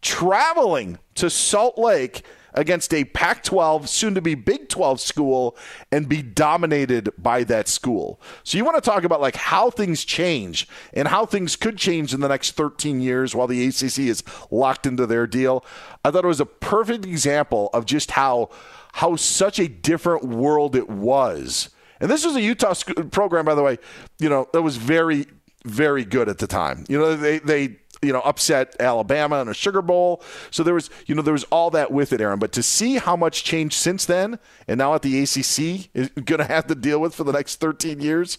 traveling 0.00 0.98
to 1.16 1.28
Salt 1.28 1.76
Lake 1.76 2.24
against 2.54 2.94
a 2.94 3.04
Pac 3.04 3.42
12, 3.42 3.88
soon 3.88 4.14
to 4.14 4.20
be 4.20 4.36
Big 4.36 4.68
12 4.68 5.00
school 5.00 5.56
and 5.90 6.08
be 6.08 6.22
dominated 6.22 7.10
by 7.18 7.42
that 7.44 7.66
school. 7.66 8.20
So, 8.44 8.56
you 8.56 8.64
want 8.64 8.76
to 8.76 8.88
talk 8.88 9.02
about 9.02 9.20
like 9.20 9.34
how 9.34 9.68
things 9.70 10.04
change 10.04 10.68
and 10.92 11.08
how 11.08 11.26
things 11.26 11.56
could 11.56 11.76
change 11.76 12.14
in 12.14 12.20
the 12.20 12.28
next 12.28 12.52
13 12.52 13.00
years 13.00 13.34
while 13.34 13.48
the 13.48 13.66
ACC 13.66 13.98
is 13.98 14.22
locked 14.48 14.86
into 14.86 15.06
their 15.06 15.26
deal. 15.26 15.64
I 16.04 16.12
thought 16.12 16.24
it 16.24 16.28
was 16.28 16.40
a 16.40 16.46
perfect 16.46 17.04
example 17.04 17.68
of 17.72 17.84
just 17.84 18.12
how 18.12 18.50
how 18.92 19.16
such 19.16 19.58
a 19.58 19.68
different 19.68 20.24
world 20.24 20.76
it 20.76 20.88
was. 20.88 21.70
And 22.00 22.10
this 22.10 22.24
was 22.24 22.34
a 22.36 22.40
Utah 22.42 22.72
sc- 22.72 23.10
program, 23.10 23.44
by 23.44 23.54
the 23.54 23.62
way, 23.62 23.78
you 24.18 24.28
know, 24.28 24.48
that 24.52 24.62
was 24.62 24.76
very, 24.78 25.26
very 25.64 26.04
good 26.04 26.28
at 26.28 26.38
the 26.38 26.46
time. 26.46 26.84
You 26.88 26.98
know, 26.98 27.14
they, 27.14 27.38
they, 27.40 27.76
you 28.02 28.12
know, 28.12 28.20
upset 28.20 28.74
Alabama 28.80 29.42
in 29.42 29.48
a 29.48 29.54
Sugar 29.54 29.82
Bowl. 29.82 30.22
So 30.50 30.62
there 30.62 30.72
was, 30.72 30.88
you 31.06 31.14
know, 31.14 31.20
there 31.20 31.34
was 31.34 31.44
all 31.44 31.70
that 31.70 31.90
with 31.92 32.12
it, 32.14 32.20
Aaron. 32.22 32.38
But 32.38 32.52
to 32.52 32.62
see 32.62 32.96
how 32.96 33.16
much 33.16 33.44
changed 33.44 33.74
since 33.74 34.06
then, 34.06 34.38
and 34.66 34.78
now 34.78 34.94
at 34.94 35.02
the 35.02 35.20
ACC 35.22 35.90
is 35.94 36.08
going 36.24 36.38
to 36.38 36.44
have 36.46 36.66
to 36.68 36.74
deal 36.74 36.98
with 37.00 37.14
for 37.14 37.24
the 37.24 37.32
next 37.32 37.56
13 37.60 38.00
years, 38.00 38.38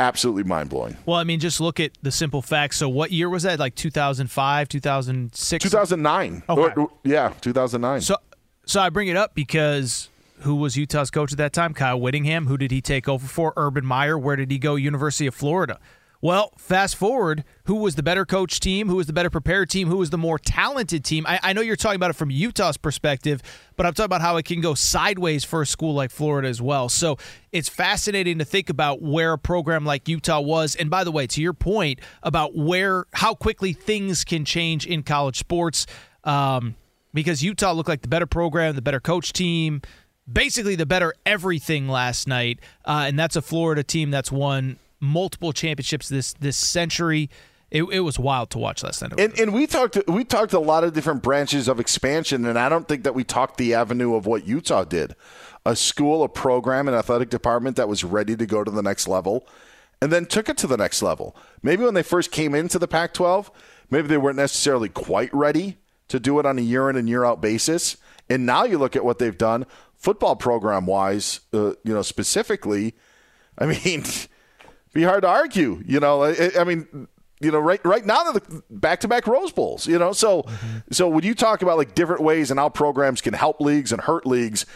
absolutely 0.00 0.42
mind 0.42 0.70
blowing. 0.70 0.96
Well, 1.06 1.18
I 1.18 1.24
mean, 1.24 1.38
just 1.38 1.60
look 1.60 1.78
at 1.78 1.92
the 2.02 2.10
simple 2.10 2.42
facts. 2.42 2.78
So, 2.78 2.88
what 2.88 3.12
year 3.12 3.28
was 3.28 3.44
that? 3.44 3.60
Like 3.60 3.76
2005, 3.76 4.68
2006? 4.68 5.62
2009. 5.62 6.42
Okay. 6.48 6.80
Or- 6.80 6.90
yeah, 7.04 7.32
2009. 7.40 8.00
So, 8.00 8.16
so 8.70 8.80
I 8.80 8.88
bring 8.88 9.08
it 9.08 9.16
up 9.16 9.34
because 9.34 10.08
who 10.42 10.54
was 10.54 10.76
Utah's 10.76 11.10
coach 11.10 11.32
at 11.32 11.38
that 11.38 11.52
time? 11.52 11.74
Kyle 11.74 12.00
Whittingham. 12.00 12.46
Who 12.46 12.56
did 12.56 12.70
he 12.70 12.80
take 12.80 13.08
over 13.08 13.26
for? 13.26 13.52
Urban 13.56 13.84
Meyer. 13.84 14.16
Where 14.16 14.36
did 14.36 14.48
he 14.48 14.58
go? 14.58 14.76
University 14.76 15.26
of 15.26 15.34
Florida. 15.34 15.80
Well, 16.22 16.52
fast 16.56 16.94
forward, 16.94 17.42
who 17.64 17.76
was 17.76 17.96
the 17.96 18.02
better 18.04 18.24
coach 18.24 18.60
team? 18.60 18.88
Who 18.88 18.96
was 18.96 19.08
the 19.08 19.12
better 19.12 19.28
prepared 19.28 19.70
team? 19.70 19.88
Who 19.88 19.96
was 19.96 20.10
the 20.10 20.18
more 20.18 20.38
talented 20.38 21.04
team? 21.04 21.26
I, 21.26 21.40
I 21.42 21.52
know 21.52 21.62
you're 21.62 21.74
talking 21.74 21.96
about 21.96 22.10
it 22.10 22.12
from 22.12 22.30
Utah's 22.30 22.76
perspective, 22.76 23.42
but 23.74 23.86
I'm 23.86 23.94
talking 23.94 24.04
about 24.04 24.20
how 24.20 24.36
it 24.36 24.44
can 24.44 24.60
go 24.60 24.74
sideways 24.74 25.42
for 25.42 25.62
a 25.62 25.66
school 25.66 25.94
like 25.94 26.12
Florida 26.12 26.46
as 26.46 26.62
well. 26.62 26.88
So 26.88 27.16
it's 27.50 27.68
fascinating 27.68 28.38
to 28.38 28.44
think 28.44 28.70
about 28.70 29.02
where 29.02 29.32
a 29.32 29.38
program 29.38 29.84
like 29.84 30.08
Utah 30.08 30.40
was. 30.40 30.76
And 30.76 30.90
by 30.90 31.02
the 31.02 31.10
way, 31.10 31.26
to 31.26 31.42
your 31.42 31.54
point 31.54 32.00
about 32.22 32.54
where 32.54 33.06
how 33.14 33.34
quickly 33.34 33.72
things 33.72 34.22
can 34.22 34.44
change 34.44 34.86
in 34.86 35.02
college 35.02 35.38
sports, 35.38 35.86
um, 36.22 36.76
because 37.12 37.42
Utah 37.42 37.72
looked 37.72 37.88
like 37.88 38.02
the 38.02 38.08
better 38.08 38.26
program, 38.26 38.74
the 38.74 38.82
better 38.82 39.00
coach 39.00 39.32
team, 39.32 39.82
basically 40.30 40.76
the 40.76 40.86
better 40.86 41.14
everything 41.26 41.88
last 41.88 42.28
night. 42.28 42.60
Uh, 42.84 43.04
and 43.06 43.18
that's 43.18 43.36
a 43.36 43.42
Florida 43.42 43.82
team 43.82 44.10
that's 44.10 44.30
won 44.30 44.78
multiple 45.00 45.52
championships 45.52 46.08
this 46.08 46.34
this 46.34 46.56
century. 46.56 47.30
It, 47.70 47.84
it 47.84 48.00
was 48.00 48.18
wild 48.18 48.50
to 48.50 48.58
watch 48.58 48.82
last 48.82 49.00
night. 49.00 49.18
And, 49.18 49.38
and 49.38 49.52
we 49.52 49.66
talked 49.66 49.96
we 50.08 50.24
talked 50.24 50.52
a 50.52 50.58
lot 50.58 50.84
of 50.84 50.92
different 50.92 51.22
branches 51.22 51.68
of 51.68 51.78
expansion, 51.78 52.44
and 52.44 52.58
I 52.58 52.68
don't 52.68 52.88
think 52.88 53.04
that 53.04 53.14
we 53.14 53.24
talked 53.24 53.58
the 53.58 53.74
avenue 53.74 54.14
of 54.14 54.26
what 54.26 54.46
Utah 54.46 54.84
did. 54.84 55.14
A 55.64 55.76
school, 55.76 56.22
a 56.22 56.28
program, 56.28 56.88
an 56.88 56.94
athletic 56.94 57.30
department 57.30 57.76
that 57.76 57.88
was 57.88 58.02
ready 58.02 58.34
to 58.34 58.46
go 58.46 58.64
to 58.64 58.70
the 58.70 58.82
next 58.82 59.06
level, 59.06 59.46
and 60.00 60.10
then 60.10 60.26
took 60.26 60.48
it 60.48 60.56
to 60.58 60.66
the 60.66 60.76
next 60.76 61.02
level. 61.02 61.36
Maybe 61.62 61.84
when 61.84 61.94
they 61.94 62.02
first 62.02 62.32
came 62.32 62.54
into 62.54 62.78
the 62.78 62.88
Pac-12, 62.88 63.50
maybe 63.90 64.08
they 64.08 64.16
weren't 64.16 64.38
necessarily 64.38 64.88
quite 64.88 65.32
ready 65.34 65.76
to 66.10 66.20
do 66.20 66.38
it 66.38 66.46
on 66.46 66.58
a 66.58 66.62
year 66.62 66.90
in 66.90 66.96
and 66.96 67.08
year 67.08 67.24
out 67.24 67.40
basis. 67.40 67.96
And 68.28 68.44
now 68.46 68.64
you 68.64 68.78
look 68.78 68.94
at 68.94 69.04
what 69.04 69.18
they've 69.18 69.36
done, 69.36 69.64
football 69.96 70.36
program 70.36 70.86
wise, 70.86 71.40
uh, 71.52 71.70
you 71.84 71.94
know, 71.94 72.02
specifically. 72.02 72.94
I 73.58 73.66
mean, 73.66 74.04
be 74.92 75.02
hard 75.02 75.22
to 75.22 75.28
argue. 75.28 75.82
You 75.86 76.00
know, 76.00 76.22
I, 76.24 76.50
I 76.58 76.64
mean, 76.64 77.08
you 77.40 77.50
know, 77.50 77.58
right 77.58 77.84
right 77.84 78.04
now 78.04 78.24
they're 78.24 78.34
the 78.34 78.62
back 78.70 79.00
to 79.00 79.08
back 79.08 79.26
Rose 79.26 79.52
Bowls. 79.52 79.86
You 79.86 79.98
know, 79.98 80.12
so 80.12 80.44
so 80.90 81.08
when 81.08 81.24
you 81.24 81.34
talk 81.34 81.62
about 81.62 81.78
like 81.78 81.94
different 81.94 82.22
ways 82.22 82.50
and 82.50 82.60
how 82.60 82.68
programs 82.68 83.20
can 83.20 83.34
help 83.34 83.60
leagues 83.60 83.92
and 83.92 84.00
hurt 84.02 84.26
leagues, 84.26 84.66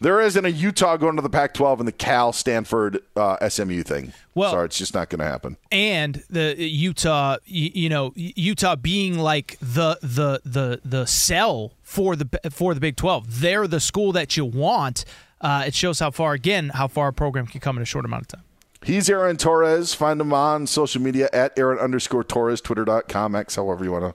there 0.00 0.20
isn't 0.20 0.44
a 0.44 0.50
Utah 0.50 0.96
going 0.96 1.16
to 1.16 1.22
the 1.22 1.30
Pac-12 1.30 1.78
and 1.80 1.88
the 1.88 1.92
Cal 1.92 2.32
Stanford 2.32 3.00
uh, 3.16 3.48
SMU 3.48 3.82
thing. 3.82 4.12
Well- 4.34 4.50
sorry, 4.52 4.66
it's 4.66 4.78
just 4.78 4.94
not 4.94 5.08
going 5.10 5.18
to 5.20 5.26
happen. 5.26 5.56
and 5.70 6.22
the 6.30 6.54
Utah, 6.58 7.36
you, 7.44 7.70
you 7.74 7.88
know, 7.88 8.12
Utah 8.16 8.76
being 8.76 9.18
like 9.18 9.56
the 9.60 9.98
the 10.02 10.40
the 10.44 10.80
the 10.84 11.06
sell 11.06 11.74
for 11.82 12.16
the 12.16 12.28
for 12.50 12.74
the 12.74 12.80
Big 12.80 12.96
Twelve. 12.96 13.40
They're 13.40 13.66
the 13.66 13.80
school 13.80 14.12
that 14.12 14.36
you 14.36 14.44
want. 14.44 15.04
Uh, 15.40 15.64
it 15.66 15.74
shows 15.74 16.00
how 16.00 16.10
far 16.10 16.32
again 16.34 16.70
how 16.74 16.86
far 16.88 17.08
a 17.08 17.12
program 17.12 17.46
can 17.46 17.60
come 17.60 17.76
in 17.76 17.82
a 17.82 17.86
short 17.86 18.04
amount 18.04 18.22
of 18.22 18.28
time. 18.28 18.42
He's 18.82 19.10
Aaron 19.10 19.36
Torres. 19.36 19.92
Find 19.92 20.20
him 20.20 20.32
on 20.32 20.66
social 20.66 21.02
media 21.02 21.28
at 21.34 21.58
Aaron 21.58 21.78
underscore 21.78 22.24
Torres, 22.24 22.62
twitter.com, 22.62 23.34
X, 23.34 23.56
however 23.56 23.84
you 23.84 23.92
want 23.92 24.04
to 24.04 24.14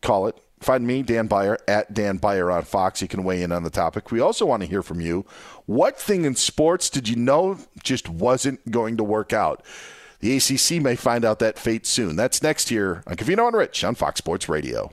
call 0.00 0.26
it. 0.26 0.38
Find 0.60 0.86
me, 0.86 1.02
Dan 1.02 1.26
Beyer, 1.26 1.58
at 1.68 1.92
Dan 1.92 2.16
Beyer 2.16 2.50
on 2.50 2.62
Fox. 2.62 3.02
You 3.02 3.08
can 3.08 3.24
weigh 3.24 3.42
in 3.42 3.52
on 3.52 3.62
the 3.62 3.70
topic. 3.70 4.10
We 4.10 4.20
also 4.20 4.46
want 4.46 4.62
to 4.62 4.68
hear 4.68 4.82
from 4.82 5.00
you. 5.00 5.26
What 5.66 5.98
thing 5.98 6.24
in 6.24 6.34
sports 6.34 6.88
did 6.88 7.08
you 7.08 7.16
know 7.16 7.58
just 7.82 8.08
wasn't 8.08 8.70
going 8.70 8.96
to 8.96 9.04
work 9.04 9.32
out? 9.32 9.62
The 10.20 10.36
ACC 10.36 10.82
may 10.82 10.96
find 10.96 11.24
out 11.24 11.40
that 11.40 11.58
fate 11.58 11.86
soon. 11.86 12.16
That's 12.16 12.42
next 12.42 12.70
year 12.70 13.02
on 13.06 13.16
Covino 13.16 13.46
and 13.48 13.56
Rich 13.56 13.84
on 13.84 13.94
Fox 13.94 14.18
Sports 14.18 14.48
Radio. 14.48 14.92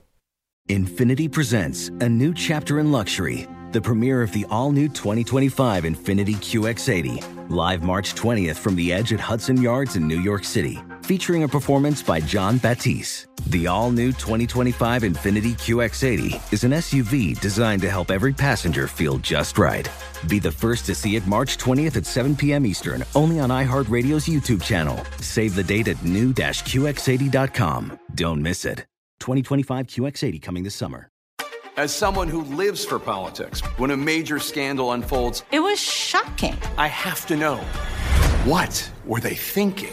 Infiniti 0.68 1.30
presents 1.30 1.88
a 2.00 2.08
new 2.08 2.32
chapter 2.34 2.78
in 2.78 2.90
luxury, 2.92 3.46
the 3.72 3.80
premiere 3.80 4.22
of 4.22 4.32
the 4.32 4.46
all 4.50 4.70
new 4.70 4.88
2025 4.88 5.84
Infiniti 5.84 6.36
QX80, 6.36 7.50
live 7.50 7.82
March 7.82 8.14
20th 8.14 8.56
from 8.56 8.76
the 8.76 8.92
edge 8.92 9.12
at 9.12 9.20
Hudson 9.20 9.60
Yards 9.60 9.96
in 9.96 10.06
New 10.06 10.20
York 10.20 10.44
City, 10.44 10.78
featuring 11.02 11.42
a 11.42 11.48
performance 11.48 12.02
by 12.02 12.20
Jon 12.20 12.58
Batiste. 12.58 13.33
The 13.48 13.66
all 13.66 13.90
new 13.90 14.08
2025 14.08 15.02
Infiniti 15.02 15.52
QX80 15.52 16.52
is 16.52 16.64
an 16.64 16.70
SUV 16.72 17.38
designed 17.40 17.82
to 17.82 17.90
help 17.90 18.10
every 18.10 18.32
passenger 18.32 18.88
feel 18.88 19.18
just 19.18 19.58
right. 19.58 19.86
Be 20.28 20.38
the 20.38 20.50
first 20.50 20.86
to 20.86 20.94
see 20.94 21.16
it 21.16 21.26
March 21.26 21.58
20th 21.58 21.98
at 21.98 22.06
7 22.06 22.36
p.m. 22.36 22.64
Eastern, 22.64 23.04
only 23.14 23.40
on 23.40 23.50
iHeartRadio's 23.50 24.26
YouTube 24.26 24.62
channel. 24.62 24.98
Save 25.20 25.54
the 25.56 25.62
date 25.62 25.88
at 25.88 26.02
new-QX80.com. 26.02 27.98
Don't 28.14 28.40
miss 28.40 28.64
it. 28.64 28.86
2025 29.20 29.88
QX80 29.88 30.40
coming 30.40 30.64
this 30.64 30.74
summer. 30.74 31.10
As 31.76 31.94
someone 31.94 32.28
who 32.28 32.42
lives 32.42 32.84
for 32.84 32.98
politics, 32.98 33.60
when 33.78 33.90
a 33.90 33.96
major 33.96 34.38
scandal 34.38 34.92
unfolds, 34.92 35.42
it 35.50 35.60
was 35.60 35.78
shocking. 35.78 36.56
I 36.78 36.86
have 36.86 37.26
to 37.26 37.36
know 37.36 37.56
what 38.44 38.90
were 39.04 39.20
they 39.20 39.34
thinking? 39.34 39.92